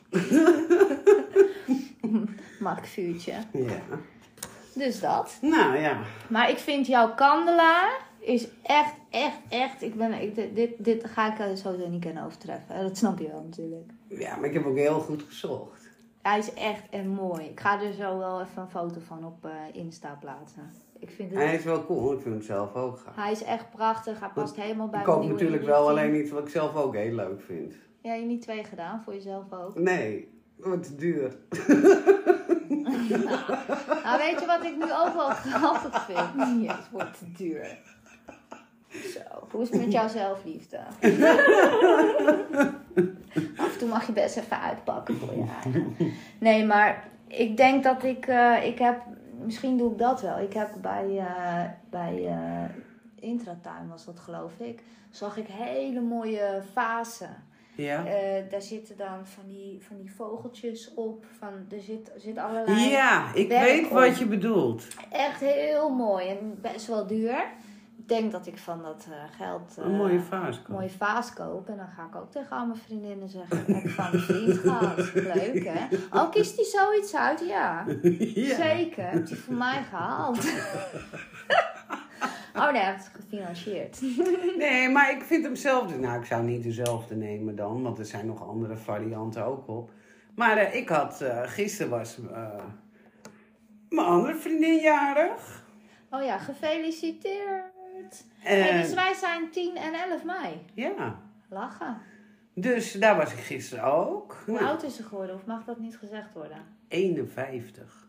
Mag 2.60 2.78
ik 2.78 2.84
vuurtje? 2.84 3.32
Ja. 3.52 3.80
Dus 4.74 5.00
dat. 5.00 5.38
Nou 5.40 5.78
ja. 5.78 5.98
Maar 6.28 6.50
ik 6.50 6.58
vind 6.58 6.86
jouw 6.86 7.14
kandelaar 7.14 8.08
is 8.20 8.48
echt, 8.62 8.94
echt, 9.10 9.38
echt. 9.48 9.82
Ik 9.82 9.94
ben, 9.94 10.12
ik, 10.12 10.54
dit, 10.54 10.84
dit, 10.84 11.04
ga 11.04 11.32
ik 11.32 11.56
sowieso 11.56 11.88
niet 11.88 12.04
kunnen 12.04 12.24
overtreffen. 12.24 12.82
Dat 12.82 12.96
snap 12.96 13.18
je 13.18 13.28
wel 13.28 13.42
natuurlijk. 13.42 13.90
Ja, 14.08 14.36
maar 14.36 14.48
ik 14.48 14.54
heb 14.54 14.66
ook 14.66 14.76
heel 14.76 15.00
goed 15.00 15.22
gezocht. 15.22 15.88
Hij 16.22 16.38
is 16.38 16.54
echt 16.54 16.82
en 16.90 17.08
mooi. 17.08 17.44
Ik 17.44 17.60
ga 17.60 17.82
er 17.82 17.92
zo 17.92 18.18
wel 18.18 18.40
even 18.40 18.62
een 18.62 18.70
foto 18.70 19.00
van 19.06 19.24
op 19.24 19.44
eh, 19.44 19.50
Insta 19.72 20.18
plaatsen. 20.20 20.70
Ik 20.98 21.10
vind 21.10 21.30
het, 21.30 21.38
Hij 21.38 21.54
is 21.54 21.64
wel 21.64 21.86
cool, 21.86 22.12
ik 22.12 22.20
vind 22.20 22.34
hem 22.34 22.44
zelf 22.44 22.74
ook 22.74 22.98
gaaf. 22.98 23.16
hij 23.16 23.32
is 23.32 23.42
echt 23.42 23.70
prachtig. 23.70 24.20
Hij 24.20 24.28
past 24.34 24.56
helemaal 24.56 24.88
bij 24.88 25.00
Ik 25.00 25.06
koop 25.06 25.28
natuurlijk 25.28 25.64
wel 25.64 25.88
alleen 25.88 26.14
iets 26.14 26.30
wat 26.30 26.42
ik 26.42 26.48
zelf 26.48 26.76
ook 26.76 26.94
heel 26.94 27.14
leuk 27.14 27.40
vind. 27.40 27.74
Ja, 28.02 28.14
je 28.14 28.24
niet 28.24 28.42
twee 28.42 28.64
gedaan 28.64 29.02
voor 29.04 29.14
jezelf 29.14 29.52
ook. 29.52 29.78
Nee, 29.78 30.28
wordt 30.56 30.86
te 30.86 30.96
duur. 30.96 31.36
Nou, 34.04 34.18
weet 34.18 34.40
je 34.40 34.46
wat 34.46 34.64
ik 34.64 34.76
nu 34.76 34.82
ook 34.82 35.14
wel 35.14 35.28
grappig 35.28 36.04
vind? 36.04 36.70
Het 36.76 36.90
wordt 36.90 37.18
te 37.18 37.32
duur. 37.32 37.78
Hoe 39.50 39.62
is 39.62 39.70
het 39.70 39.80
met 39.80 39.92
jouw 39.92 40.08
zelfliefde? 40.08 40.78
Af 43.56 43.72
en 43.72 43.78
toe 43.78 43.88
mag 43.88 44.06
je 44.06 44.12
best 44.12 44.36
even 44.36 44.60
uitpakken 44.60 45.16
voor 45.18 45.34
je 45.34 45.44
eigen. 45.62 45.94
Nee, 46.38 46.64
maar 46.64 47.08
ik 47.26 47.56
denk 47.56 47.82
dat 47.82 48.02
ik, 48.02 48.26
eh, 48.26 48.66
ik 48.66 48.78
heb, 48.78 49.02
misschien 49.44 49.76
doe 49.76 49.92
ik 49.92 49.98
dat 49.98 50.20
wel. 50.20 50.38
Ik 50.38 50.52
heb 50.52 50.70
bij, 50.80 51.18
eh 51.18 51.64
bij 51.90 52.26
eh 52.26 52.64
Intratuin 53.20 53.88
was 53.88 54.04
dat 54.04 54.20
geloof 54.20 54.52
ik, 54.58 54.82
zag 55.10 55.36
ik 55.36 55.46
hele 55.46 56.00
mooie 56.00 56.62
vazen. 56.72 57.44
Ja? 57.74 58.04
Daar 58.50 58.62
zitten 58.62 58.96
dan 58.96 59.26
van 59.26 59.44
die, 59.48 59.78
van 59.80 59.96
die 59.96 60.12
vogeltjes 60.14 60.94
op. 60.94 61.24
Van, 61.38 61.48
er, 61.70 61.80
zit, 61.80 62.12
zit 62.16 62.38
allerlei. 62.38 62.88
Ja, 62.88 63.34
ik 63.34 63.48
weet 63.48 63.88
wat 63.88 64.18
je 64.18 64.26
bedoelt. 64.26 64.86
Echt 65.10 65.40
heel 65.40 65.90
mooi 65.90 66.28
en 66.28 66.58
best 66.60 66.86
wel 66.86 67.06
duur. 67.06 67.44
Ik 68.10 68.16
denk 68.16 68.32
dat 68.32 68.46
ik 68.46 68.58
van 68.58 68.82
dat 68.82 69.06
eh, 69.10 69.44
geld 69.46 69.74
eh, 69.78 69.84
Een 69.84 69.96
mooie 69.96 70.20
vaas. 70.20 70.56
een 70.56 70.72
mooie 70.72 70.90
vaas 70.90 71.32
koop. 71.32 71.68
En 71.68 71.76
dan 71.76 71.86
ga 71.96 72.06
ik 72.06 72.16
ook 72.16 72.30
tegen 72.30 72.56
al 72.56 72.66
mijn 72.66 72.78
vriendinnen 72.78 73.28
zeggen 73.28 73.76
ik 73.76 73.90
van 73.90 74.12
een 74.12 74.20
vriend 74.20 74.58
gehad. 74.58 74.96
Leuk 75.34 75.64
hè? 75.64 75.96
Oh, 76.12 76.30
kiest 76.30 76.56
die 76.56 76.64
zoiets 76.64 77.16
uit? 77.16 77.40
Ja. 77.40 77.84
ja. 78.48 78.54
Zeker. 78.54 79.10
Heb 79.10 79.26
die 79.26 79.36
voor 79.36 79.54
mij 79.54 79.82
gehaald. 79.82 80.38
Oh 82.54 82.72
nee, 82.72 82.82
hij 82.82 82.90
heeft 82.92 83.04
het 83.04 83.14
gefinancierd. 83.22 84.00
Nee, 84.56 84.88
maar 84.88 85.10
ik 85.10 85.22
vind 85.22 85.44
hem 85.44 85.56
zelf... 85.56 85.96
Nou, 85.98 86.20
ik 86.20 86.26
zou 86.26 86.42
niet 86.42 86.62
dezelfde 86.62 87.16
nemen 87.16 87.56
dan, 87.56 87.82
want 87.82 87.98
er 87.98 88.04
zijn 88.04 88.26
nog 88.26 88.48
andere 88.48 88.76
varianten 88.76 89.44
ook 89.44 89.68
op. 89.68 89.90
Maar 90.34 90.56
eh, 90.56 90.74
ik 90.74 90.88
had... 90.88 91.20
eh, 91.20 91.42
gisteren 91.44 91.90
was 91.90 92.18
eh, 92.32 92.64
mijn 93.88 94.06
andere 94.06 94.34
vriendin 94.36 94.80
jarig. 94.80 95.64
Oh 96.10 96.22
ja, 96.22 96.38
gefeliciteerd. 96.38 97.69
En, 98.44 98.62
Hey, 98.62 98.82
dus 98.82 98.94
wij 98.94 99.14
zijn 99.14 99.50
10 99.50 99.76
en 99.76 99.94
11 99.94 100.24
mei. 100.24 100.66
Ja, 100.74 101.20
Lachen. 101.48 101.96
dus 102.54 102.92
daar 102.92 103.16
was 103.16 103.32
ik 103.32 103.38
gisteren 103.38 103.84
ook. 103.84 104.42
Hoe 104.46 104.54
Nou, 104.54 104.66
oud 104.66 104.82
is 104.82 104.96
ze 104.96 105.02
geworden? 105.02 105.34
Of 105.34 105.44
mag 105.46 105.64
dat 105.64 105.78
niet 105.78 105.96
gezegd 105.96 106.32
worden? 106.32 106.58
51. 106.88 108.08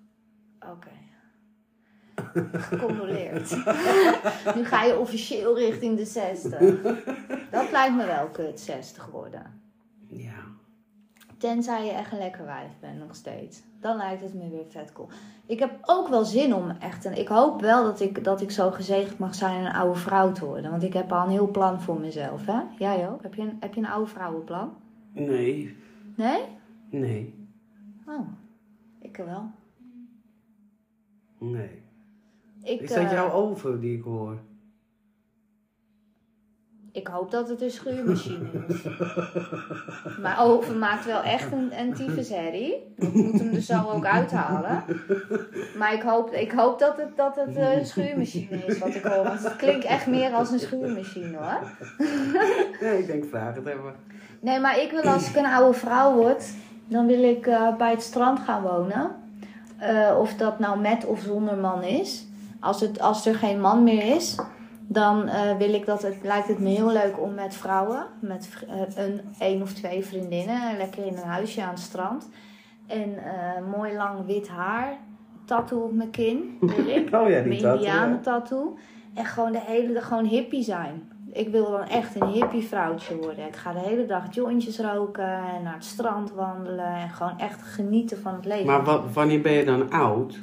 Oké. 0.60 0.90
Gecondoleerd. 2.52 3.50
nu 4.56 4.66
ga 4.66 4.84
je 4.84 4.98
officieel 5.00 5.58
richting 5.58 5.98
de 5.98 6.06
60. 6.06 6.60
Dat 7.52 7.72
lijkt 7.72 7.96
me 7.96 8.06
wel 8.06 8.28
kut, 8.28 8.60
60 8.60 9.06
worden. 9.06 9.62
Ja. 10.08 10.44
Tenzij 11.42 11.86
je 11.86 11.92
echt 11.92 12.12
een 12.12 12.18
lekker 12.18 12.46
wijf 12.46 12.72
bent 12.80 13.00
nog 13.00 13.16
steeds. 13.16 13.62
Dan 13.80 13.98
lijkt 13.98 14.22
het 14.22 14.34
me 14.34 14.50
weer 14.50 14.66
vet 14.70 14.94
cool. 14.94 15.08
Ik 15.46 15.60
heb 15.60 15.72
ook 15.82 16.08
wel 16.08 16.26
zin 16.26 16.56
om 16.56 16.70
echt 16.70 17.06
een... 17.06 17.18
Ik 17.18 17.28
hoop 17.28 17.62
wel 17.62 17.84
dat 17.84 18.00
ik, 18.00 18.24
dat 18.24 18.42
ik 18.42 18.52
zo 18.52 18.72
gezegend 18.72 19.18
mag 19.18 19.36
zijn 19.36 19.66
een 19.66 19.72
oude 19.74 20.00
vrouw 20.00 20.32
te 20.32 20.46
worden. 20.46 20.72
Want 20.72 20.84
ik 20.84 20.94
heb 20.94 21.12
al 21.12 21.24
een 21.24 21.30
heel 21.32 21.52
plan 21.52 21.82
voor 21.82 22.00
mezelf, 22.00 22.46
hè? 22.46 22.62
Jij 22.78 23.10
ook? 23.10 23.24
Heb 23.24 23.34
je 23.34 23.42
een, 23.42 23.58
heb 23.60 23.74
je 23.74 23.80
een 23.82 23.88
oude 23.88 24.10
vrouwenplan? 24.10 24.74
Nee, 25.12 25.78
Nee? 26.16 26.42
nee, 26.90 27.48
Oh, 28.08 28.28
ik 29.00 29.18
wel. 29.18 29.52
nee. 31.38 31.82
Ik, 32.64 32.82
Is 32.82 32.90
dat 32.90 32.98
eh, 32.98 33.12
jouw 33.12 33.32
over 33.32 33.80
die 33.82 33.98
ik 33.98 34.04
hoor? 34.04 34.38
Ik 36.94 37.08
hoop 37.08 37.32
dat 37.32 37.50
het 37.50 37.62
een 37.62 37.72
schuurmachine 37.72 38.46
is. 38.68 38.84
Mijn 40.20 40.38
oven 40.38 40.80
maakt 40.80 41.06
wel 41.06 41.22
echt 41.22 41.52
een, 41.52 41.80
een 41.80 41.94
tyfus 41.94 42.30
herrie. 42.30 42.94
Ik 42.98 43.14
moet 43.14 43.40
hem 43.40 43.54
er 43.54 43.62
zo 43.62 43.90
ook 43.94 44.06
uithalen. 44.06 44.84
Maar 45.78 45.94
ik 45.94 46.02
hoop, 46.02 46.32
ik 46.32 46.52
hoop 46.52 46.80
dat 46.80 46.98
het, 46.98 47.18
dat 47.18 47.36
het 47.36 47.56
een 47.56 47.86
schuurmachine 47.86 48.66
is 48.66 48.80
wat 48.80 48.96
ik 48.96 49.04
hoor. 49.04 49.24
Want 49.24 49.44
het 49.44 49.56
klinkt 49.56 49.86
echt 49.86 50.08
meer 50.08 50.32
als 50.32 50.52
een 50.52 50.60
schuurmachine 50.60 51.38
hoor. 51.38 51.60
Nee, 52.82 53.00
ik 53.00 53.08
denk 53.08 53.26
vraag 53.30 53.56
het 53.56 53.66
even. 53.66 53.94
Nee, 54.40 54.60
maar 54.60 54.80
ik 54.80 54.92
wil 54.92 55.02
als 55.02 55.30
ik 55.30 55.36
een 55.36 55.46
oude 55.46 55.78
vrouw 55.78 56.14
word, 56.14 56.44
dan 56.88 57.06
wil 57.06 57.24
ik 57.24 57.48
eh, 57.48 57.76
bij 57.76 57.92
het 57.92 58.02
strand 58.02 58.40
gaan 58.40 58.62
wonen. 58.62 59.12
Eh, 59.78 60.18
of 60.20 60.34
dat 60.34 60.60
nou 60.60 60.80
met 60.80 61.06
of 61.06 61.20
zonder 61.20 61.58
man 61.58 61.84
is. 61.84 62.26
Als, 62.60 62.82
het, 62.82 63.00
als 63.00 63.26
er 63.26 63.36
geen 63.36 63.62
man 63.62 63.84
meer 63.84 64.16
is, 64.16 64.36
dan 64.94 65.28
eh, 65.28 65.58
wil 65.58 65.74
ik 65.74 65.86
dat 65.86 66.02
het, 66.02 66.18
lijkt 66.24 66.48
het 66.48 66.60
me 66.60 66.70
heel 66.70 66.92
leuk 66.92 67.20
om 67.22 67.34
met 67.34 67.56
vrouwen, 67.56 68.06
met 68.20 68.50
eh, 68.70 69.06
een, 69.06 69.22
één 69.40 69.62
of 69.62 69.74
twee 69.74 70.06
vriendinnen, 70.06 70.78
lekker 70.78 71.06
in 71.06 71.18
een 71.18 71.24
huisje 71.28 71.64
aan 71.64 71.70
het 71.70 71.80
strand. 71.80 72.30
En 72.88 73.18
eh, 73.24 73.76
mooi 73.76 73.94
lang 73.96 74.26
wit 74.26 74.48
haar, 74.48 74.98
tattoo 75.46 75.80
op 75.84 75.94
mijn 75.94 76.10
kin, 76.10 76.58
ik. 76.88 77.14
Oh 77.16 77.30
ja, 77.30 77.40
Mijn 77.40 77.50
die 77.50 77.60
tattoo, 77.62 77.76
indianen 77.76 78.22
tattoo. 78.22 78.78
En 79.14 79.26
gewoon 79.26 79.52
de 79.52 79.62
hele 79.66 79.94
dag 79.94 80.08
gewoon 80.08 80.26
hippie 80.26 80.64
zijn. 80.64 81.10
Ik 81.34 81.48
wil 81.50 81.72
dan 81.72 81.84
echt 81.88 82.22
een 82.22 82.28
hippie 82.28 82.64
vrouwtje 82.68 83.16
worden. 83.16 83.46
Ik 83.48 83.56
ga 83.56 83.74
de 83.74 83.80
hele 83.80 84.06
dag 84.06 84.24
jointjes 84.34 84.80
roken 84.80 85.24
en 85.56 85.64
naar 85.64 85.74
het 85.74 85.86
strand 85.86 86.32
wandelen. 86.32 86.86
En 86.96 87.10
gewoon 87.10 87.38
echt 87.40 87.62
genieten 87.62 88.18
van 88.22 88.34
het 88.34 88.46
leven. 88.46 88.66
Maar 88.66 88.84
wa- 88.84 89.02
wanneer 89.14 89.42
ben 89.42 89.52
je 89.52 89.66
dan 89.66 89.92
oud? 89.92 90.40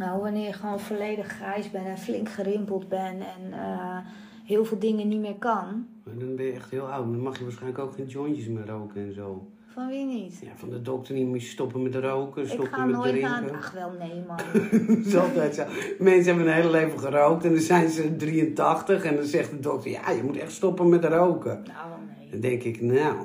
Nou, 0.00 0.20
wanneer 0.20 0.46
je 0.46 0.52
gewoon 0.52 0.80
volledig 0.80 1.26
grijs 1.26 1.70
bent 1.70 1.86
en 1.86 1.98
flink 1.98 2.28
gerimpeld 2.28 2.88
bent 2.88 3.22
en 3.22 3.52
eh, 3.52 3.98
heel 4.44 4.64
veel 4.64 4.78
dingen 4.78 5.08
niet 5.08 5.20
meer 5.20 5.38
kan. 5.38 5.86
Dan 6.04 6.36
ben 6.36 6.44
je 6.44 6.52
echt 6.52 6.70
heel 6.70 6.86
oud. 6.86 7.12
Dan 7.12 7.20
mag 7.20 7.38
je 7.38 7.44
waarschijnlijk 7.44 7.78
ook 7.78 7.92
geen 7.92 8.06
jointjes 8.06 8.46
meer 8.46 8.66
roken 8.66 9.06
en 9.06 9.14
zo. 9.14 9.48
Van 9.66 9.88
wie 9.88 10.04
niet? 10.04 10.38
Ja, 10.42 10.50
van 10.56 10.70
de 10.70 10.82
dokter 10.82 11.14
niet 11.14 11.26
moet 11.26 11.42
je 11.42 11.48
stoppen 11.48 11.82
met 11.82 11.94
roken, 11.94 12.42
Ik 12.42 12.48
stoppen 12.48 12.74
ga 12.74 12.84
met 12.84 12.96
nooit 12.96 13.10
drinken. 13.10 13.30
naar... 13.30 13.52
Ach 13.52 13.72
wel, 13.72 13.90
nee 13.98 14.22
man. 14.26 14.36
Dat 14.96 15.06
is 15.06 15.16
altijd 15.16 15.54
zo. 15.54 15.64
Mensen 15.98 16.34
hebben 16.34 16.46
een 16.46 16.60
hele 16.60 16.70
leven 16.70 16.98
gerookt 16.98 17.44
en 17.44 17.50
dan 17.50 17.60
zijn 17.60 17.88
ze 17.88 18.16
83 18.16 19.04
en 19.04 19.16
dan 19.16 19.24
zegt 19.24 19.50
de 19.50 19.60
dokter, 19.60 19.90
ja, 19.90 20.10
je 20.10 20.22
moet 20.22 20.36
echt 20.36 20.52
stoppen 20.52 20.88
met 20.88 21.04
roken. 21.04 21.62
Nou, 21.66 21.90
nee. 22.18 22.30
Dan 22.30 22.40
denk 22.40 22.62
ik, 22.62 22.80
nou, 22.80 23.16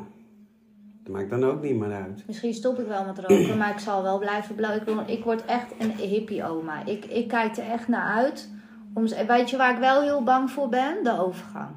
maakt 1.09 1.29
dan 1.29 1.43
ook 1.43 1.61
niet 1.61 1.75
meer 1.75 1.91
uit. 1.93 2.23
Misschien 2.27 2.53
stop 2.53 2.79
ik 2.79 2.87
wel 2.87 3.05
met 3.05 3.19
roken, 3.19 3.57
maar 3.57 3.69
ik 3.71 3.79
zal 3.79 4.03
wel 4.03 4.19
blijven 4.19 4.55
blauw. 4.55 4.75
Ik, 4.75 4.83
wil- 4.83 5.03
ik 5.05 5.23
word 5.23 5.45
echt 5.45 5.73
een 5.79 5.91
hippie 5.91 6.43
oma. 6.45 6.85
Ik, 6.85 7.05
ik 7.05 7.27
kijk 7.27 7.57
er 7.57 7.69
echt 7.71 7.87
naar 7.87 8.07
uit. 8.15 8.49
Om, 8.93 9.07
weet 9.27 9.49
je 9.49 9.57
waar 9.57 9.73
ik 9.73 9.79
wel 9.79 10.01
heel 10.01 10.23
bang 10.23 10.51
voor 10.51 10.69
ben? 10.69 11.03
De 11.03 11.19
overgang. 11.19 11.69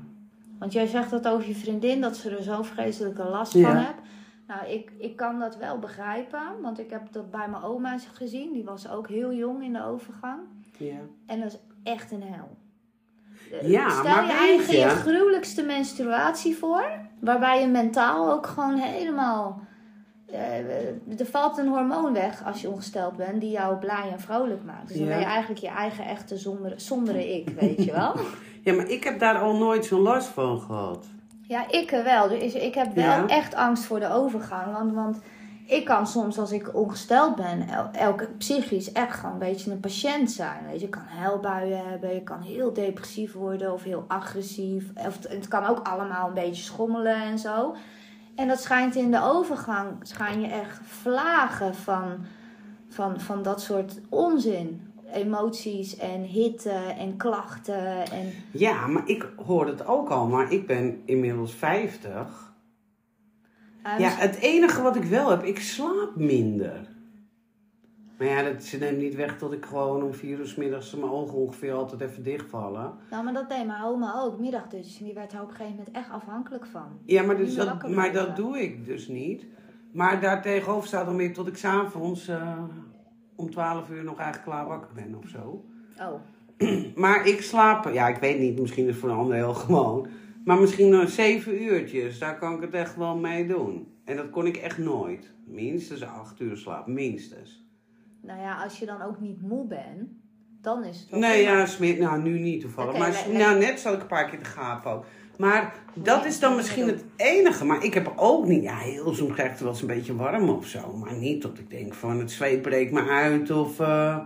Want 0.59 0.73
jij 0.73 0.87
zegt 0.87 1.11
dat 1.11 1.29
over 1.29 1.49
je 1.49 1.55
vriendin, 1.55 2.01
dat 2.01 2.17
ze 2.17 2.31
er 2.37 2.43
zo 2.43 2.63
vreselijke 2.63 3.25
last 3.25 3.53
Ja. 3.53 3.69
van 3.69 3.77
hebt. 3.77 4.01
Nou, 4.47 4.67
ik, 4.69 4.93
ik 4.99 5.17
kan 5.17 5.39
dat 5.39 5.57
wel 5.57 5.79
begrijpen, 5.79 6.41
want 6.63 6.79
ik 6.79 6.91
heb 6.91 7.13
dat 7.13 7.31
bij 7.31 7.49
mijn 7.49 7.63
oma 7.63 7.99
gezien. 8.13 8.53
Die 8.53 8.65
was 8.65 8.89
ook 8.91 9.09
heel 9.09 9.33
jong 9.35 9.63
in 9.65 9.73
de 9.73 9.85
overgang. 9.85 10.41
Ja. 10.77 10.97
En 11.27 11.41
dat 11.41 11.53
is 11.53 11.59
echt 11.83 12.11
een 12.13 12.23
hel. 12.23 12.49
Eh, 13.53 13.69
Ja, 13.71 13.89
Stel 13.91 14.03
maar 14.05 14.27
je 14.27 14.33
eigen 14.33 14.73
je- 14.75 14.79
je 14.81 14.89
gruwelijkste 14.89 15.63
menstruatie 15.63 16.57
voor. 16.57 16.85
Waarbij 17.21 17.61
je 17.61 17.67
mentaal 17.67 18.33
ook 18.33 18.47
gewoon 18.47 18.77
helemaal... 18.77 19.61
eh, 20.27 20.59
er 21.21 21.27
valt 21.31 21.59
een 21.59 21.69
hormoon 21.69 22.13
weg 22.13 22.45
als 22.45 22.61
je 22.61 22.71
ongesteld 22.71 23.17
bent 23.17 23.41
die 23.41 23.51
jou 23.51 23.77
blij 23.77 24.09
en 24.13 24.21
vrolijk 24.21 24.65
maakt. 24.65 24.89
Dus 24.89 24.97
dan 24.97 25.07
Ja. 25.07 25.13
ben 25.13 25.21
je 25.21 25.27
eigenlijk 25.27 25.61
je 25.61 25.69
eigen 25.69 26.05
echte 26.05 26.39
sombere, 26.39 26.75
sombere 26.79 27.35
ik, 27.37 27.49
weet 27.49 27.85
je 27.85 27.93
wel. 27.93 28.15
ja, 28.65 28.73
maar 28.75 28.89
ik 28.89 29.05
heb 29.05 29.19
daar 29.19 29.39
al 29.39 29.57
nooit 29.57 29.85
zo'n 29.85 30.01
last 30.01 30.29
van 30.29 30.61
gehad. 30.61 31.07
Ja, 31.43 31.65
ik 31.71 31.93
er 31.93 32.05
wel. 32.05 32.29
Dus 32.29 32.55
ik 32.55 32.75
heb 32.75 32.95
wel 32.95 33.05
Ja. 33.05 33.27
echt 33.27 33.55
angst 33.55 33.85
voor 33.85 34.01
de 34.01 34.09
overgang. 34.13 34.73
Want, 34.73 34.93
want 34.93 35.19
ik 35.69 35.85
kan 35.85 36.07
soms, 36.07 36.39
als 36.39 36.53
ik 36.53 36.75
ongesteld 36.75 37.37
ben, 37.37 37.69
el- 37.69 37.91
elke 37.93 38.27
psychisch 38.39 38.93
echt 38.93 39.17
gewoon 39.17 39.33
een 39.33 39.39
beetje 39.39 39.71
een 39.71 39.81
patiënt 39.81 40.31
zijn. 40.31 40.65
Weet 40.67 40.75
je, 40.81 40.87
je 40.87 40.89
kan 40.89 41.03
huilbuien 41.03 41.89
hebben, 41.89 42.15
je 42.15 42.23
kan 42.23 42.41
heel 42.41 42.73
depressief 42.73 43.33
worden 43.33 43.73
of 43.73 43.83
heel 43.83 44.05
agressief. 44.09 44.85
Of 44.95 45.15
het, 45.17 45.29
het 45.29 45.49
kan 45.49 45.67
ook 45.67 45.87
allemaal 45.87 46.29
een 46.29 46.35
beetje 46.35 46.63
schommelen 46.63 47.23
en 47.23 47.39
zo. 47.39 47.75
En 48.35 48.49
dat 48.49 48.61
schijnt 48.63 48.95
in 48.95 49.11
de 49.11 49.23
overgang, 49.23 49.89
schijn 50.03 50.41
je 50.41 50.47
echt 50.47 50.81
vlagen 50.85 51.75
van, 51.75 52.05
van, 52.89 53.21
van 53.21 53.43
dat 53.43 53.61
soort 53.61 54.01
onzin. 54.09 54.83
Emoties 55.13 55.97
en 55.97 56.23
hitte 56.23 56.71
en 56.99 57.17
klachten 57.17 58.11
en... 58.11 58.33
Ja, 58.51 58.87
maar 58.87 59.03
ik 59.09 59.27
hoor 59.47 59.67
het 59.67 59.87
ook 59.87 60.09
al, 60.09 60.27
maar 60.27 60.53
ik 60.53 60.67
ben 60.67 61.03
inmiddels 61.05 61.53
50. 61.55 62.48
Ja, 63.85 63.99
Ja, 63.99 64.09
het 64.09 64.37
enige 64.37 64.83
wat 64.83 64.97
ik 64.97 65.05
wel 65.05 65.31
heb, 65.31 65.43
ik 65.43 65.61
slaap 65.61 66.13
minder. 66.17 66.97
Maar 68.19 68.29
ja, 68.29 68.43
dat 68.43 68.63
ze 68.63 68.79
neemt 68.79 68.99
niet 68.99 69.15
weg 69.15 69.39
tot 69.39 69.53
ik 69.53 69.65
gewoon 69.65 70.03
om 70.03 70.15
vier 70.15 70.39
uur 70.39 70.55
middags 70.57 70.95
mijn 70.95 71.11
ogen 71.13 71.35
ongeveer 71.35 71.73
altijd 71.73 72.01
even 72.01 72.23
dichtvallen. 72.23 72.93
Nou, 73.11 73.25
maar 73.25 73.33
dat 73.33 73.49
deed 73.49 73.67
mijn 73.67 73.83
oma 73.83 74.21
ook, 74.21 74.39
middagdutjes. 74.39 74.99
En 74.99 75.05
die 75.05 75.15
werd 75.15 75.33
er 75.33 75.43
op 75.43 75.49
een 75.49 75.55
gegeven 75.55 75.77
moment 75.77 75.97
echt 75.97 76.11
afhankelijk 76.11 76.67
van. 76.67 76.99
Ja, 77.05 77.23
maar, 77.23 77.37
dus 77.37 77.55
dat, 77.55 77.89
maar 77.89 78.13
dat 78.13 78.37
doe 78.37 78.63
ik 78.63 78.87
dus 78.87 79.09
niet. 79.09 79.47
Maar 79.93 80.21
daartegenover 80.21 80.89
staat 80.89 81.07
dan 81.07 81.17
weer 81.17 81.33
tot 81.33 81.47
ik 81.47 81.57
s'avonds 81.57 82.29
uh, 82.29 82.63
om 83.35 83.51
12 83.51 83.91
uur 83.91 84.05
nog 84.05 84.19
eigenlijk 84.19 84.51
klaar 84.51 84.67
wakker 84.67 84.91
ben 84.95 85.15
of 85.15 85.29
zo. 85.29 85.65
Oh, 86.01 86.15
Maar 87.03 87.27
ik 87.27 87.43
slaap, 87.43 87.93
ja, 87.93 88.09
ik 88.09 88.17
weet 88.17 88.39
niet, 88.39 88.61
misschien 88.61 88.85
is 88.85 88.91
het 88.91 89.01
voor 89.01 89.11
een 89.11 89.17
ander 89.17 89.37
heel 89.37 89.55
gewoon. 89.55 90.07
Maar 90.49 90.61
misschien 90.61 90.89
nog 90.89 91.11
zeven 91.11 91.63
uurtjes, 91.63 92.19
daar 92.19 92.39
kan 92.39 92.55
ik 92.55 92.61
het 92.61 92.75
echt 92.75 92.97
wel 92.97 93.17
mee 93.17 93.47
doen. 93.47 93.87
En 94.05 94.17
dat 94.17 94.31
kon 94.31 94.47
ik 94.47 94.57
echt 94.57 94.79
nooit. 94.79 95.31
Minstens 95.47 96.03
acht 96.05 96.41
uur 96.41 96.57
slaap, 96.57 96.87
minstens. 96.87 97.67
nou 98.23 98.41
ja, 98.41 98.63
als 98.63 98.79
je 98.79 98.87
dan 98.87 99.03
ook 99.03 99.21
niet 99.21 99.43
moe 99.43 99.67
bent, 99.67 100.11
dan 100.61 100.85
is 100.85 101.01
het 101.01 101.11
wel 101.11 101.21
Nee, 101.21 101.43
ja, 101.43 101.67
smeer, 101.67 101.99
nou 101.99 102.23
nu 102.23 102.39
niet 102.39 102.61
toevallig. 102.61 102.99
Maar 102.99 103.27
nou, 103.33 103.59
net 103.59 103.81
zat 103.81 103.95
ik 103.95 104.01
een 104.01 104.07
paar 104.07 104.31
keer 104.31 104.39
te 104.39 104.45
gapen 104.45 104.91
ook. 104.93 105.05
Maar 105.39 105.75
dat 105.95 106.21
Nee, 106.21 106.29
is 106.29 106.41
dan 106.41 106.57
misschien 106.57 106.87
het 106.87 107.05
enige. 107.17 107.65
Maar 107.65 107.85
ik 107.85 107.95
heb 107.95 108.13
ook 108.17 108.47
niet, 108.47 108.63
ja, 108.63 108.77
heel 108.79 109.15
soms 109.15 109.33
krijg 109.33 109.47
ik 109.49 109.53
het 109.55 109.63
wel 109.63 109.73
eens 109.73 109.81
een 109.81 109.87
beetje 109.87 110.17
warm 110.17 110.49
of 110.49 110.67
zo. 110.67 110.97
Maar 110.97 111.15
niet 111.15 111.43
dat 111.43 111.59
ik 111.59 111.71
denk 111.71 111.95
van 111.95 112.19
het 112.19 112.31
zweet 112.31 112.63
breekt 112.63 112.93
me 112.93 113.09
uit 113.09 113.51
of... 113.51 113.81
eh, 113.81 114.19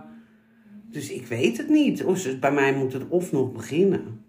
dus 0.89 1.11
ik 1.11 1.25
weet 1.27 1.57
het 1.57 1.69
niet. 1.69 2.03
Of 2.03 2.39
bij 2.39 2.51
mij 2.51 2.73
moet 2.73 2.93
het 2.93 3.07
of 3.09 3.31
nog 3.31 3.51
beginnen. 3.51 4.22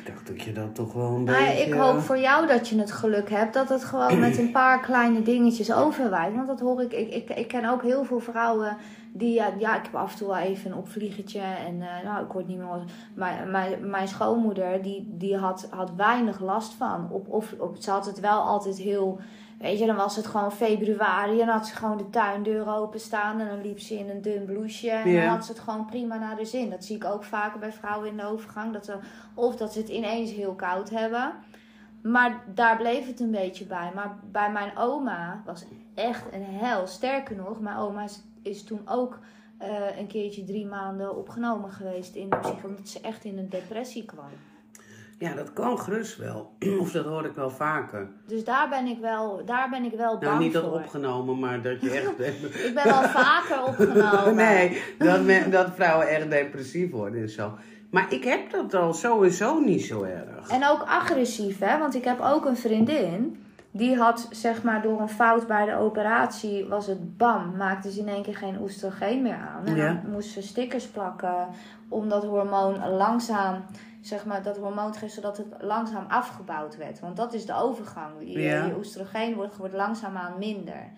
Ik 0.00 0.06
dacht 0.06 0.26
dat 0.26 0.42
je 0.42 0.52
dat 0.52 0.74
toch 0.74 0.92
wel 0.92 1.14
een 1.14 1.24
Maar 1.24 1.44
beetje... 1.44 1.66
ik 1.66 1.72
hoop 1.72 2.00
voor 2.00 2.18
jou 2.18 2.46
dat 2.46 2.68
je 2.68 2.78
het 2.78 2.92
geluk 2.92 3.30
hebt 3.30 3.54
dat 3.54 3.68
het 3.68 3.84
gewoon 3.84 4.18
met 4.18 4.38
een 4.38 4.50
paar 4.50 4.80
kleine 4.90 5.22
dingetjes 5.22 5.72
overwijkt. 5.72 6.34
Want 6.34 6.46
dat 6.46 6.60
hoor 6.60 6.82
ik, 6.82 6.92
ik, 6.92 7.14
ik, 7.14 7.30
ik 7.30 7.48
ken 7.48 7.70
ook 7.70 7.82
heel 7.82 8.04
veel 8.04 8.20
vrouwen 8.20 8.76
die, 9.12 9.34
ja, 9.34 9.52
ja, 9.58 9.76
ik 9.76 9.82
heb 9.82 9.94
af 9.94 10.12
en 10.12 10.18
toe 10.18 10.28
wel 10.28 10.36
even 10.36 10.70
een 10.70 10.76
opvliegetje 10.76 11.40
en 11.40 11.82
eh, 11.82 12.04
nou, 12.04 12.24
ik 12.24 12.32
word 12.32 12.46
niet 12.46 12.58
meer. 12.58 12.84
Maar 13.14 13.46
mijn, 13.48 13.90
mijn 13.90 14.08
schoonmoeder, 14.08 14.82
die, 14.82 15.06
die 15.08 15.36
had, 15.36 15.68
had 15.70 15.94
weinig 15.96 16.40
last 16.40 16.72
van. 16.72 17.08
Op, 17.10 17.28
of, 17.28 17.54
op, 17.58 17.76
ze 17.78 17.90
had 17.90 18.06
het 18.06 18.20
wel 18.20 18.40
altijd 18.40 18.78
heel 18.78 19.20
Weet 19.60 19.78
je, 19.78 19.86
dan 19.86 19.96
was 19.96 20.16
het 20.16 20.26
gewoon 20.26 20.52
februari 20.52 21.40
en 21.40 21.48
had 21.48 21.66
ze 21.66 21.74
gewoon 21.74 21.96
de 21.96 22.10
tuindeur 22.10 22.74
openstaan. 22.74 23.40
En 23.40 23.48
dan 23.48 23.60
liep 23.60 23.80
ze 23.80 23.98
in 23.98 24.10
een 24.10 24.22
dun 24.22 24.44
blouseje 24.44 24.90
en 24.90 25.14
dan 25.14 25.24
had 25.24 25.44
ze 25.44 25.52
het 25.52 25.60
gewoon 25.60 25.86
prima 25.86 26.18
naar 26.18 26.36
de 26.36 26.44
zin. 26.44 26.70
Dat 26.70 26.84
zie 26.84 26.96
ik 26.96 27.04
ook 27.04 27.24
vaker 27.24 27.58
bij 27.58 27.72
vrouwen 27.72 28.08
in 28.08 28.16
de 28.16 28.24
overgang. 28.24 28.72
Dat 28.72 28.84
ze, 28.84 28.96
of 29.34 29.56
dat 29.56 29.72
ze 29.72 29.78
het 29.78 29.88
ineens 29.88 30.32
heel 30.32 30.54
koud 30.54 30.90
hebben. 30.90 31.32
Maar 32.02 32.44
daar 32.54 32.76
bleef 32.76 33.06
het 33.06 33.20
een 33.20 33.30
beetje 33.30 33.64
bij. 33.64 33.90
Maar 33.94 34.18
bij 34.30 34.52
mijn 34.52 34.76
oma 34.76 35.42
was 35.44 35.64
echt 35.94 36.32
een 36.32 36.44
hel. 36.44 36.86
Sterker 36.86 37.36
nog, 37.36 37.60
mijn 37.60 37.76
oma 37.76 38.02
is, 38.02 38.22
is 38.42 38.64
toen 38.64 38.80
ook 38.84 39.18
eh, 39.58 39.98
een 39.98 40.06
keertje 40.06 40.44
drie 40.44 40.66
maanden 40.66 41.16
opgenomen 41.16 41.70
geweest 41.70 42.14
in 42.14 42.30
de 42.30 42.36
psych, 42.36 42.64
omdat 42.64 42.88
ze 42.88 43.00
echt 43.00 43.24
in 43.24 43.38
een 43.38 43.48
depressie 43.48 44.04
kwam. 44.04 44.30
Ja, 45.20 45.34
dat 45.34 45.52
kan 45.52 45.78
gerust 45.78 46.16
wel. 46.16 46.52
Of 46.80 46.92
dat 46.92 47.04
hoor 47.04 47.24
ik 47.24 47.32
wel 47.34 47.50
vaker. 47.50 48.08
Dus 48.26 48.44
daar 48.44 48.68
ben 48.68 48.86
ik 48.86 48.98
wel, 48.98 49.42
daar 49.44 49.68
ben 49.70 49.84
ik 49.84 49.92
wel 49.96 50.10
bang 50.12 50.22
Nou, 50.22 50.38
niet 50.38 50.52
dat 50.52 50.62
voor. 50.64 50.72
opgenomen, 50.72 51.38
maar 51.38 51.62
dat 51.62 51.80
je 51.80 51.90
echt... 51.90 52.20
Ik 52.66 52.74
ben 52.74 52.84
wel 52.84 53.02
vaker 53.02 53.62
opgenomen. 53.68 54.34
nee, 54.34 54.82
dat, 54.98 55.24
men- 55.24 55.50
dat 55.50 55.70
vrouwen 55.74 56.08
echt 56.08 56.30
depressief 56.30 56.90
worden 56.90 57.20
en 57.22 57.28
zo. 57.28 57.52
Maar 57.90 58.12
ik 58.12 58.24
heb 58.24 58.50
dat 58.50 58.74
al 58.74 58.92
sowieso 58.92 59.58
niet 59.60 59.84
zo 59.84 60.02
erg. 60.02 60.48
En 60.48 60.66
ook 60.66 60.82
agressief, 60.82 61.58
hè? 61.58 61.78
Want 61.78 61.94
ik 61.94 62.04
heb 62.04 62.20
ook 62.20 62.44
een 62.44 62.56
vriendin. 62.56 63.42
Die 63.72 63.96
had, 63.96 64.28
zeg 64.30 64.62
maar, 64.62 64.82
door 64.82 65.00
een 65.00 65.08
fout 65.08 65.46
bij 65.46 65.64
de 65.66 65.74
operatie, 65.76 66.66
was 66.68 66.86
het 66.86 67.16
bam, 67.16 67.56
maakte 67.56 67.92
ze 67.92 68.00
in 68.00 68.08
één 68.08 68.22
keer 68.22 68.36
geen 68.36 68.60
oestrogeen 68.60 69.22
meer 69.22 69.38
aan. 69.54 69.66
En 69.66 69.76
Ja. 69.76 69.86
dan 70.02 70.10
moest 70.12 70.28
ze 70.30 70.42
stickers 70.42 70.86
plakken 70.86 71.46
om 71.88 72.08
dat 72.08 72.24
hormoon 72.24 72.88
langzaam, 72.96 73.64
zeg 74.00 74.24
maar, 74.24 74.42
dat 74.42 74.56
hormoon 74.58 74.92
te 74.92 74.98
geven, 74.98 75.14
zodat 75.14 75.36
het 75.36 75.46
langzaam 75.60 76.04
afgebouwd 76.08 76.76
werd. 76.76 77.00
Want 77.00 77.16
dat 77.16 77.32
is 77.34 77.46
de 77.46 77.54
overgang. 77.54 78.12
Je, 78.18 78.38
Ja. 78.40 78.64
je 78.64 78.76
oestrogeen 78.76 79.34
wordt, 79.34 79.56
wordt 79.56 79.74
langzaamaan 79.74 80.38
minder, 80.38 80.90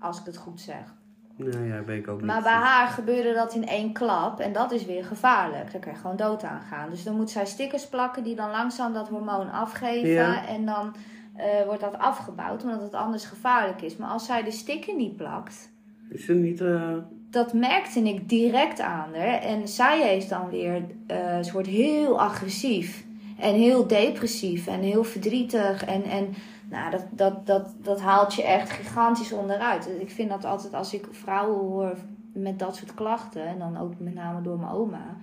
als 0.00 0.18
ik 0.20 0.24
het 0.26 0.36
goed 0.36 0.60
zeg. 0.60 0.94
Nou 1.36 1.64
ja, 1.66 1.82
ben 1.82 1.96
ik 1.96 2.08
ook 2.08 2.16
niet. 2.16 2.26
Maar 2.26 2.42
bij 2.42 2.52
haar 2.52 2.86
gebeurde 2.88 3.32
dat 3.34 3.54
in 3.54 3.66
één 3.66 3.92
klap 3.92 4.40
en 4.40 4.52
dat 4.52 4.72
is 4.72 4.84
weer 4.84 5.04
gevaarlijk. 5.04 5.72
Daar 5.72 5.80
kan 5.80 5.92
je 5.92 5.98
gewoon 5.98 6.16
dood 6.16 6.42
aan 6.44 6.60
gaan. 6.60 6.90
Dus 6.90 7.04
dan 7.04 7.16
moet 7.16 7.30
zij 7.30 7.46
stickers 7.46 7.88
plakken 7.88 8.24
die 8.24 8.34
dan 8.36 8.50
langzaam 8.50 8.92
dat 8.92 9.08
hormoon 9.08 9.50
afgeven. 9.50 10.08
Ja. 10.10 10.46
En 10.46 10.66
dan 10.66 10.94
eh, 11.36 11.64
wordt 11.64 11.80
dat 11.80 11.98
afgebouwd, 11.98 12.62
omdat 12.64 12.80
het 12.82 12.94
anders 12.94 13.24
gevaarlijk 13.24 13.82
is. 13.82 13.96
Maar 13.96 14.08
als 14.10 14.26
zij 14.26 14.42
de 14.42 14.50
sticker 14.50 14.96
niet 14.96 15.16
plakt, 15.16 15.70
Is 16.08 16.28
er 16.28 16.34
niet... 16.34 16.60
eh, 16.60 16.96
dat 17.32 17.52
merkte 17.52 18.00
ik 18.00 18.28
direct 18.28 18.80
aan 18.80 19.14
haar. 19.14 19.40
En 19.40 19.68
zij 19.68 20.16
is 20.16 20.28
dan 20.28 20.50
weer, 20.50 20.84
eh, 21.06 21.42
ze 21.42 21.52
wordt 21.52 21.68
heel 21.68 22.20
agressief. 22.20 23.04
En 23.38 23.54
heel 23.54 23.86
depressief 23.86 24.66
en 24.66 24.80
heel 24.80 25.04
verdrietig. 25.04 25.84
En, 25.84 26.02
en 26.02 26.34
nou, 26.70 26.90
dat, 26.90 27.06
dat, 27.10 27.46
dat, 27.46 27.74
dat 27.82 28.00
haalt 28.00 28.34
je 28.34 28.42
echt 28.42 28.70
gigantisch 28.70 29.32
onderuit. 29.32 29.88
Ik 29.98 30.10
vind 30.10 30.30
dat 30.30 30.44
altijd 30.44 30.74
als 30.74 30.94
ik 30.94 31.06
vrouwen 31.10 31.58
hoor 31.58 31.96
met 32.32 32.58
dat 32.58 32.76
soort 32.76 32.94
klachten. 32.94 33.46
En 33.46 33.58
dan 33.58 33.76
ook 33.78 33.92
met 33.98 34.14
name 34.14 34.42
door 34.42 34.58
mijn 34.58 34.72
oma. 34.72 35.16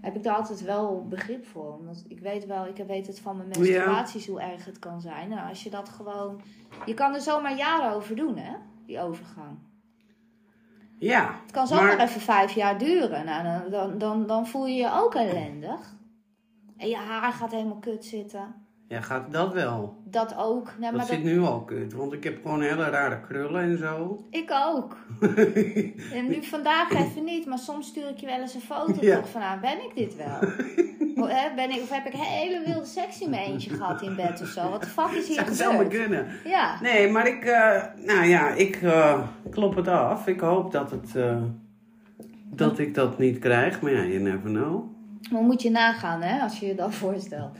Heb 0.00 0.16
ik 0.16 0.22
daar 0.22 0.36
altijd 0.36 0.62
wel 0.64 1.06
begrip 1.08 1.46
voor. 1.46 1.72
Omdat 1.78 2.04
ik 2.08 2.20
weet 2.20 2.46
wel, 2.46 2.66
ik 2.66 2.84
weet 2.86 3.06
het 3.06 3.20
van 3.20 3.36
mijn 3.36 3.48
menstruaties 3.48 4.26
hoe 4.26 4.40
erg 4.40 4.64
het 4.64 4.78
kan 4.78 5.00
zijn. 5.00 5.28
Nou, 5.28 5.48
als 5.48 5.62
je 5.62 5.70
dat 5.70 5.88
gewoon... 5.88 6.40
Je 6.86 6.94
kan 6.94 7.14
er 7.14 7.20
zomaar 7.20 7.56
jaren 7.56 7.94
over 7.94 8.16
doen, 8.16 8.36
hè? 8.36 8.52
Die 8.86 9.00
overgang. 9.00 9.58
Ja. 11.02 11.34
Het 11.42 11.50
kan 11.52 11.66
zomaar 11.66 11.96
Maar- 11.96 12.06
even 12.06 12.20
vijf 12.20 12.52
jaar 12.52 12.78
duren. 12.78 13.24
Nou, 13.24 13.42
dan, 13.44 13.70
dan, 13.70 13.98
dan, 13.98 14.26
dan 14.26 14.46
voel 14.46 14.66
je 14.66 14.74
je 14.74 14.92
ook 14.92 15.14
ellendig. 15.14 15.96
En 16.76 16.88
je 16.88 16.96
haar 16.96 17.32
gaat 17.32 17.50
helemaal 17.50 17.78
kut 17.78 18.04
zitten. 18.04 18.61
Ja, 18.92 19.00
gaat 19.00 19.32
dat 19.32 19.52
wel. 19.52 19.96
Dat 20.04 20.34
ook. 20.38 20.72
Nee, 20.78 20.88
Dat 20.90 20.98
maar 20.98 21.06
zit 21.06 21.22
dat, 21.24 21.32
nu 21.32 21.40
al 21.40 21.60
kut, 21.60 21.92
want 21.92 22.12
ik 22.12 22.24
heb 22.24 22.38
gewoon 22.42 22.60
hele 22.60 22.84
rare 22.90 23.20
krullen 23.20 23.62
en 23.62 23.78
zo. 23.78 24.24
ik 24.30 24.50
ook. 24.66 24.96
en 26.18 26.28
nu 26.28 26.42
vandaag 26.42 26.90
even 26.90 27.24
niet, 27.24 27.46
maar 27.46 27.58
soms 27.58 27.86
stuur 27.86 28.08
ik 28.08 28.16
je 28.16 28.26
wel 28.26 28.40
eens 28.40 28.54
een 28.54 28.60
foto 28.60 28.94
Ja. 29.00 29.16
toch 29.16 29.28
van, 29.28 29.40
nou, 29.40 29.60
ben 29.60 29.76
ik 29.84 29.90
dit 29.94 30.16
wel? 30.16 30.38
Of, 31.22 31.28
hè, 31.28 31.54
ben 31.54 31.70
ik, 31.70 31.80
of 31.82 31.90
heb 31.90 32.06
ik 32.06 32.12
hele 32.16 32.62
wilde 32.66 32.86
seks 32.86 33.20
in 33.20 33.30
mijn 33.30 33.42
eentje 33.50 33.70
gehad 33.70 34.02
in 34.02 34.16
bed 34.16 34.40
of 34.42 34.48
zo? 34.48 34.70
Wat 34.70 34.80
de 34.82 34.88
fuck 34.88 35.10
is 35.10 35.28
hier 35.28 35.44
Dat 35.44 35.54
zou 35.54 35.74
maar 35.74 35.82
gebeurd? 35.84 36.02
kunnen. 36.02 36.26
Ja. 36.44 36.78
Nee, 36.82 37.10
maar 37.10 37.26
ik, 37.26 37.44
eh, 37.44 37.82
nou 37.96 38.24
ja, 38.26 38.48
ik 38.50 38.76
eh, 38.82 39.22
klop 39.50 39.74
het 39.76 39.88
af. 39.88 40.26
Ik 40.26 40.40
hoop 40.40 40.72
dat 40.72 40.90
het, 40.90 41.16
eh, 41.16 41.36
dat 42.44 42.78
ik 42.78 42.94
dat 42.94 43.18
niet 43.18 43.38
krijg, 43.38 43.80
maar 43.80 43.92
ja, 43.92 44.02
you 44.04 44.18
never 44.18 44.50
know. 44.50 44.84
Maar 45.30 45.42
moet 45.42 45.62
je 45.62 45.70
nagaan, 45.70 46.22
hè, 46.22 46.40
als 46.40 46.58
je 46.58 46.66
je 46.66 46.74
dat 46.74 46.94
voorstelt. 47.04 47.50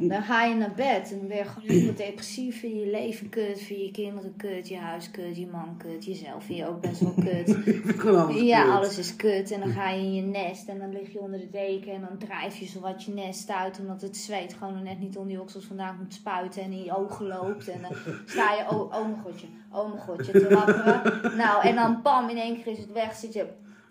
dan 0.00 0.22
ga 0.22 0.44
je 0.44 0.54
naar 0.54 0.74
bed 0.76 1.12
en 1.12 1.18
dan 1.18 1.28
ben 1.28 1.36
je 1.36 1.44
gewoon 1.44 1.68
helemaal 1.68 1.94
depressief. 1.94 2.60
Vind 2.60 2.72
je 2.72 2.90
leven 2.90 3.28
kut, 3.28 3.60
vind 3.60 3.80
je 3.80 3.90
kinderen 3.90 4.36
kut, 4.36 4.68
je 4.68 4.76
huis 4.76 5.10
kut, 5.10 5.36
je 5.36 5.46
man 5.46 5.76
kut, 5.76 6.04
jezelf 6.04 6.44
vind 6.44 6.58
je 6.58 6.68
ook 6.68 6.80
best 6.80 7.00
wel 7.00 7.14
kut. 7.14 7.56
Alles 8.06 8.40
ja, 8.40 8.62
kut. 8.62 8.72
alles 8.72 8.98
is 8.98 9.16
kut. 9.16 9.50
En 9.50 9.60
dan 9.60 9.70
ga 9.70 9.90
je 9.90 10.00
in 10.00 10.14
je 10.14 10.22
nest 10.22 10.68
en 10.68 10.78
dan 10.78 10.92
lig 10.92 11.12
je 11.12 11.20
onder 11.20 11.40
de 11.40 11.50
deken 11.50 11.92
en 11.92 12.00
dan 12.00 12.18
drijf 12.18 12.56
je 12.56 12.66
zowat 12.66 13.04
je 13.04 13.12
nest 13.12 13.50
uit. 13.50 13.78
Omdat 13.80 14.02
het 14.02 14.16
zweet 14.16 14.54
gewoon 14.54 14.82
net 14.82 15.00
niet 15.00 15.16
onder 15.16 15.32
je 15.32 15.40
oksels 15.40 15.64
vandaan 15.64 15.96
moet 15.98 16.14
spuiten 16.14 16.62
en 16.62 16.72
in 16.72 16.84
je 16.84 16.96
ogen 16.96 17.26
loopt. 17.26 17.68
En 17.68 17.80
dan 17.82 17.92
sta 18.26 18.52
je, 18.52 18.64
oh, 18.70 18.80
oh 18.80 19.02
mijn 19.02 19.22
godje, 19.22 19.46
oh 19.72 19.88
mijn 19.88 20.02
godje, 20.02 20.32
te 20.32 20.54
wapperen. 20.54 20.96
Nou, 21.36 21.66
en 21.66 21.74
dan 21.74 22.02
bam, 22.02 22.28
in 22.28 22.36
één 22.36 22.62
keer 22.62 22.72
is 22.72 22.78
het 22.78 22.92
weg. 22.92 23.14
Zit 23.14 23.32
je 23.32 23.46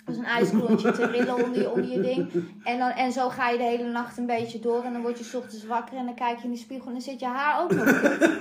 als 0.08 0.18
een 0.18 0.26
ijsklontje 0.26 0.92
te 0.92 1.06
rillen 1.06 1.36
onder 1.46 1.62
je, 1.62 1.70
onder 1.72 1.90
je 1.92 2.02
ding. 2.02 2.32
En, 2.64 2.78
dan, 2.80 2.90
en 2.90 3.12
zo 3.12 3.30
ga 3.30 3.50
je 3.50 3.58
de 3.58 3.64
hele 3.64 3.92
nacht 3.92 4.18
een 4.18 4.26
beetje 4.26 4.60
door. 4.60 4.84
En 4.84 4.94
dan 4.94 5.02
word 5.02 5.18
je 5.18 5.24
's 5.24 5.34
ochtends 5.34 5.66
wakker 5.66 5.98
en 5.98 6.06
dan 6.06 6.16
kijk 6.16 6.38
je 6.38 6.44
in 6.44 6.52
de 6.52 6.58
spiegel 6.58 6.86
en 6.88 6.92
dan 6.94 7.02
zit 7.02 7.20
je 7.20 7.26
haar 7.26 7.62
ook 7.64 7.74
nog 7.74 8.02
kut. 8.02 8.22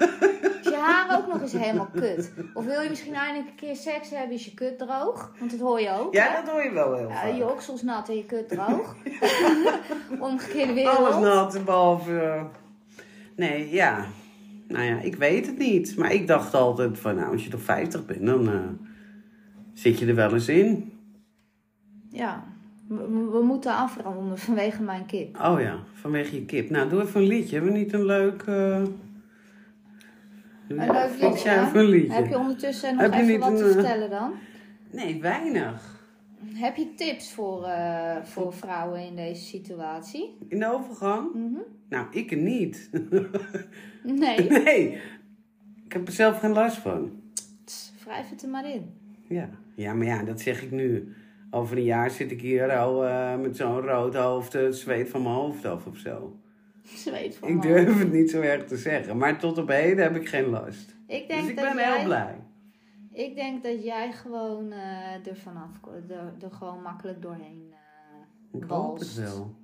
Is 0.66 0.72
je 0.72 0.78
haar 0.78 1.18
ook 1.18 1.26
nog 1.32 1.40
eens 1.42 1.52
helemaal 1.52 1.88
kut? 1.94 2.32
Of 2.54 2.64
wil 2.64 2.80
je 2.80 2.88
misschien 2.88 3.14
eindelijk 3.14 3.48
een 3.50 3.54
keer 3.56 3.76
seks 3.76 4.10
hebben, 4.10 4.34
is 4.36 4.44
je 4.44 4.54
kut 4.54 4.78
droog? 4.78 5.32
Want 5.38 5.50
dat 5.50 5.60
hoor 5.60 5.80
je 5.80 5.90
ook. 5.90 6.14
hè? 6.16 6.24
Ja, 6.24 6.40
dat 6.40 6.52
hoor 6.52 6.62
je 6.62 6.70
wel 6.72 6.94
heel 6.94 7.08
Ja, 7.08 7.14
vaak. 7.20 7.36
je 7.36 7.50
oksels 7.50 7.82
nat 7.82 8.08
en 8.08 8.16
je 8.16 8.24
kut 8.24 8.48
droog. 8.48 8.96
Omgekeerde 10.18 10.72
wereld. 10.72 10.96
Alles 10.98 11.16
nat, 11.16 11.64
behalve... 11.64 12.18
eh, 12.20 12.42
Nee, 13.36 13.70
ja. 13.70 14.04
Nou 14.68 14.84
ja, 14.84 15.00
ik 15.00 15.14
weet 15.16 15.46
het 15.46 15.58
niet. 15.58 15.96
Maar 15.96 16.12
ik 16.12 16.26
dacht 16.26 16.54
altijd 16.54 16.98
van, 16.98 17.14
nou, 17.16 17.32
als 17.32 17.44
je 17.44 17.50
toch 17.50 17.60
50 17.62 18.06
bent, 18.06 18.26
dan 18.26 18.48
eh, 18.48 18.54
zit 19.74 19.98
je 19.98 20.06
er 20.06 20.14
wel 20.14 20.32
eens 20.32 20.48
in. 20.48 20.92
Ja, 22.16 22.44
we, 22.88 23.28
we 23.32 23.42
moeten 23.44 23.72
afronden 23.76 24.38
vanwege 24.38 24.82
mijn 24.82 25.06
kip. 25.06 25.40
Oh 25.40 25.60
ja, 25.60 25.78
vanwege 25.92 26.34
je 26.34 26.44
kip. 26.44 26.70
Nou, 26.70 26.88
doe 26.88 27.02
even 27.02 27.20
een 27.20 27.26
liedje. 27.26 27.54
Hebben 27.54 27.72
we 27.72 27.78
niet 27.78 27.92
een 27.92 28.04
leuk... 28.04 28.42
eh, 28.42 28.82
Een 30.68 30.76
leuk 30.76 31.10
liedje, 31.20 31.44
jij 31.44 31.54
hè? 31.54 31.66
even 31.66 31.78
een 31.80 31.88
liedje? 31.88 32.12
Heb 32.12 32.28
je 32.28 32.38
ondertussen 32.38 32.92
nog 32.92 33.02
Heb 33.02 33.12
je 33.14 33.20
even 33.20 33.38
wat 33.38 33.50
een, 33.50 33.56
te 33.56 33.64
eh, 33.64 33.72
vertellen 33.72 34.10
dan? 34.10 34.32
Nee, 34.90 35.20
weinig. 35.20 35.94
Heb 36.54 36.76
je 36.76 36.94
tips 36.94 37.32
voor, 37.32 37.64
eh, 37.64 38.16
voor 38.22 38.52
vrouwen 38.52 39.06
in 39.06 39.16
deze 39.16 39.42
situatie? 39.44 40.36
In 40.48 40.58
de 40.58 40.72
overgang? 40.72 41.34
Mhm. 41.34 41.58
Nou, 41.88 42.06
ik 42.10 42.36
niet. 42.36 42.90
Nee, 44.02 44.48
nee, 44.64 44.98
ik 45.84 45.92
heb 45.92 46.06
er 46.06 46.12
zelf 46.12 46.38
geen 46.38 46.52
last 46.52 46.76
van. 46.76 47.10
Wrijf 48.04 48.30
het 48.30 48.42
er 48.42 48.48
maar 48.48 48.70
in. 48.70 48.90
Ja. 49.28 49.48
ja, 49.74 49.94
maar 49.94 50.06
ja, 50.06 50.22
dat 50.22 50.40
zeg 50.40 50.62
ik 50.62 50.70
nu. 50.70 51.14
Over 51.50 51.76
een 51.76 51.82
jaar 51.82 52.10
zit 52.10 52.30
ik 52.30 52.40
hier 52.40 52.72
al 52.76 53.04
eh, 53.06 53.36
met 53.36 53.56
zo'n 53.56 53.80
rood 53.80 54.14
hoofd, 54.14 54.54
eh, 54.54 54.62
het 54.62 54.76
zweet 54.76 55.08
van 55.08 55.22
mijn 55.22 55.34
hoofd 55.34 55.64
af 55.64 55.86
of 55.86 55.96
zo. 55.96 56.36
Zweet 56.82 57.36
van 57.36 57.48
Ik 57.48 57.62
durf 57.62 57.98
het 57.98 58.12
niet 58.12 58.30
zo 58.30 58.40
erg 58.40 58.64
te 58.64 58.76
zeggen, 58.76 59.16
maar 59.16 59.38
tot 59.38 59.58
op 59.58 59.68
heden 59.68 60.02
heb 60.04 60.16
ik 60.16 60.28
geen 60.28 60.48
last. 60.48 60.96
Ik 61.06 61.28
denk 61.28 61.40
Dus 61.40 61.50
ik 61.50 61.56
dat 61.56 61.64
ben 61.64 61.76
jij, 61.76 61.96
heel 61.96 62.04
blij. 62.04 62.36
Ik 63.12 63.34
denk 63.34 63.62
dat 63.62 63.84
jij 63.84 64.12
gewoon 64.12 64.72
eh 64.72 65.26
er 65.26 65.36
vanaf 65.36 65.70
er, 66.08 66.32
er 66.44 66.50
gewoon 66.50 66.82
makkelijk 66.82 67.22
doorheen 67.22 67.72
eh 68.52 68.60
Ik 68.60 68.68
hoop 68.68 68.98
het 68.98 69.14
wel. 69.14 69.54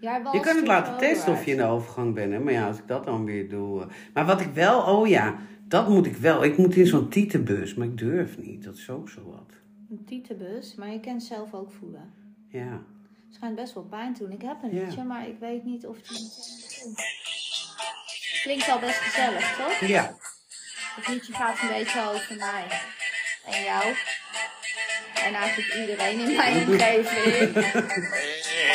Je 0.00 0.40
kan 0.40 0.54
het 0.54 0.56
er 0.56 0.66
laten 0.66 0.96
testen 0.98 1.32
of 1.32 1.44
je 1.44 1.50
in 1.50 1.56
de 1.56 1.64
overgang 1.64 2.14
bent, 2.14 2.32
hè? 2.32 2.38
maar 2.38 2.52
ja, 2.52 2.66
als 2.66 2.78
ik 2.78 2.86
dat 2.88 3.04
dan 3.04 3.24
weer 3.24 3.48
doe. 3.48 3.80
eh. 3.80 3.86
Maar 4.14 4.26
wat 4.26 4.40
ik 4.40 4.50
wel, 4.54 4.80
oh 4.80 5.06
ja, 5.08 5.34
dat 5.68 5.88
moet 5.88 6.06
ik 6.06 6.16
wel. 6.16 6.44
Ik 6.44 6.56
moet 6.56 6.76
in 6.76 6.86
zo'n 6.86 7.08
tietenbus, 7.08 7.74
maar 7.74 7.86
ik 7.86 7.98
durf 7.98 8.38
niet. 8.38 8.64
Dat 8.64 8.74
is 8.76 8.90
ook 8.90 9.08
zo 9.08 9.20
wat. 9.30 9.52
Een 9.90 10.04
tietenbus, 10.06 10.74
maar 10.74 10.88
je 10.90 11.00
kent 11.00 11.22
zelf 11.22 11.54
ook 11.54 11.72
voelen. 11.72 12.14
Ja. 12.48 12.70
Het 13.26 13.34
schijnt 13.34 13.54
best 13.56 13.74
wel 13.74 13.82
pijn 13.84 14.14
te 14.14 14.22
doen. 14.22 14.32
Ik 14.32 14.42
heb 14.42 14.62
een 14.62 14.74
Ja. 14.74 14.82
liedje, 14.84 15.02
maar 15.04 15.28
ik 15.28 15.38
weet 15.38 15.64
niet 15.64 15.86
of 15.86 15.96
die... 16.00 16.30
Klinkt 18.42 18.68
al 18.68 18.78
best 18.78 18.98
gezellig, 18.98 19.56
toch? 19.56 19.88
Ja. 19.88 20.16
Het 20.96 21.08
liedje 21.08 21.32
gaat 21.32 21.60
een 21.62 21.68
beetje 21.68 22.00
over 22.08 22.36
mij 22.36 22.64
en 23.46 23.62
jou. 23.62 23.94
En 25.24 25.34
eigenlijk 25.34 25.74
iedereen 25.74 26.18
in 26.18 26.36
mijn 26.36 26.56
omgeving. 26.68 27.56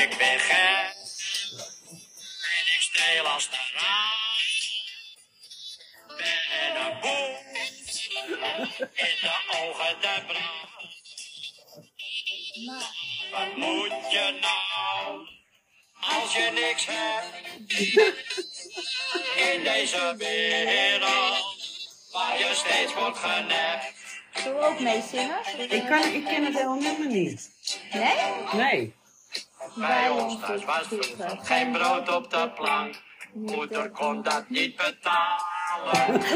Ik 0.01 0.15
ben 0.17 0.30
Wat 13.31 13.55
moet 13.55 14.11
je 14.11 14.39
nou? 14.41 15.27
Als 16.21 16.33
je 16.33 16.51
niks 16.53 16.87
hebt. 16.89 17.79
In 19.53 19.63
deze 19.63 20.15
wereld. 20.17 21.59
waar 22.11 22.37
je 22.37 22.51
steeds 22.53 22.93
wordt 22.93 23.17
genept. 23.17 23.93
Zullen 24.33 24.59
we 24.59 24.65
ook 24.65 24.79
meezingen? 24.79 25.37
Ik, 25.57 25.85
kan, 25.85 26.03
ik 26.03 26.25
ken 26.25 26.45
het 26.45 26.53
hele 26.53 26.75
nummer 26.75 27.07
niet. 27.07 27.51
Nee? 27.93 28.15
Nee. 28.53 28.93
Bij 29.75 30.09
ons 30.09 30.39
thuis 30.39 30.65
was 30.65 30.87
vroeger 30.87 31.39
geen 31.43 31.71
brood 31.71 32.15
op 32.15 32.29
de 32.29 32.51
plank. 32.55 32.95
Moeder 33.33 33.89
kon 33.91 34.21
dat 34.23 34.49
niet 34.49 34.75
betalen. 34.75 35.60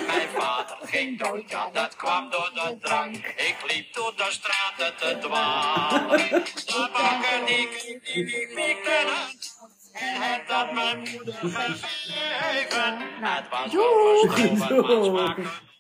Mijn 0.08 0.30
vader 0.36 0.78
ging 0.82 1.20
dood, 1.20 1.50
ja 1.50 1.70
dat 1.74 1.96
kwam 1.96 2.30
door 2.30 2.52
de 2.54 2.78
drank. 2.82 3.16
Ik 3.16 3.56
liep 3.68 3.94
door 3.94 4.14
de 4.16 4.28
straten 4.30 4.96
te 4.98 5.18
dwalen. 5.28 6.18
De 6.66 6.90
bakker 6.94 7.46
die 7.46 7.68
kreeg 7.70 8.04
die 8.04 8.54
meer 8.54 8.76
kunnen. 8.76 9.40
En 9.94 10.22
heb 10.22 10.48
dat 10.48 10.74
mijn 10.74 11.00
moeder 11.00 11.34
gegeven. 11.34 12.98
Het 13.22 13.50
was 13.50 13.72
verschil, 13.72 14.56
maar 14.56 15.04
smaken. 15.04 15.74